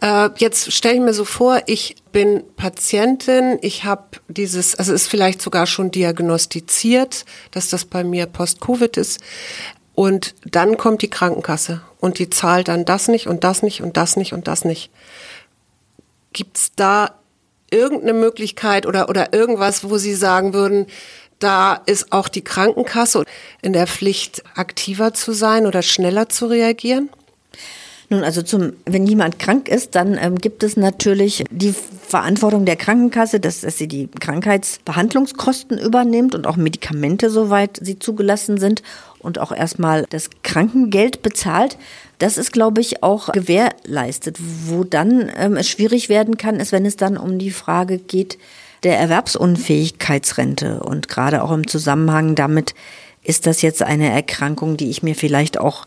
Äh, 0.00 0.30
jetzt 0.36 0.72
stelle 0.72 0.94
ich 0.94 1.00
mir 1.00 1.14
so 1.14 1.24
vor, 1.24 1.62
ich 1.66 1.96
bin 2.12 2.42
Patientin, 2.56 3.58
ich 3.62 3.84
habe 3.84 4.04
dieses, 4.28 4.74
also 4.74 4.92
ist 4.92 5.08
vielleicht 5.08 5.42
sogar 5.42 5.66
schon 5.66 5.90
diagnostiziert, 5.90 7.24
dass 7.50 7.68
das 7.68 7.84
bei 7.84 8.04
mir 8.04 8.26
Post-Covid 8.26 8.96
ist. 8.96 9.20
Und 9.94 10.34
dann 10.44 10.76
kommt 10.76 11.02
die 11.02 11.10
Krankenkasse 11.10 11.80
und 11.98 12.20
die 12.20 12.30
zahlt 12.30 12.68
dann 12.68 12.84
das 12.84 13.08
nicht 13.08 13.26
und 13.26 13.42
das 13.42 13.62
nicht 13.62 13.82
und 13.82 13.96
das 13.96 14.16
nicht 14.16 14.32
und 14.32 14.46
das 14.46 14.64
nicht. 14.64 14.90
Gibt's 16.32 16.72
da 16.76 17.14
irgendeine 17.70 18.14
Möglichkeit 18.14 18.86
oder, 18.86 19.08
oder 19.08 19.32
irgendwas, 19.32 19.88
wo 19.88 19.98
Sie 19.98 20.14
sagen 20.14 20.54
würden, 20.54 20.86
da 21.38 21.74
ist 21.86 22.12
auch 22.12 22.28
die 22.28 22.42
Krankenkasse 22.42 23.24
in 23.62 23.72
der 23.72 23.86
Pflicht, 23.86 24.42
aktiver 24.54 25.14
zu 25.14 25.32
sein 25.32 25.66
oder 25.66 25.82
schneller 25.82 26.28
zu 26.28 26.46
reagieren? 26.46 27.10
Nun, 28.10 28.24
also 28.24 28.40
zum, 28.40 28.72
wenn 28.86 29.06
jemand 29.06 29.38
krank 29.38 29.68
ist, 29.68 29.94
dann 29.94 30.16
ähm, 30.18 30.36
gibt 30.36 30.62
es 30.62 30.78
natürlich 30.78 31.44
die 31.50 31.74
Verantwortung 32.08 32.64
der 32.64 32.76
Krankenkasse, 32.76 33.38
dass, 33.38 33.60
dass 33.60 33.76
sie 33.76 33.86
die 33.86 34.08
Krankheitsbehandlungskosten 34.08 35.76
übernimmt 35.76 36.34
und 36.34 36.46
auch 36.46 36.56
Medikamente, 36.56 37.28
soweit 37.28 37.78
sie 37.82 37.98
zugelassen 37.98 38.56
sind 38.56 38.82
und 39.18 39.38
auch 39.38 39.52
erstmal 39.52 40.06
das 40.08 40.30
Krankengeld 40.42 41.20
bezahlt. 41.20 41.76
Das 42.18 42.38
ist, 42.38 42.50
glaube 42.50 42.80
ich, 42.80 43.02
auch 43.02 43.30
gewährleistet. 43.30 44.38
Wo 44.40 44.84
dann 44.84 45.30
ähm, 45.36 45.56
es 45.56 45.68
schwierig 45.68 46.08
werden 46.08 46.38
kann, 46.38 46.60
ist, 46.60 46.72
wenn 46.72 46.86
es 46.86 46.96
dann 46.96 47.18
um 47.18 47.38
die 47.38 47.50
Frage 47.50 47.98
geht, 47.98 48.38
der 48.82 48.98
Erwerbsunfähigkeitsrente. 48.98 50.80
Und 50.80 51.08
gerade 51.08 51.42
auch 51.42 51.52
im 51.52 51.66
Zusammenhang 51.66 52.34
damit 52.34 52.74
ist 53.22 53.46
das 53.46 53.62
jetzt 53.62 53.82
eine 53.82 54.10
Erkrankung, 54.10 54.76
die 54.76 54.90
ich 54.90 55.02
mir 55.02 55.14
vielleicht 55.14 55.58
auch 55.58 55.86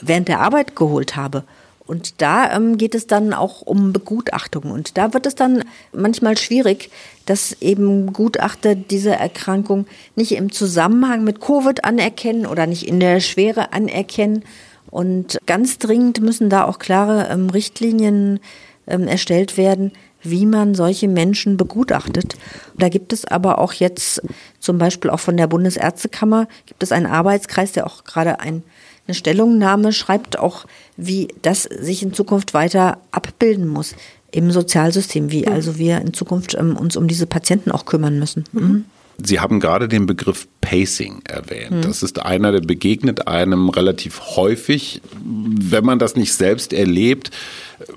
während 0.00 0.28
der 0.28 0.40
Arbeit 0.40 0.74
geholt 0.76 1.16
habe. 1.16 1.44
Und 1.84 2.22
da 2.22 2.54
ähm, 2.54 2.78
geht 2.78 2.94
es 2.94 3.06
dann 3.06 3.34
auch 3.34 3.60
um 3.60 3.92
Begutachtung. 3.92 4.70
Und 4.70 4.96
da 4.96 5.12
wird 5.12 5.26
es 5.26 5.34
dann 5.34 5.64
manchmal 5.92 6.38
schwierig, 6.38 6.90
dass 7.26 7.60
eben 7.60 8.12
Gutachter 8.12 8.74
diese 8.74 9.10
Erkrankung 9.10 9.86
nicht 10.14 10.32
im 10.32 10.52
Zusammenhang 10.52 11.24
mit 11.24 11.40
Covid 11.40 11.84
anerkennen 11.84 12.46
oder 12.46 12.66
nicht 12.66 12.86
in 12.86 13.00
der 13.00 13.20
Schwere 13.20 13.72
anerkennen. 13.72 14.44
Und 14.90 15.38
ganz 15.46 15.78
dringend 15.78 16.20
müssen 16.20 16.50
da 16.50 16.64
auch 16.64 16.78
klare 16.78 17.28
ähm, 17.30 17.50
Richtlinien 17.50 18.40
ähm, 18.86 19.08
erstellt 19.08 19.56
werden, 19.56 19.92
wie 20.22 20.46
man 20.46 20.74
solche 20.74 21.08
Menschen 21.08 21.56
begutachtet. 21.56 22.36
Da 22.78 22.88
gibt 22.88 23.12
es 23.12 23.24
aber 23.24 23.58
auch 23.58 23.72
jetzt 23.72 24.22
zum 24.60 24.78
Beispiel 24.78 25.10
auch 25.10 25.20
von 25.20 25.36
der 25.36 25.46
Bundesärztekammer 25.46 26.46
gibt 26.66 26.82
es 26.82 26.92
einen 26.92 27.06
Arbeitskreis, 27.06 27.72
der 27.72 27.86
auch 27.86 28.04
gerade 28.04 28.40
ein, 28.40 28.62
eine 29.06 29.14
Stellungnahme 29.14 29.92
schreibt, 29.92 30.38
auch 30.38 30.66
wie 30.96 31.28
das 31.42 31.64
sich 31.64 32.02
in 32.02 32.12
Zukunft 32.12 32.54
weiter 32.54 32.98
abbilden 33.10 33.66
muss 33.66 33.94
im 34.30 34.50
Sozialsystem, 34.50 35.30
wie 35.30 35.46
also 35.46 35.76
wir 35.78 36.00
in 36.00 36.14
Zukunft 36.14 36.54
ähm, 36.54 36.76
uns 36.76 36.96
um 36.96 37.06
diese 37.06 37.26
Patienten 37.26 37.70
auch 37.70 37.84
kümmern 37.84 38.18
müssen. 38.18 38.44
Mhm. 38.52 38.86
Sie 39.22 39.40
haben 39.40 39.60
gerade 39.60 39.88
den 39.88 40.06
Begriff 40.06 40.48
Pacing 40.60 41.22
erwähnt. 41.28 41.70
Hm. 41.70 41.82
Das 41.82 42.02
ist 42.02 42.20
einer, 42.22 42.52
der 42.52 42.60
begegnet 42.60 43.28
einem 43.28 43.68
relativ 43.68 44.36
häufig, 44.36 45.02
wenn 45.22 45.84
man 45.84 45.98
das 45.98 46.16
nicht 46.16 46.32
selbst 46.32 46.72
erlebt. 46.72 47.30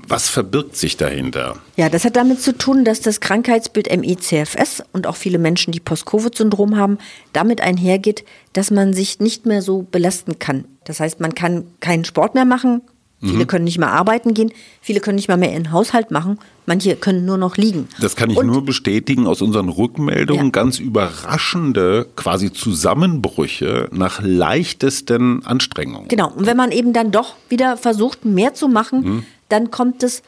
Was 0.07 0.29
verbirgt 0.29 0.75
sich 0.75 0.97
dahinter? 0.97 1.57
Ja, 1.77 1.89
das 1.89 2.05
hat 2.05 2.15
damit 2.15 2.41
zu 2.41 2.57
tun, 2.57 2.83
dass 2.85 3.01
das 3.01 3.21
Krankheitsbild 3.21 3.95
ME-CFS 3.95 4.83
und 4.93 5.07
auch 5.07 5.15
viele 5.15 5.37
Menschen, 5.37 5.71
die 5.71 5.79
Post-Covid-Syndrom 5.79 6.75
haben, 6.75 6.97
damit 7.33 7.61
einhergeht, 7.61 8.25
dass 8.53 8.71
man 8.71 8.93
sich 8.93 9.19
nicht 9.19 9.45
mehr 9.45 9.61
so 9.61 9.83
belasten 9.83 10.39
kann. 10.39 10.65
Das 10.85 10.99
heißt, 10.99 11.19
man 11.19 11.35
kann 11.35 11.65
keinen 11.79 12.05
Sport 12.05 12.35
mehr 12.35 12.45
machen, 12.45 12.81
Viele 13.25 13.43
mhm. 13.43 13.47
können 13.47 13.65
nicht 13.65 13.77
mehr 13.79 13.91
arbeiten 13.91 14.33
gehen, 14.33 14.51
viele 14.81 14.99
können 14.99 15.15
nicht 15.15 15.27
mal 15.27 15.37
mehr 15.37 15.51
ihren 15.51 15.71
Haushalt 15.71 16.11
machen, 16.11 16.39
manche 16.65 16.95
können 16.95 17.25
nur 17.25 17.37
noch 17.37 17.57
liegen. 17.57 17.87
Das 17.99 18.15
kann 18.15 18.29
ich 18.29 18.37
und, 18.37 18.47
nur 18.47 18.63
bestätigen 18.63 19.27
aus 19.27 19.41
unseren 19.41 19.69
Rückmeldungen. 19.69 20.45
Ja. 20.45 20.51
Ganz 20.51 20.79
überraschende 20.79 22.07
quasi 22.15 22.53
Zusammenbrüche 22.53 23.89
nach 23.91 24.21
leichtesten 24.21 25.45
Anstrengungen. 25.45 26.07
Genau, 26.07 26.31
und 26.31 26.45
wenn 26.45 26.57
man 26.57 26.71
eben 26.71 26.93
dann 26.93 27.11
doch 27.11 27.35
wieder 27.49 27.77
versucht, 27.77 28.25
mehr 28.25 28.53
zu 28.53 28.67
machen, 28.67 29.01
mhm. 29.01 29.23
dann 29.49 29.71
kommt 29.71 30.03
es 30.03 30.21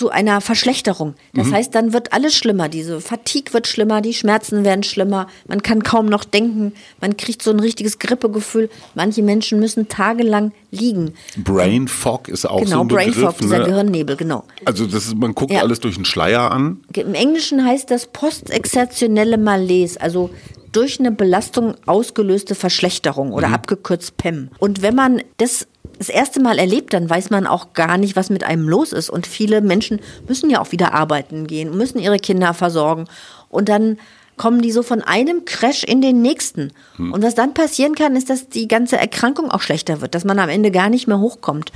zu 0.00 0.08
einer 0.08 0.40
Verschlechterung. 0.40 1.12
Das 1.34 1.48
mhm. 1.48 1.52
heißt, 1.56 1.74
dann 1.74 1.92
wird 1.92 2.14
alles 2.14 2.34
schlimmer. 2.34 2.70
Diese 2.70 3.02
Fatigue 3.02 3.52
wird 3.52 3.66
schlimmer, 3.66 4.00
die 4.00 4.14
Schmerzen 4.14 4.64
werden 4.64 4.82
schlimmer, 4.82 5.26
man 5.46 5.62
kann 5.62 5.82
kaum 5.82 6.06
noch 6.06 6.24
denken, 6.24 6.72
man 7.02 7.18
kriegt 7.18 7.42
so 7.42 7.50
ein 7.50 7.60
richtiges 7.60 7.98
Grippegefühl. 7.98 8.70
Manche 8.94 9.22
Menschen 9.22 9.60
müssen 9.60 9.88
tagelang 9.88 10.52
liegen. 10.70 11.12
Brain 11.36 11.86
Fog 11.86 12.28
ist 12.28 12.46
auch 12.46 12.60
genau, 12.60 12.76
so 12.76 12.80
ein 12.80 12.88
Brain 12.88 13.10
Begriff. 13.10 13.24
Fog, 13.24 13.38
dieser 13.42 13.58
ne? 13.58 13.64
Gehirnnebel, 13.66 14.16
genau. 14.16 14.44
Also 14.64 14.86
das 14.86 15.04
ist, 15.04 15.16
man 15.16 15.34
guckt 15.34 15.52
ja. 15.52 15.60
alles 15.60 15.80
durch 15.80 15.96
einen 15.96 16.06
Schleier 16.06 16.50
an. 16.50 16.80
Im 16.94 17.12
Englischen 17.12 17.62
heißt 17.62 17.90
das 17.90 18.06
postexertionelle 18.06 19.36
Malaise, 19.36 20.00
also 20.00 20.30
durch 20.72 20.98
eine 20.98 21.10
Belastung 21.10 21.74
ausgelöste 21.84 22.54
Verschlechterung 22.54 23.34
oder 23.34 23.48
mhm. 23.48 23.54
abgekürzt 23.54 24.16
PEM. 24.16 24.48
Und 24.58 24.80
wenn 24.80 24.94
man 24.94 25.20
das 25.36 25.66
das 26.00 26.08
erste 26.08 26.40
Mal 26.40 26.58
erlebt, 26.58 26.94
dann 26.94 27.10
weiß 27.10 27.28
man 27.28 27.46
auch 27.46 27.74
gar 27.74 27.98
nicht, 27.98 28.16
was 28.16 28.30
mit 28.30 28.42
einem 28.42 28.66
los 28.66 28.94
ist. 28.94 29.10
Und 29.10 29.26
viele 29.26 29.60
Menschen 29.60 30.00
müssen 30.26 30.48
ja 30.48 30.62
auch 30.62 30.72
wieder 30.72 30.94
arbeiten 30.94 31.46
gehen, 31.46 31.76
müssen 31.76 31.98
ihre 31.98 32.18
Kinder 32.18 32.54
versorgen. 32.54 33.04
Und 33.50 33.68
dann 33.68 33.98
kommen 34.38 34.62
die 34.62 34.72
so 34.72 34.82
von 34.82 35.02
einem 35.02 35.44
Crash 35.44 35.84
in 35.84 36.00
den 36.00 36.22
nächsten. 36.22 36.72
Hm. 36.96 37.12
Und 37.12 37.22
was 37.22 37.34
dann 37.34 37.52
passieren 37.52 37.94
kann, 37.94 38.16
ist, 38.16 38.30
dass 38.30 38.48
die 38.48 38.66
ganze 38.66 38.96
Erkrankung 38.96 39.50
auch 39.50 39.60
schlechter 39.60 40.00
wird, 40.00 40.14
dass 40.14 40.24
man 40.24 40.38
am 40.38 40.48
Ende 40.48 40.70
gar 40.70 40.88
nicht 40.88 41.06
mehr 41.06 41.18
hochkommt. 41.18 41.70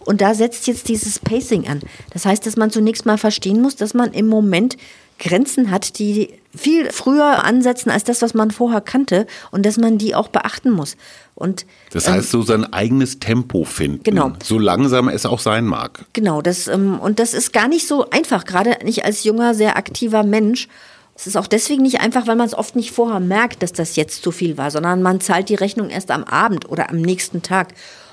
Und 0.00 0.22
da 0.22 0.34
setzt 0.34 0.66
jetzt 0.66 0.88
dieses 0.88 1.20
Pacing 1.20 1.68
an. 1.68 1.80
Das 2.12 2.26
heißt, 2.26 2.44
dass 2.44 2.56
man 2.56 2.72
zunächst 2.72 3.06
mal 3.06 3.16
verstehen 3.16 3.62
muss, 3.62 3.76
dass 3.76 3.94
man 3.94 4.12
im 4.12 4.26
Moment 4.26 4.76
Grenzen 5.18 5.70
hat, 5.70 5.98
die 5.98 6.30
viel 6.54 6.90
früher 6.90 7.44
ansetzen 7.44 7.90
als 7.90 8.04
das, 8.04 8.22
was 8.22 8.34
man 8.34 8.50
vorher 8.50 8.80
kannte 8.80 9.26
und 9.50 9.66
dass 9.66 9.76
man 9.76 9.98
die 9.98 10.14
auch 10.14 10.28
beachten 10.28 10.70
muss. 10.70 10.96
Und, 11.34 11.66
das 11.92 12.08
heißt, 12.08 12.34
ähm, 12.34 12.40
so 12.40 12.42
sein 12.42 12.72
eigenes 12.72 13.20
Tempo 13.20 13.64
finden, 13.64 14.02
genau. 14.02 14.32
so 14.42 14.58
langsam 14.58 15.08
es 15.08 15.26
auch 15.26 15.38
sein 15.38 15.64
mag. 15.64 16.04
Genau, 16.12 16.42
das, 16.42 16.66
ähm, 16.68 16.98
und 16.98 17.18
das 17.18 17.34
ist 17.34 17.52
gar 17.52 17.68
nicht 17.68 17.86
so 17.86 18.10
einfach, 18.10 18.44
gerade 18.44 18.76
nicht 18.84 19.04
als 19.04 19.24
junger, 19.24 19.54
sehr 19.54 19.76
aktiver 19.76 20.24
Mensch. 20.24 20.68
Es 21.14 21.26
ist 21.26 21.36
auch 21.36 21.46
deswegen 21.48 21.82
nicht 21.82 22.00
einfach, 22.00 22.26
weil 22.26 22.36
man 22.36 22.46
es 22.46 22.54
oft 22.54 22.76
nicht 22.76 22.92
vorher 22.92 23.20
merkt, 23.20 23.62
dass 23.62 23.72
das 23.72 23.96
jetzt 23.96 24.22
zu 24.22 24.30
viel 24.30 24.56
war, 24.56 24.70
sondern 24.70 25.02
man 25.02 25.20
zahlt 25.20 25.48
die 25.48 25.56
Rechnung 25.56 25.90
erst 25.90 26.10
am 26.10 26.24
Abend 26.24 26.70
oder 26.70 26.90
am 26.90 27.00
nächsten 27.00 27.42
Tag. 27.42 27.68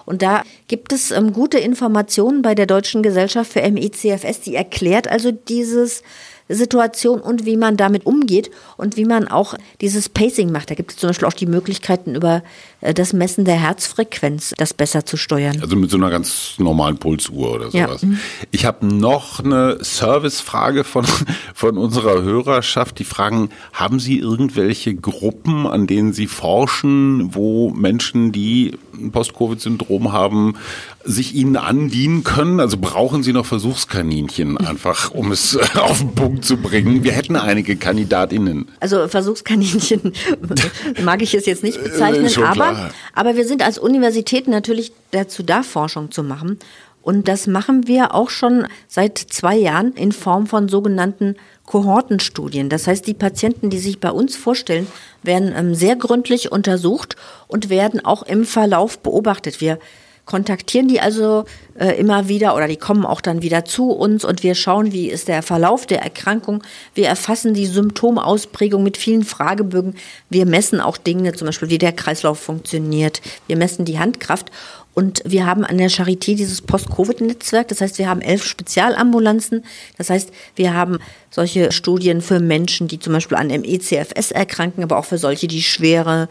Und 0.05 0.21
da 0.21 0.43
gibt 0.67 0.93
es 0.93 1.11
ähm, 1.11 1.33
gute 1.33 1.57
Informationen 1.57 2.41
bei 2.41 2.55
der 2.55 2.67
Deutschen 2.67 3.01
Gesellschaft 3.01 3.53
für 3.53 3.61
MECFS, 3.61 4.41
die 4.41 4.55
erklärt 4.55 5.07
also 5.07 5.31
dieses 5.31 6.03
Situation 6.47 7.21
und 7.21 7.45
wie 7.45 7.57
man 7.57 7.75
damit 7.77 8.05
umgeht 8.05 8.51
und 8.77 8.97
wie 8.97 9.05
man 9.05 9.27
auch 9.27 9.55
dieses 9.81 10.09
Pacing 10.09 10.51
macht. 10.51 10.69
Da 10.69 10.75
gibt 10.75 10.91
es 10.91 10.97
zum 10.97 11.09
Beispiel 11.09 11.27
auch 11.27 11.33
die 11.33 11.47
Möglichkeiten 11.47 12.15
über 12.15 12.43
äh, 12.81 12.93
das 12.93 13.13
Messen 13.13 13.45
der 13.45 13.55
Herzfrequenz, 13.55 14.53
das 14.57 14.73
besser 14.73 15.05
zu 15.05 15.17
steuern. 15.17 15.59
Also 15.61 15.75
mit 15.75 15.89
so 15.89 15.97
einer 15.97 16.09
ganz 16.09 16.55
normalen 16.59 16.97
Pulsuhr 16.97 17.55
oder 17.55 17.71
sowas. 17.71 18.01
Ja. 18.03 18.09
Ich 18.51 18.65
habe 18.65 18.85
noch 18.85 19.39
eine 19.39 19.77
Servicefrage 19.81 20.83
von, 20.83 21.05
von 21.55 21.77
unserer 21.77 22.21
Hörerschaft. 22.21 22.99
Die 22.99 23.05
fragen, 23.05 23.49
haben 23.73 23.99
Sie 23.99 24.19
irgendwelche 24.19 24.93
Gruppen, 24.93 25.65
an 25.65 25.87
denen 25.87 26.13
Sie 26.13 26.27
forschen, 26.27 27.33
wo 27.33 27.71
Menschen, 27.71 28.31
die 28.31 28.77
ein 28.99 29.11
Post-Covid-Syndrom 29.11 30.11
haben, 30.11 30.55
sich 31.03 31.35
ihnen 31.35 31.57
andienen 31.57 32.23
können? 32.23 32.59
Also 32.59 32.77
brauchen 32.77 33.23
Sie 33.23 33.33
noch 33.33 33.45
Versuchskaninchen 33.45 34.57
einfach, 34.57 35.11
um 35.11 35.31
es 35.31 35.57
auf 35.75 35.99
den 35.99 36.15
Punkt 36.15 36.45
zu 36.45 36.57
bringen? 36.57 37.03
Wir 37.03 37.11
hätten 37.11 37.35
einige 37.35 37.75
Kandidatinnen. 37.75 38.67
Also 38.79 39.07
Versuchskaninchen 39.07 40.13
mag 41.03 41.21
ich 41.21 41.33
es 41.33 41.45
jetzt 41.45 41.63
nicht 41.63 41.81
bezeichnen, 41.83 42.31
aber, 42.43 42.91
aber 43.13 43.35
wir 43.35 43.45
sind 43.45 43.61
als 43.61 43.77
Universität 43.77 44.47
natürlich 44.47 44.91
dazu 45.11 45.43
da, 45.43 45.63
Forschung 45.63 46.11
zu 46.11 46.23
machen. 46.23 46.59
Und 47.05 47.27
das 47.27 47.45
machen 47.45 47.87
wir 47.87 48.15
auch 48.15 48.31
schon 48.31 48.65
seit 48.87 49.19
zwei 49.19 49.55
Jahren 49.55 49.93
in 49.93 50.11
Form 50.11 50.47
von 50.47 50.67
sogenannten 50.67 51.35
Kohortenstudien. 51.67 52.67
Das 52.67 52.87
heißt, 52.87 53.05
die 53.05 53.13
Patienten, 53.13 53.69
die 53.69 53.77
sich 53.77 53.99
bei 53.99 54.09
uns 54.09 54.35
vorstellen, 54.35 54.87
werden 55.21 55.53
ähm, 55.55 55.75
sehr 55.75 55.95
gründlich 55.97 56.51
untersucht 56.51 57.15
und 57.47 57.69
werden 57.69 58.03
auch 58.03 58.23
im 58.23 58.43
Verlauf 58.43 58.97
beobachtet. 58.97 59.61
Wir 59.61 59.77
kontaktieren 60.25 60.87
die 60.87 60.99
also 60.99 61.45
äh, 61.79 61.91
immer 61.99 62.27
wieder 62.27 62.55
oder 62.55 62.67
die 62.67 62.77
kommen 62.77 63.05
auch 63.05 63.21
dann 63.21 63.43
wieder 63.43 63.65
zu 63.65 63.91
uns 63.91 64.25
und 64.25 64.41
wir 64.41 64.55
schauen, 64.55 64.91
wie 64.91 65.07
ist 65.07 65.27
der 65.27 65.43
Verlauf 65.43 65.85
der 65.85 66.01
Erkrankung. 66.01 66.63
Wir 66.95 67.07
erfassen 67.07 67.53
die 67.53 67.67
Symptomausprägung 67.67 68.81
mit 68.81 68.97
vielen 68.97 69.23
Fragebögen. 69.23 69.93
Wir 70.31 70.47
messen 70.47 70.81
auch 70.81 70.97
Dinge, 70.97 71.33
zum 71.33 71.45
Beispiel 71.45 71.69
wie 71.69 71.77
der 71.77 71.93
Kreislauf 71.93 72.39
funktioniert. 72.39 73.21
Wir 73.45 73.57
messen 73.57 73.85
die 73.85 73.99
Handkraft 73.99 74.49
und 74.95 75.21
wir 75.25 75.45
haben 75.45 75.65
an 75.65 75.77
der 75.77 75.91
Charité 75.91 76.35
dieses 76.35 76.61
Post-Covid-Netzwerk. 76.61 77.67
Das 77.67 77.81
heißt, 77.81 77.99
wir 77.99 78.07
haben 78.07 78.21
elf 78.21 78.45
Spezialambulanzen. 78.45 79.65
Das 79.97 80.09
heißt, 80.09 80.31
wir 80.55 80.73
haben 80.73 80.99
solche 81.29 81.73
Studien 81.73 82.21
für 82.21 82.39
Menschen, 82.39 82.87
die 82.87 82.97
zum 82.97 83.11
Beispiel 83.11 83.37
an 83.37 83.47
ME-CFS 83.47 84.31
erkranken, 84.31 84.83
aber 84.83 84.97
auch 84.97 85.03
für 85.03 85.17
solche, 85.17 85.47
die 85.47 85.61
schwere 85.61 86.29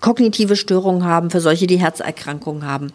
kognitive 0.00 0.54
Störungen 0.54 1.04
haben, 1.04 1.30
für 1.30 1.40
solche, 1.40 1.66
die 1.66 1.80
Herzerkrankungen 1.80 2.66
haben. 2.66 2.92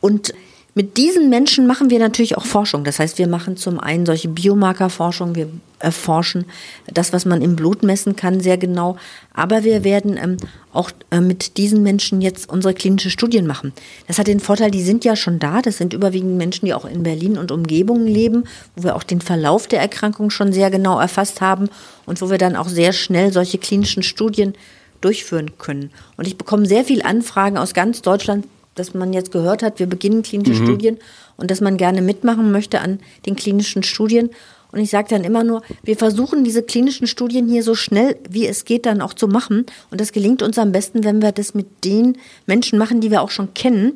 Und 0.00 0.32
mit 0.76 0.96
diesen 0.96 1.30
Menschen 1.30 1.68
machen 1.68 1.88
wir 1.88 2.00
natürlich 2.00 2.36
auch 2.36 2.44
Forschung. 2.44 2.82
Das 2.82 2.98
heißt, 2.98 3.18
wir 3.18 3.28
machen 3.28 3.56
zum 3.56 3.78
einen 3.78 4.06
solche 4.06 4.28
Biomarkerforschung, 4.28 5.36
wir 5.36 5.48
erforschen 5.78 6.46
das, 6.92 7.12
was 7.12 7.26
man 7.26 7.42
im 7.42 7.54
Blut 7.54 7.84
messen 7.84 8.16
kann, 8.16 8.40
sehr 8.40 8.58
genau. 8.58 8.96
Aber 9.32 9.62
wir 9.62 9.84
werden 9.84 10.16
ähm, 10.16 10.36
auch 10.72 10.90
äh, 11.10 11.20
mit 11.20 11.58
diesen 11.58 11.84
Menschen 11.84 12.20
jetzt 12.20 12.48
unsere 12.48 12.74
klinische 12.74 13.10
Studien 13.10 13.46
machen. 13.46 13.72
Das 14.08 14.18
hat 14.18 14.26
den 14.26 14.40
Vorteil, 14.40 14.72
die 14.72 14.82
sind 14.82 15.04
ja 15.04 15.14
schon 15.14 15.38
da. 15.38 15.62
Das 15.62 15.76
sind 15.76 15.92
überwiegend 15.92 16.36
Menschen, 16.36 16.66
die 16.66 16.74
auch 16.74 16.86
in 16.86 17.04
Berlin 17.04 17.38
und 17.38 17.52
Umgebungen 17.52 18.06
leben, 18.06 18.44
wo 18.74 18.82
wir 18.82 18.96
auch 18.96 19.04
den 19.04 19.20
Verlauf 19.20 19.68
der 19.68 19.80
Erkrankung 19.80 20.30
schon 20.30 20.52
sehr 20.52 20.70
genau 20.70 20.98
erfasst 20.98 21.40
haben 21.40 21.68
und 22.06 22.20
wo 22.20 22.30
wir 22.30 22.38
dann 22.38 22.56
auch 22.56 22.68
sehr 22.68 22.92
schnell 22.92 23.32
solche 23.32 23.58
klinischen 23.58 24.02
Studien 24.02 24.54
durchführen 25.00 25.56
können. 25.58 25.90
Und 26.16 26.26
ich 26.26 26.36
bekomme 26.36 26.66
sehr 26.66 26.84
viele 26.84 27.04
Anfragen 27.04 27.58
aus 27.58 27.74
ganz 27.74 28.02
Deutschland, 28.02 28.46
dass 28.74 28.94
man 28.94 29.12
jetzt 29.12 29.32
gehört 29.32 29.62
hat, 29.62 29.78
wir 29.78 29.86
beginnen 29.86 30.22
klinische 30.22 30.60
mhm. 30.60 30.66
Studien 30.66 30.98
und 31.36 31.50
dass 31.50 31.60
man 31.60 31.76
gerne 31.76 32.02
mitmachen 32.02 32.52
möchte 32.52 32.80
an 32.80 33.00
den 33.26 33.36
klinischen 33.36 33.82
Studien. 33.82 34.30
Und 34.72 34.80
ich 34.80 34.90
sage 34.90 35.08
dann 35.08 35.22
immer 35.22 35.44
nur, 35.44 35.62
wir 35.84 35.96
versuchen 35.96 36.42
diese 36.42 36.62
klinischen 36.62 37.06
Studien 37.06 37.48
hier 37.48 37.62
so 37.62 37.76
schnell 37.76 38.16
wie 38.28 38.46
es 38.46 38.64
geht 38.64 38.86
dann 38.86 39.00
auch 39.00 39.14
zu 39.14 39.28
machen. 39.28 39.66
Und 39.90 40.00
das 40.00 40.10
gelingt 40.10 40.42
uns 40.42 40.58
am 40.58 40.72
besten, 40.72 41.04
wenn 41.04 41.22
wir 41.22 41.30
das 41.30 41.54
mit 41.54 41.84
den 41.84 42.18
Menschen 42.46 42.78
machen, 42.78 43.00
die 43.00 43.12
wir 43.12 43.22
auch 43.22 43.30
schon 43.30 43.54
kennen, 43.54 43.92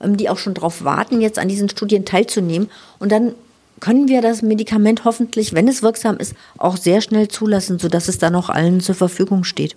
ähm, 0.00 0.16
die 0.16 0.30
auch 0.30 0.38
schon 0.38 0.54
darauf 0.54 0.84
warten, 0.84 1.20
jetzt 1.20 1.38
an 1.38 1.48
diesen 1.48 1.68
Studien 1.68 2.06
teilzunehmen. 2.06 2.70
Und 2.98 3.12
dann 3.12 3.34
können 3.82 4.06
wir 4.06 4.22
das 4.22 4.42
Medikament 4.42 5.04
hoffentlich, 5.04 5.54
wenn 5.54 5.66
es 5.66 5.82
wirksam 5.82 6.16
ist, 6.16 6.34
auch 6.56 6.76
sehr 6.76 7.00
schnell 7.00 7.26
zulassen, 7.26 7.80
sodass 7.80 8.06
es 8.06 8.16
dann 8.16 8.36
auch 8.36 8.48
allen 8.48 8.80
zur 8.80 8.94
Verfügung 8.94 9.42
steht. 9.42 9.74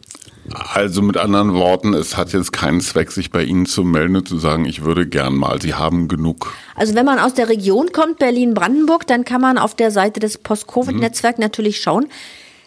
Also 0.54 1.02
mit 1.02 1.18
anderen 1.18 1.56
Worten, 1.56 1.96
es 1.96 2.16
hat 2.16 2.32
jetzt 2.32 2.54
keinen 2.54 2.82
Zweck, 2.82 3.12
sich 3.12 3.32
bei 3.32 3.44
Ihnen 3.44 3.66
zu 3.66 3.84
melden 3.84 4.16
und 4.16 4.28
zu 4.28 4.38
sagen, 4.38 4.66
ich 4.66 4.84
würde 4.84 5.08
gern 5.08 5.34
mal, 5.36 5.60
Sie 5.60 5.74
haben 5.74 6.08
genug. 6.08 6.54
Also 6.76 6.94
wenn 6.94 7.06
man 7.06 7.18
aus 7.18 7.34
der 7.34 7.50
Region 7.50 7.92
kommt, 7.94 8.20
Berlin-Brandenburg, 8.20 9.08
dann 9.08 9.26
kann 9.26 9.42
man 9.42 9.58
auf 9.58 9.74
der 9.74 9.90
Seite 9.90 10.20
des 10.20 10.38
Post-Covid-Netzwerks 10.38 11.40
mhm. 11.40 11.44
natürlich 11.44 11.82
schauen. 11.82 12.06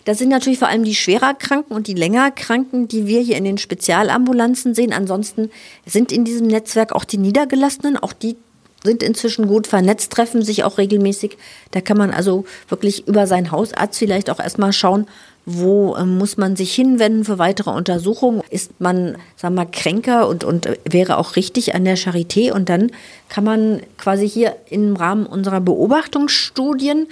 Das 0.07 0.19
sind 0.19 0.31
natürlich 0.31 0.59
vor 0.59 0.67
allem 0.67 0.83
die 0.83 0.97
schwerer 0.97 1.35
Kranken 1.35 1.73
und 1.73 1.87
die 1.87 1.95
länger 1.95 2.33
Kranken, 2.33 2.89
die 2.89 3.07
wir 3.07 3.21
hier 3.21 3.37
in 3.37 3.45
den 3.45 3.59
Spezialambulanzen 3.59 4.75
sehen. 4.75 4.93
Ansonsten 4.93 5.51
sind 5.87 6.11
in 6.11 6.25
diesem 6.25 6.49
Netzwerk 6.49 6.93
auch 6.93 7.05
die 7.05 7.19
Niedergelassenen, 7.19 7.97
auch 7.97 8.13
die 8.13 8.37
sind 8.85 9.03
inzwischen 9.03 9.47
gut 9.47 9.67
vernetzt, 9.67 10.13
treffen 10.13 10.43
sich 10.43 10.65
auch 10.65 10.79
regelmäßig. 10.79 11.37
Da 11.73 11.81
kann 11.81 11.99
man 11.99 12.11
also 12.11 12.45
wirklich 12.69 13.07
über 13.09 13.27
seinen 13.27 13.51
Hausarzt 13.51 13.99
vielleicht 13.99 14.31
auch 14.31 14.41
erstmal 14.41 14.73
schauen, 14.73 15.07
wo 15.51 15.97
äh, 15.97 16.05
muss 16.05 16.37
man 16.37 16.57
sich 16.57 16.75
hinwenden 16.75 17.25
für 17.25 17.39
weitere 17.39 17.71
Untersuchungen? 17.71 18.43
Ist 18.51 18.81
man, 18.81 19.17
sagen 19.37 19.55
wir 19.55 19.65
mal, 19.65 19.71
kränker 19.71 20.29
und, 20.29 20.45
und 20.45 20.69
wäre 20.85 21.17
auch 21.17 21.37
richtig 21.37 21.75
an 21.75 21.85
der 21.85 21.97
Charité? 21.97 22.53
Und 22.53 22.69
dann 22.69 22.93
kann 23.31 23.45
man 23.45 23.81
quasi 23.97 24.29
hier 24.29 24.57
im 24.69 24.95
Rahmen 24.95 25.25
unserer 25.25 25.61
Beobachtungsstudien 25.61 27.07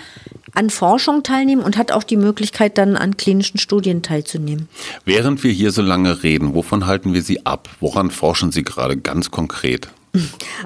an 0.53 0.71
Forschung 0.71 1.23
teilnehmen 1.23 1.63
und 1.63 1.77
hat 1.77 1.93
auch 1.93 2.03
die 2.03 2.17
Möglichkeit, 2.17 2.79
dann 2.79 2.97
an 2.97 3.17
klinischen 3.17 3.59
Studien 3.59 4.03
teilzunehmen. 4.03 4.69
Während 5.05 5.43
wir 5.43 5.53
hier 5.53 5.71
so 5.71 5.83
lange 5.83 6.23
reden, 6.23 6.55
wovon 6.55 6.87
halten 6.87 7.15
wir 7.15 7.23
Sie 7.23 7.45
ab? 7.47 7.69
Woran 7.81 8.11
forschen 8.11 8.53
Sie 8.53 8.63
gerade 8.63 8.97
ganz 8.97 9.31
konkret? 9.31 9.89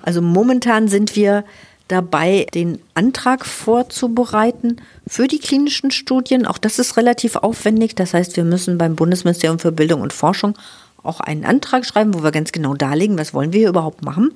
Also 0.03 0.23
momentan 0.23 0.89
sind 0.89 1.17
wir 1.17 1.45
dabei, 1.89 2.47
den 2.55 2.79
Antrag 2.95 3.45
vorzubereiten 3.45 4.77
für 5.07 5.27
die 5.27 5.39
klinischen 5.39 5.91
Studien. 5.91 6.47
Auch 6.47 6.59
das 6.59 6.79
ist 6.79 6.97
relativ 6.97 7.37
aufwendig. 7.37 7.95
Das 7.97 8.15
heißt, 8.15 8.37
wir 8.37 8.45
müssen 8.45 8.79
beim 8.79 8.95
Bundesministerium 8.95 9.59
für 9.59 9.73
Bildung 9.73 10.01
und 10.01 10.13
Forschung 10.13 10.55
auch 11.03 11.21
einen 11.21 11.45
Antrag 11.45 11.85
schreiben, 11.85 12.15
wo 12.15 12.23
wir 12.23 12.31
ganz 12.31 12.53
genau 12.53 12.75
darlegen, 12.75 13.19
was 13.19 13.35
wollen 13.35 13.53
wir 13.53 13.61
hier 13.61 13.69
überhaupt 13.71 14.05
machen. 14.05 14.31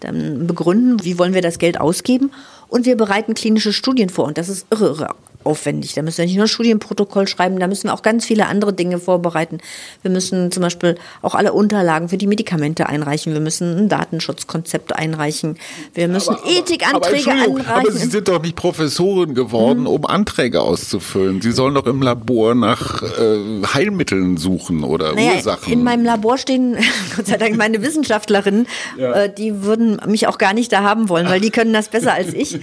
Dann 0.00 0.46
begründen, 0.46 1.04
wie 1.04 1.18
wollen 1.18 1.34
wir 1.34 1.42
das 1.42 1.58
Geld 1.58 1.80
ausgeben. 1.80 2.32
Und 2.68 2.86
wir 2.86 2.96
bereiten 2.96 3.34
klinische 3.34 3.72
Studien 3.72 4.10
vor. 4.10 4.26
Und 4.26 4.38
das 4.38 4.48
ist 4.48 4.66
irre, 4.70 4.86
irre 4.86 5.14
aufwendig. 5.44 5.94
Da 5.94 6.02
müssen 6.02 6.18
wir 6.18 6.26
nicht 6.26 6.36
nur 6.36 6.48
Studienprotokoll 6.48 7.26
schreiben, 7.26 7.58
da 7.58 7.66
müssen 7.66 7.84
wir 7.84 7.94
auch 7.94 8.02
ganz 8.02 8.26
viele 8.26 8.46
andere 8.46 8.72
Dinge 8.72 8.98
vorbereiten. 8.98 9.58
Wir 10.02 10.10
müssen 10.10 10.52
zum 10.52 10.62
Beispiel 10.62 10.96
auch 11.22 11.34
alle 11.34 11.52
Unterlagen 11.52 12.08
für 12.08 12.18
die 12.18 12.26
Medikamente 12.26 12.88
einreichen. 12.88 13.32
Wir 13.32 13.40
müssen 13.40 13.76
ein 13.76 13.88
Datenschutzkonzept 13.88 14.94
einreichen. 14.94 15.56
Wir 15.94 16.08
müssen 16.08 16.34
aber, 16.34 16.46
Ethikanträge 16.46 17.30
aber, 17.30 17.40
einreichen. 17.42 17.66
Aber 17.66 17.92
Sie 17.92 18.08
sind 18.08 18.28
doch 18.28 18.42
nicht 18.42 18.56
Professorin 18.56 19.34
geworden, 19.34 19.80
mhm. 19.80 19.86
um 19.86 20.06
Anträge 20.06 20.60
auszufüllen. 20.60 21.40
Sie 21.40 21.52
sollen 21.52 21.74
doch 21.74 21.86
im 21.86 22.02
Labor 22.02 22.54
nach 22.54 23.02
äh, 23.02 23.62
Heilmitteln 23.72 24.36
suchen 24.36 24.84
oder 24.84 25.14
naja, 25.14 25.36
Ursachen. 25.36 25.72
In 25.72 25.82
meinem 25.82 26.04
Labor 26.04 26.36
stehen, 26.36 26.76
Gott 27.16 27.26
sei 27.26 27.38
Dank, 27.38 27.56
meine 27.56 27.82
Wissenschaftlerinnen, 27.82 28.66
ja. 28.98 29.12
äh, 29.12 29.34
die 29.34 29.62
würden 29.62 30.00
mich 30.06 30.26
auch 30.26 30.36
gar 30.36 30.52
nicht 30.52 30.70
da 30.72 30.82
haben 30.82 31.08
wollen, 31.08 31.28
weil 31.28 31.40
die 31.40 31.50
können 31.50 31.72
das 31.72 31.88
besser 31.88 32.12
als 32.12 32.34
ich. 32.34 32.56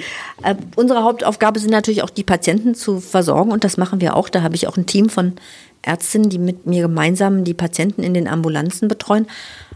Äh, 0.43 0.55
unsere 0.75 1.03
Hauptaufgabe 1.03 1.59
sind 1.59 1.71
natürlich 1.71 2.03
auch 2.03 2.09
die 2.09 2.23
Patienten 2.23 2.66
Patienten 2.67 2.75
zu 2.75 2.99
versorgen 2.99 3.51
und 3.51 3.63
das 3.63 3.77
machen 3.77 4.01
wir 4.01 4.15
auch. 4.15 4.29
Da 4.29 4.41
habe 4.41 4.55
ich 4.55 4.67
auch 4.67 4.77
ein 4.77 4.85
Team 4.85 5.09
von 5.09 5.33
Ärztinnen, 5.81 6.29
die 6.29 6.39
mit 6.39 6.65
mir 6.65 6.81
gemeinsam 6.81 7.43
die 7.43 7.53
Patienten 7.53 8.03
in 8.03 8.13
den 8.13 8.27
Ambulanzen 8.27 8.87
betreuen. 8.87 9.27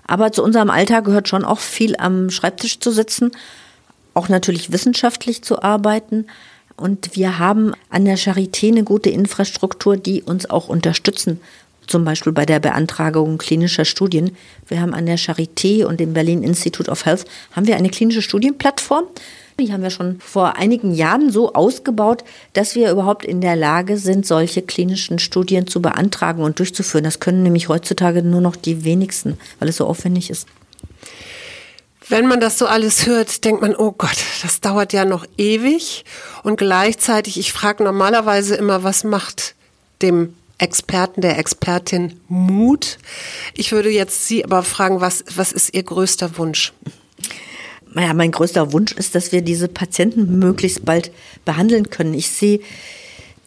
Aber 0.06 0.32
zu 0.32 0.44
unserem 0.44 0.70
Alltag 0.70 1.06
gehört 1.06 1.28
schon 1.28 1.46
auch 1.46 1.60
viel 1.60 1.96
am 1.98 2.30
Schreibtisch 2.30 2.80
zu 2.80 2.92
sitzen, 2.92 3.32
auch 4.14 4.28
natürlich 4.28 4.72
wissenschaftlich 4.72 5.42
zu 5.42 5.62
arbeiten. 5.62 6.26
Und 6.76 7.16
wir 7.16 7.39
haben 7.39 7.74
an 7.89 8.06
der 8.06 8.18
Charité 8.18 8.70
eine 8.70 8.84
gute 8.84 9.10
Infrastruktur, 9.10 9.96
die 9.96 10.24
uns 10.24 10.50
auch 10.50 10.68
unterstützen. 10.68 11.39
Zum 11.88 12.04
Beispiel 12.04 12.34
bei 12.34 12.46
der 12.46 12.60
Beantragung 12.60 13.38
klinischer 13.38 13.86
Studien. 13.86 14.36
Wir 14.68 14.82
haben 14.82 14.94
an 14.94 15.06
der 15.06 15.18
Charité 15.18 15.86
und 15.86 16.00
dem 16.00 16.14
Berlin 16.14 16.44
Institute 16.44 16.89
of 16.89 17.06
Health 17.06 17.26
haben 17.52 17.68
wir 17.68 17.76
eine 17.76 17.89
klinische 17.89 18.22
Studienplattform. 18.22 19.06
Die 19.62 19.72
haben 19.72 19.84
wir 19.84 19.91
schon 19.91 20.20
vor 20.20 20.55
einigen 20.55 20.93
Jahren 20.93 21.32
so 21.32 21.53
ausgebaut, 21.53 22.24
dass 22.53 22.76
wir 22.76 22.91
überhaupt 22.91 23.26
in 23.26 23.41
der 23.41 23.55
Lage 23.55 23.97
sind, 23.97 24.26
solche 24.26 24.62
klinischen 24.62 25.20
Studien 25.20 25.68
zu 25.68 25.82
beantragen 25.82 26.43
und 26.43 26.59
durchzuführen. 26.59 27.03
Das 27.03 27.20
können 27.20 27.43
nämlich 27.43 27.70
heutzutage 27.70 28.24
nur 28.24 28.41
noch 28.41 28.55
die 28.55 28.84
wenigsten, 28.84 29.38
weil 29.59 29.70
es 29.70 29.78
so 29.78 29.86
aufwendig 29.86 30.30
ist. 30.30 30.47
Wenn 32.09 32.28
man 32.28 32.41
das 32.41 32.57
so 32.57 32.66
alles 32.66 33.05
hört, 33.05 33.45
denkt 33.45 33.62
man, 33.62 33.76
oh 33.76 33.93
Gott, 33.93 34.18
das 34.41 34.59
dauert 34.59 34.91
ja 34.91 35.05
noch 35.05 35.26
ewig. 35.38 36.03
Und 36.43 36.57
gleichzeitig, 36.57 37.39
ich 37.39 37.53
frage 37.53 37.84
normalerweise 37.84 38.55
immer, 38.55 38.84
was 38.84 39.03
macht 39.03 39.55
dem 40.01 40.34
Experten, 40.57 41.22
der 41.22 41.38
Expertin 41.38 42.20
Mut? 42.28 42.97
Ich 43.53 43.72
würde 43.72 43.89
jetzt 43.89 44.28
Sie 44.28 44.43
aber 44.43 44.64
fragen, 44.64 44.99
was, 44.99 45.24
was 45.36 45.51
ist 45.51 45.74
Ihr 45.74 45.84
größter 45.84 46.38
Wunsch? 46.38 46.74
Ja, 47.96 48.14
mein 48.14 48.32
größter 48.32 48.74
Wunsch 48.74 48.94
ist, 48.94 49.16
dass 49.16 49.32
wir 49.32 49.42
diese 49.42 49.68
Patienten 49.68 50.39
möglichst 50.39 50.86
bald 50.86 51.12
behandeln 51.46 51.89
können. 51.89 52.14
Ich 52.14 52.30
sehe 52.30 52.60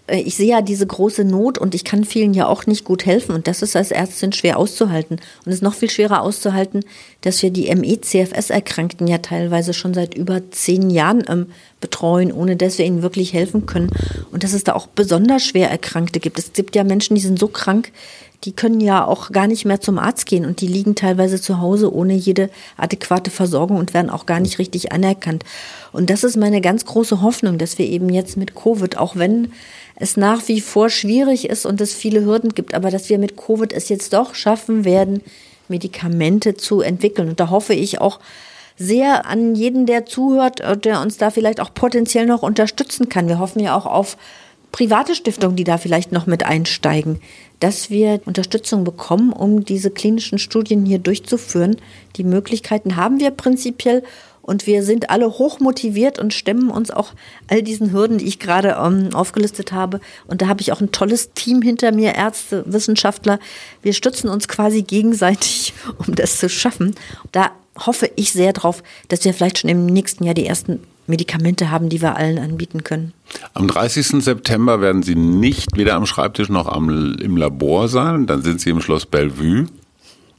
äh, 0.06 0.20
ich 0.20 0.36
sehe 0.36 0.48
ja 0.48 0.62
diese 0.62 0.86
große 0.86 1.24
Not 1.24 1.58
und 1.58 1.74
ich 1.74 1.84
kann 1.84 2.04
vielen 2.04 2.34
ja 2.34 2.46
auch 2.46 2.66
nicht 2.66 2.84
gut 2.84 3.06
helfen 3.06 3.34
und 3.34 3.46
das 3.46 3.62
ist 3.62 3.76
als 3.76 3.90
Ärztin 3.90 4.32
schwer 4.32 4.58
auszuhalten. 4.58 5.16
Und 5.44 5.52
es 5.52 5.56
ist 5.56 5.62
noch 5.62 5.74
viel 5.74 5.90
schwerer 5.90 6.22
auszuhalten, 6.22 6.84
dass 7.22 7.42
wir 7.42 7.50
die 7.50 7.74
ME-CFS-Erkrankten 7.74 9.06
ja 9.06 9.18
teilweise 9.18 9.72
schon 9.74 9.94
seit 9.94 10.14
über 10.14 10.50
zehn 10.50 10.90
Jahren 10.90 11.24
ähm, 11.28 11.46
betreuen, 11.80 12.32
ohne 12.32 12.56
dass 12.56 12.78
wir 12.78 12.86
ihnen 12.86 13.02
wirklich 13.02 13.32
helfen 13.32 13.66
können. 13.66 13.90
Und 14.30 14.44
dass 14.44 14.52
es 14.52 14.64
da 14.64 14.74
auch 14.74 14.86
besonders 14.86 15.44
schwer 15.44 15.70
Erkrankte 15.70 16.20
gibt. 16.20 16.38
Es 16.38 16.52
gibt 16.52 16.76
ja 16.76 16.84
Menschen, 16.84 17.14
die 17.14 17.22
sind 17.22 17.38
so 17.38 17.48
krank, 17.48 17.92
die 18.44 18.52
können 18.52 18.80
ja 18.80 19.04
auch 19.04 19.30
gar 19.32 19.46
nicht 19.46 19.64
mehr 19.64 19.80
zum 19.80 19.98
Arzt 19.98 20.26
gehen 20.26 20.44
und 20.44 20.60
die 20.60 20.66
liegen 20.66 20.94
teilweise 20.94 21.40
zu 21.40 21.60
Hause 21.60 21.92
ohne 21.92 22.14
jede 22.14 22.50
adäquate 22.76 23.30
Versorgung 23.30 23.78
und 23.78 23.94
werden 23.94 24.10
auch 24.10 24.26
gar 24.26 24.40
nicht 24.40 24.58
richtig 24.58 24.92
anerkannt. 24.92 25.44
Und 25.92 26.10
das 26.10 26.24
ist 26.24 26.36
meine 26.36 26.60
ganz 26.60 26.84
große 26.84 27.22
Hoffnung, 27.22 27.58
dass 27.58 27.78
wir 27.78 27.86
eben 27.86 28.08
jetzt 28.08 28.36
mit 28.36 28.54
Covid, 28.54 28.98
auch 28.98 29.16
wenn 29.16 29.52
es 29.96 30.16
nach 30.16 30.46
wie 30.48 30.60
vor 30.60 30.90
schwierig 30.90 31.48
ist 31.48 31.66
und 31.66 31.80
es 31.80 31.94
viele 31.94 32.24
Hürden 32.24 32.50
gibt, 32.50 32.74
aber 32.74 32.90
dass 32.90 33.08
wir 33.08 33.18
mit 33.18 33.36
Covid 33.36 33.72
es 33.72 33.88
jetzt 33.88 34.12
doch 34.12 34.34
schaffen 34.34 34.84
werden, 34.84 35.22
Medikamente 35.68 36.54
zu 36.54 36.80
entwickeln. 36.80 37.30
Und 37.30 37.40
da 37.40 37.48
hoffe 37.48 37.74
ich 37.74 38.00
auch 38.00 38.20
sehr 38.76 39.26
an 39.26 39.54
jeden, 39.54 39.86
der 39.86 40.04
zuhört, 40.04 40.60
äh, 40.60 40.76
der 40.76 41.00
uns 41.00 41.16
da 41.16 41.30
vielleicht 41.30 41.60
auch 41.60 41.72
potenziell 41.72 42.26
noch 42.26 42.42
unterstützen 42.42 43.08
kann. 43.08 43.28
Wir 43.28 43.38
hoffen 43.38 43.60
ja 43.60 43.76
auch 43.76 43.86
auf 43.86 44.16
private 44.72 45.14
Stiftungen, 45.14 45.56
die 45.56 45.64
da 45.64 45.78
vielleicht 45.78 46.10
noch 46.10 46.26
mit 46.26 46.44
einsteigen, 46.44 47.20
dass 47.64 47.88
wir 47.88 48.20
Unterstützung 48.26 48.84
bekommen, 48.84 49.32
um 49.32 49.64
diese 49.64 49.90
klinischen 49.90 50.38
Studien 50.38 50.84
hier 50.84 50.98
durchzuführen. 50.98 51.76
Die 52.16 52.22
Möglichkeiten 52.22 52.96
haben 52.96 53.20
wir 53.20 53.30
prinzipiell 53.30 54.02
und 54.42 54.66
wir 54.66 54.82
sind 54.82 55.08
alle 55.08 55.38
hoch 55.38 55.60
motiviert 55.60 56.18
und 56.18 56.34
stemmen 56.34 56.68
uns 56.68 56.90
auch 56.90 57.14
all 57.48 57.62
diesen 57.62 57.90
Hürden, 57.90 58.18
die 58.18 58.26
ich 58.26 58.38
gerade 58.38 58.76
ähm, 58.78 59.14
aufgelistet 59.14 59.72
habe. 59.72 60.00
Und 60.26 60.42
da 60.42 60.48
habe 60.48 60.60
ich 60.60 60.72
auch 60.72 60.82
ein 60.82 60.92
tolles 60.92 61.32
Team 61.32 61.62
hinter 61.62 61.90
mir, 61.90 62.14
Ärzte, 62.14 62.64
Wissenschaftler. 62.66 63.38
Wir 63.80 63.94
stützen 63.94 64.28
uns 64.28 64.46
quasi 64.46 64.82
gegenseitig, 64.82 65.72
um 66.06 66.14
das 66.14 66.36
zu 66.36 66.50
schaffen. 66.50 66.94
Da 67.32 67.50
hoffe 67.78 68.10
ich 68.14 68.34
sehr 68.34 68.52
drauf, 68.52 68.82
dass 69.08 69.24
wir 69.24 69.32
vielleicht 69.32 69.60
schon 69.60 69.70
im 69.70 69.86
nächsten 69.86 70.24
Jahr 70.24 70.34
die 70.34 70.44
ersten 70.44 70.80
Medikamente 71.06 71.70
haben, 71.70 71.88
die 71.88 72.00
wir 72.00 72.16
allen 72.16 72.38
anbieten 72.38 72.84
können. 72.84 73.12
Am 73.52 73.68
30. 73.68 74.22
September 74.24 74.80
werden 74.80 75.02
Sie 75.02 75.14
nicht 75.14 75.76
weder 75.76 75.94
am 75.94 76.06
Schreibtisch 76.06 76.48
noch 76.48 76.66
am, 76.66 77.16
im 77.20 77.36
Labor 77.36 77.88
sein. 77.88 78.26
Dann 78.26 78.42
sind 78.42 78.60
Sie 78.60 78.70
im 78.70 78.80
Schloss 78.80 79.06
Bellevue. 79.06 79.66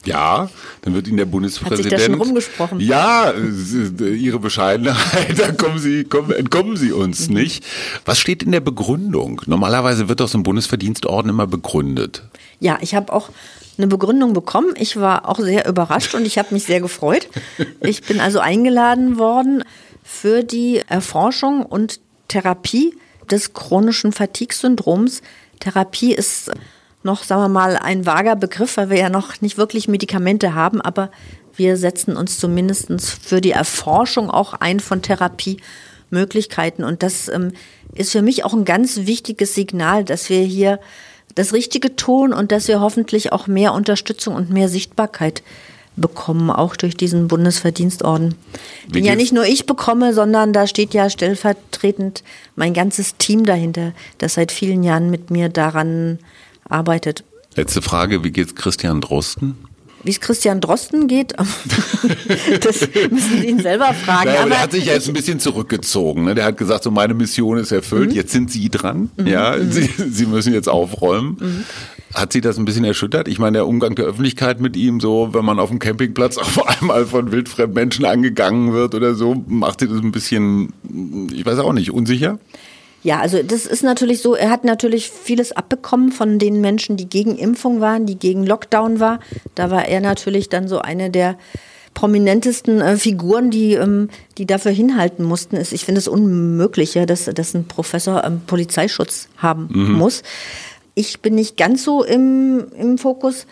Ja, 0.07 0.49
dann 0.81 0.93
wird 0.93 1.07
Ihnen 1.07 1.17
der 1.17 1.25
Bundespräsident. 1.25 1.85
Hat 1.85 1.99
sich 1.99 2.07
da 2.07 2.11
schon 2.13 2.21
rumgesprochen? 2.21 2.79
Ja, 2.79 3.33
Ihre 3.33 4.39
Bescheidenheit, 4.39 5.37
da 5.37 5.51
kommen 5.51 5.79
Sie, 5.79 6.03
kommen, 6.03 6.31
entkommen 6.31 6.77
Sie 6.77 6.91
uns 6.91 7.27
mhm. 7.27 7.35
nicht. 7.35 7.65
Was 8.05 8.19
steht 8.19 8.43
in 8.43 8.51
der 8.51 8.59
Begründung? 8.59 9.41
Normalerweise 9.45 10.07
wird 10.09 10.19
doch 10.19 10.27
so 10.27 10.37
ein 10.37 10.43
Bundesverdienstorden 10.43 11.29
immer 11.29 11.47
begründet. 11.47 12.23
Ja, 12.59 12.77
ich 12.81 12.95
habe 12.95 13.11
auch 13.11 13.29
eine 13.77 13.87
Begründung 13.87 14.33
bekommen. 14.33 14.73
Ich 14.77 14.97
war 14.97 15.27
auch 15.27 15.39
sehr 15.39 15.67
überrascht 15.67 16.15
und 16.15 16.25
ich 16.25 16.37
habe 16.37 16.53
mich 16.53 16.63
sehr 16.63 16.79
gefreut. 16.79 17.27
Ich 17.81 18.03
bin 18.03 18.19
also 18.19 18.39
eingeladen 18.39 19.17
worden 19.17 19.63
für 20.03 20.43
die 20.43 20.81
Erforschung 20.87 21.63
und 21.63 21.99
Therapie 22.27 22.95
des 23.29 23.53
chronischen 23.53 24.11
Fatigue-Syndroms. 24.11 25.21
Therapie 25.59 26.13
ist 26.13 26.51
noch, 27.05 27.23
sagen 27.23 27.41
wir 27.41 27.49
mal, 27.49 27.77
ein 27.77 28.05
vager 28.05 28.35
Begriff, 28.35 28.77
weil 28.77 28.89
wir 28.89 28.97
ja 28.97 29.09
noch 29.09 29.41
nicht 29.41 29.57
wirklich 29.57 29.87
Medikamente 29.87 30.53
haben, 30.53 30.81
aber 30.81 31.11
wir 31.55 31.77
setzen 31.77 32.17
uns 32.17 32.39
zumindest 32.39 32.89
für 33.01 33.39
die 33.39 33.51
Erforschung 33.51 34.29
auch 34.29 34.53
ein 34.53 34.79
von 34.79 35.01
Therapiemöglichkeiten. 35.01 36.83
Und 36.83 37.03
das 37.03 37.29
ähm, 37.29 37.53
ist 37.93 38.11
für 38.11 38.21
mich 38.21 38.43
auch 38.43 38.53
ein 38.53 38.65
ganz 38.65 38.97
wichtiges 39.05 39.55
Signal, 39.55 40.03
dass 40.03 40.29
wir 40.29 40.41
hier 40.41 40.79
das 41.35 41.53
Richtige 41.53 41.95
tun 41.95 42.33
und 42.33 42.51
dass 42.51 42.67
wir 42.67 42.81
hoffentlich 42.81 43.31
auch 43.31 43.47
mehr 43.47 43.73
Unterstützung 43.73 44.35
und 44.35 44.49
mehr 44.49 44.69
Sichtbarkeit 44.69 45.43
bekommen, 45.97 46.49
auch 46.49 46.75
durch 46.75 46.97
diesen 46.97 47.27
Bundesverdienstorden. 47.27 48.35
Den 48.87 49.05
ja 49.05 49.15
nicht 49.15 49.31
nur 49.31 49.45
ich 49.45 49.65
bekomme, 49.65 50.13
sondern 50.13 50.51
da 50.51 50.67
steht 50.67 50.93
ja 50.93 51.09
stellvertretend 51.09 52.23
mein 52.55 52.73
ganzes 52.73 53.15
Team 53.17 53.45
dahinter, 53.45 53.93
das 54.17 54.33
seit 54.33 54.51
vielen 54.51 54.83
Jahren 54.83 55.09
mit 55.09 55.31
mir 55.31 55.47
daran 55.49 56.19
arbeitet. 56.69 57.23
Letzte 57.55 57.81
Frage, 57.81 58.23
wie 58.23 58.31
geht's 58.31 58.55
Christian 58.55 59.01
Drosten? 59.01 59.55
Wie 60.05 60.11
es 60.11 60.19
Christian 60.19 60.61
Drosten 60.61 61.07
geht, 61.07 61.33
das 62.61 62.87
müssen 63.09 63.41
Sie 63.41 63.47
ihn 63.47 63.59
selber 63.59 63.91
fragen. 63.91 64.25
Naja, 64.25 64.33
aber, 64.33 64.39
aber 64.41 64.49
der 64.51 64.61
hat 64.61 64.71
sich 64.71 64.85
ja 64.85 64.93
jetzt 64.93 65.07
ein 65.07 65.15
bisschen 65.15 65.39
zurückgezogen. 65.39 66.25
Ne? 66.25 66.35
Der 66.35 66.45
hat 66.45 66.57
gesagt, 66.57 66.83
so 66.83 66.91
meine 66.91 67.15
Mission 67.15 67.57
ist 67.57 67.71
erfüllt, 67.71 68.11
mhm. 68.11 68.15
jetzt 68.15 68.31
sind 68.31 68.51
Sie 68.51 68.69
dran. 68.69 69.09
Mhm. 69.17 69.25
Ja, 69.25 69.55
mhm. 69.57 69.71
Sie, 69.71 69.89
Sie 70.11 70.27
müssen 70.27 70.53
jetzt 70.53 70.69
aufräumen. 70.69 71.37
Mhm. 71.39 71.65
Hat 72.13 72.33
Sie 72.33 72.41
das 72.41 72.59
ein 72.59 72.65
bisschen 72.65 72.85
erschüttert? 72.85 73.27
Ich 73.27 73.39
meine, 73.39 73.57
der 73.57 73.67
Umgang 73.67 73.95
der 73.95 74.05
Öffentlichkeit 74.05 74.61
mit 74.61 74.77
ihm, 74.77 74.99
so, 74.99 75.33
wenn 75.33 75.43
man 75.43 75.59
auf 75.59 75.69
dem 75.69 75.79
Campingplatz 75.79 76.37
auf 76.37 76.67
einmal 76.67 77.07
von 77.07 77.31
wildfremden 77.31 77.73
Menschen 77.73 78.05
angegangen 78.05 78.73
wird 78.73 78.93
oder 78.93 79.15
so, 79.15 79.43
macht 79.47 79.79
Sie 79.79 79.87
das 79.87 79.97
ein 79.97 80.11
bisschen, 80.11 80.71
ich 81.33 81.43
weiß 81.47 81.57
auch 81.57 81.73
nicht, 81.73 81.91
unsicher? 81.91 82.37
Ja, 83.05 83.19
also 83.19 83.43
das 83.43 83.67
ist 83.67 83.83
natürlich 83.83 84.23
so, 84.23 84.33
er 84.33 84.49
hat 84.49 84.63
natürlich 84.63 85.11
vieles 85.11 85.51
abbekommen 85.51 86.11
von 86.11 86.39
den 86.39 86.59
Menschen, 86.59 86.97
die 86.97 87.07
gegen 87.07 87.37
Impfung 87.37 87.79
waren, 87.79 88.07
die 88.07 88.17
gegen 88.17 88.43
Lockdown 88.43 88.99
war. 88.99 89.19
Da 89.53 89.69
war 89.69 89.87
er 89.87 90.01
natürlich 90.01 90.49
dann 90.49 90.67
so 90.67 90.79
eine 90.79 91.11
der 91.11 91.37
prominentesten 91.93 92.81
äh, 92.81 92.97
Figuren, 92.97 93.51
die, 93.51 93.73
ähm, 93.73 94.09
die 94.39 94.47
dafür 94.47 94.71
hinhalten 94.71 95.23
mussten. 95.23 95.55
Ich 95.55 95.85
finde 95.85 95.99
es 95.99 96.07
unmöglich, 96.07 96.95
ja, 96.95 97.05
dass, 97.05 97.25
dass 97.25 97.53
ein 97.53 97.67
Professor 97.67 98.23
ähm, 98.23 98.41
Polizeischutz 98.47 99.29
haben 99.37 99.69
mhm. 99.71 99.91
muss. 99.99 100.23
Ich 100.95 101.19
bin 101.19 101.35
nicht 101.35 101.57
ganz 101.57 101.83
so 101.83 102.03
im, 102.03 102.65
im 102.75 102.97
Fokus 102.97 103.45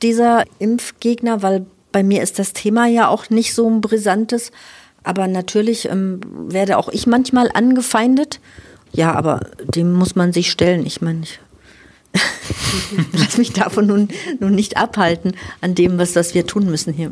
dieser 0.00 0.44
Impfgegner, 0.60 1.42
weil 1.42 1.66
bei 1.90 2.04
mir 2.04 2.22
ist 2.22 2.38
das 2.38 2.52
Thema 2.52 2.86
ja 2.86 3.08
auch 3.08 3.30
nicht 3.30 3.52
so 3.52 3.68
ein 3.68 3.80
brisantes. 3.80 4.52
Aber 5.02 5.26
natürlich 5.26 5.88
ähm, 5.88 6.20
werde 6.46 6.78
auch 6.78 6.88
ich 6.88 7.08
manchmal 7.08 7.50
angefeindet. 7.52 8.38
Ja, 8.92 9.14
aber 9.14 9.40
dem 9.74 9.92
muss 9.92 10.14
man 10.14 10.32
sich 10.32 10.50
stellen. 10.50 10.84
Ich 10.86 11.00
meine, 11.00 11.22
ich 11.22 11.40
lass 13.12 13.38
mich 13.38 13.52
davon 13.52 13.86
nun, 13.86 14.08
nun 14.38 14.54
nicht 14.54 14.76
abhalten 14.76 15.34
an 15.60 15.74
dem, 15.74 15.98
was 15.98 16.12
das 16.12 16.34
wir 16.34 16.46
tun 16.46 16.66
müssen 16.66 16.92
hier. 16.92 17.10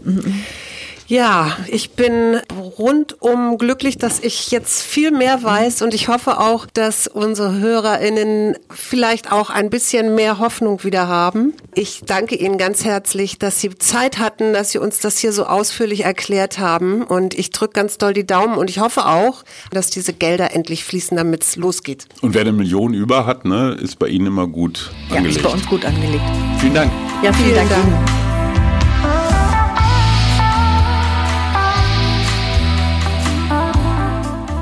Ja, 1.10 1.56
ich 1.66 1.90
bin 1.90 2.38
rundum 2.78 3.58
glücklich, 3.58 3.98
dass 3.98 4.20
ich 4.20 4.52
jetzt 4.52 4.80
viel 4.80 5.10
mehr 5.10 5.42
weiß 5.42 5.82
und 5.82 5.92
ich 5.92 6.06
hoffe 6.06 6.38
auch, 6.38 6.66
dass 6.66 7.08
unsere 7.08 7.58
HörerInnen 7.58 8.56
vielleicht 8.70 9.32
auch 9.32 9.50
ein 9.50 9.70
bisschen 9.70 10.14
mehr 10.14 10.38
Hoffnung 10.38 10.84
wieder 10.84 11.08
haben. 11.08 11.52
Ich 11.74 12.02
danke 12.06 12.36
Ihnen 12.36 12.58
ganz 12.58 12.84
herzlich, 12.84 13.40
dass 13.40 13.60
Sie 13.60 13.70
Zeit 13.70 14.20
hatten, 14.20 14.52
dass 14.52 14.70
Sie 14.70 14.78
uns 14.78 15.00
das 15.00 15.18
hier 15.18 15.32
so 15.32 15.46
ausführlich 15.46 16.04
erklärt 16.04 16.60
haben 16.60 17.02
und 17.02 17.36
ich 17.36 17.50
drücke 17.50 17.72
ganz 17.72 17.98
doll 17.98 18.14
die 18.14 18.24
Daumen 18.24 18.54
und 18.54 18.70
ich 18.70 18.78
hoffe 18.78 19.06
auch, 19.06 19.42
dass 19.72 19.90
diese 19.90 20.12
Gelder 20.12 20.54
endlich 20.54 20.84
fließen, 20.84 21.16
damit 21.16 21.42
es 21.42 21.56
losgeht. 21.56 22.06
Und 22.20 22.34
wer 22.34 22.42
eine 22.42 22.52
Million 22.52 22.94
über 22.94 23.26
hat, 23.26 23.44
ne, 23.44 23.76
ist 23.82 23.98
bei 23.98 24.06
Ihnen 24.06 24.26
immer 24.26 24.46
gut 24.46 24.92
angelegt. 25.08 25.34
Ja, 25.34 25.40
ist 25.40 25.42
bei 25.42 25.50
uns 25.50 25.66
gut 25.66 25.84
angelegt. 25.84 26.22
Vielen 26.60 26.74
Dank. 26.74 26.92
Ja, 27.20 27.32
vielen, 27.32 27.48
vielen 27.48 27.68
Dank. 27.68 27.70
Dank. 27.70 28.19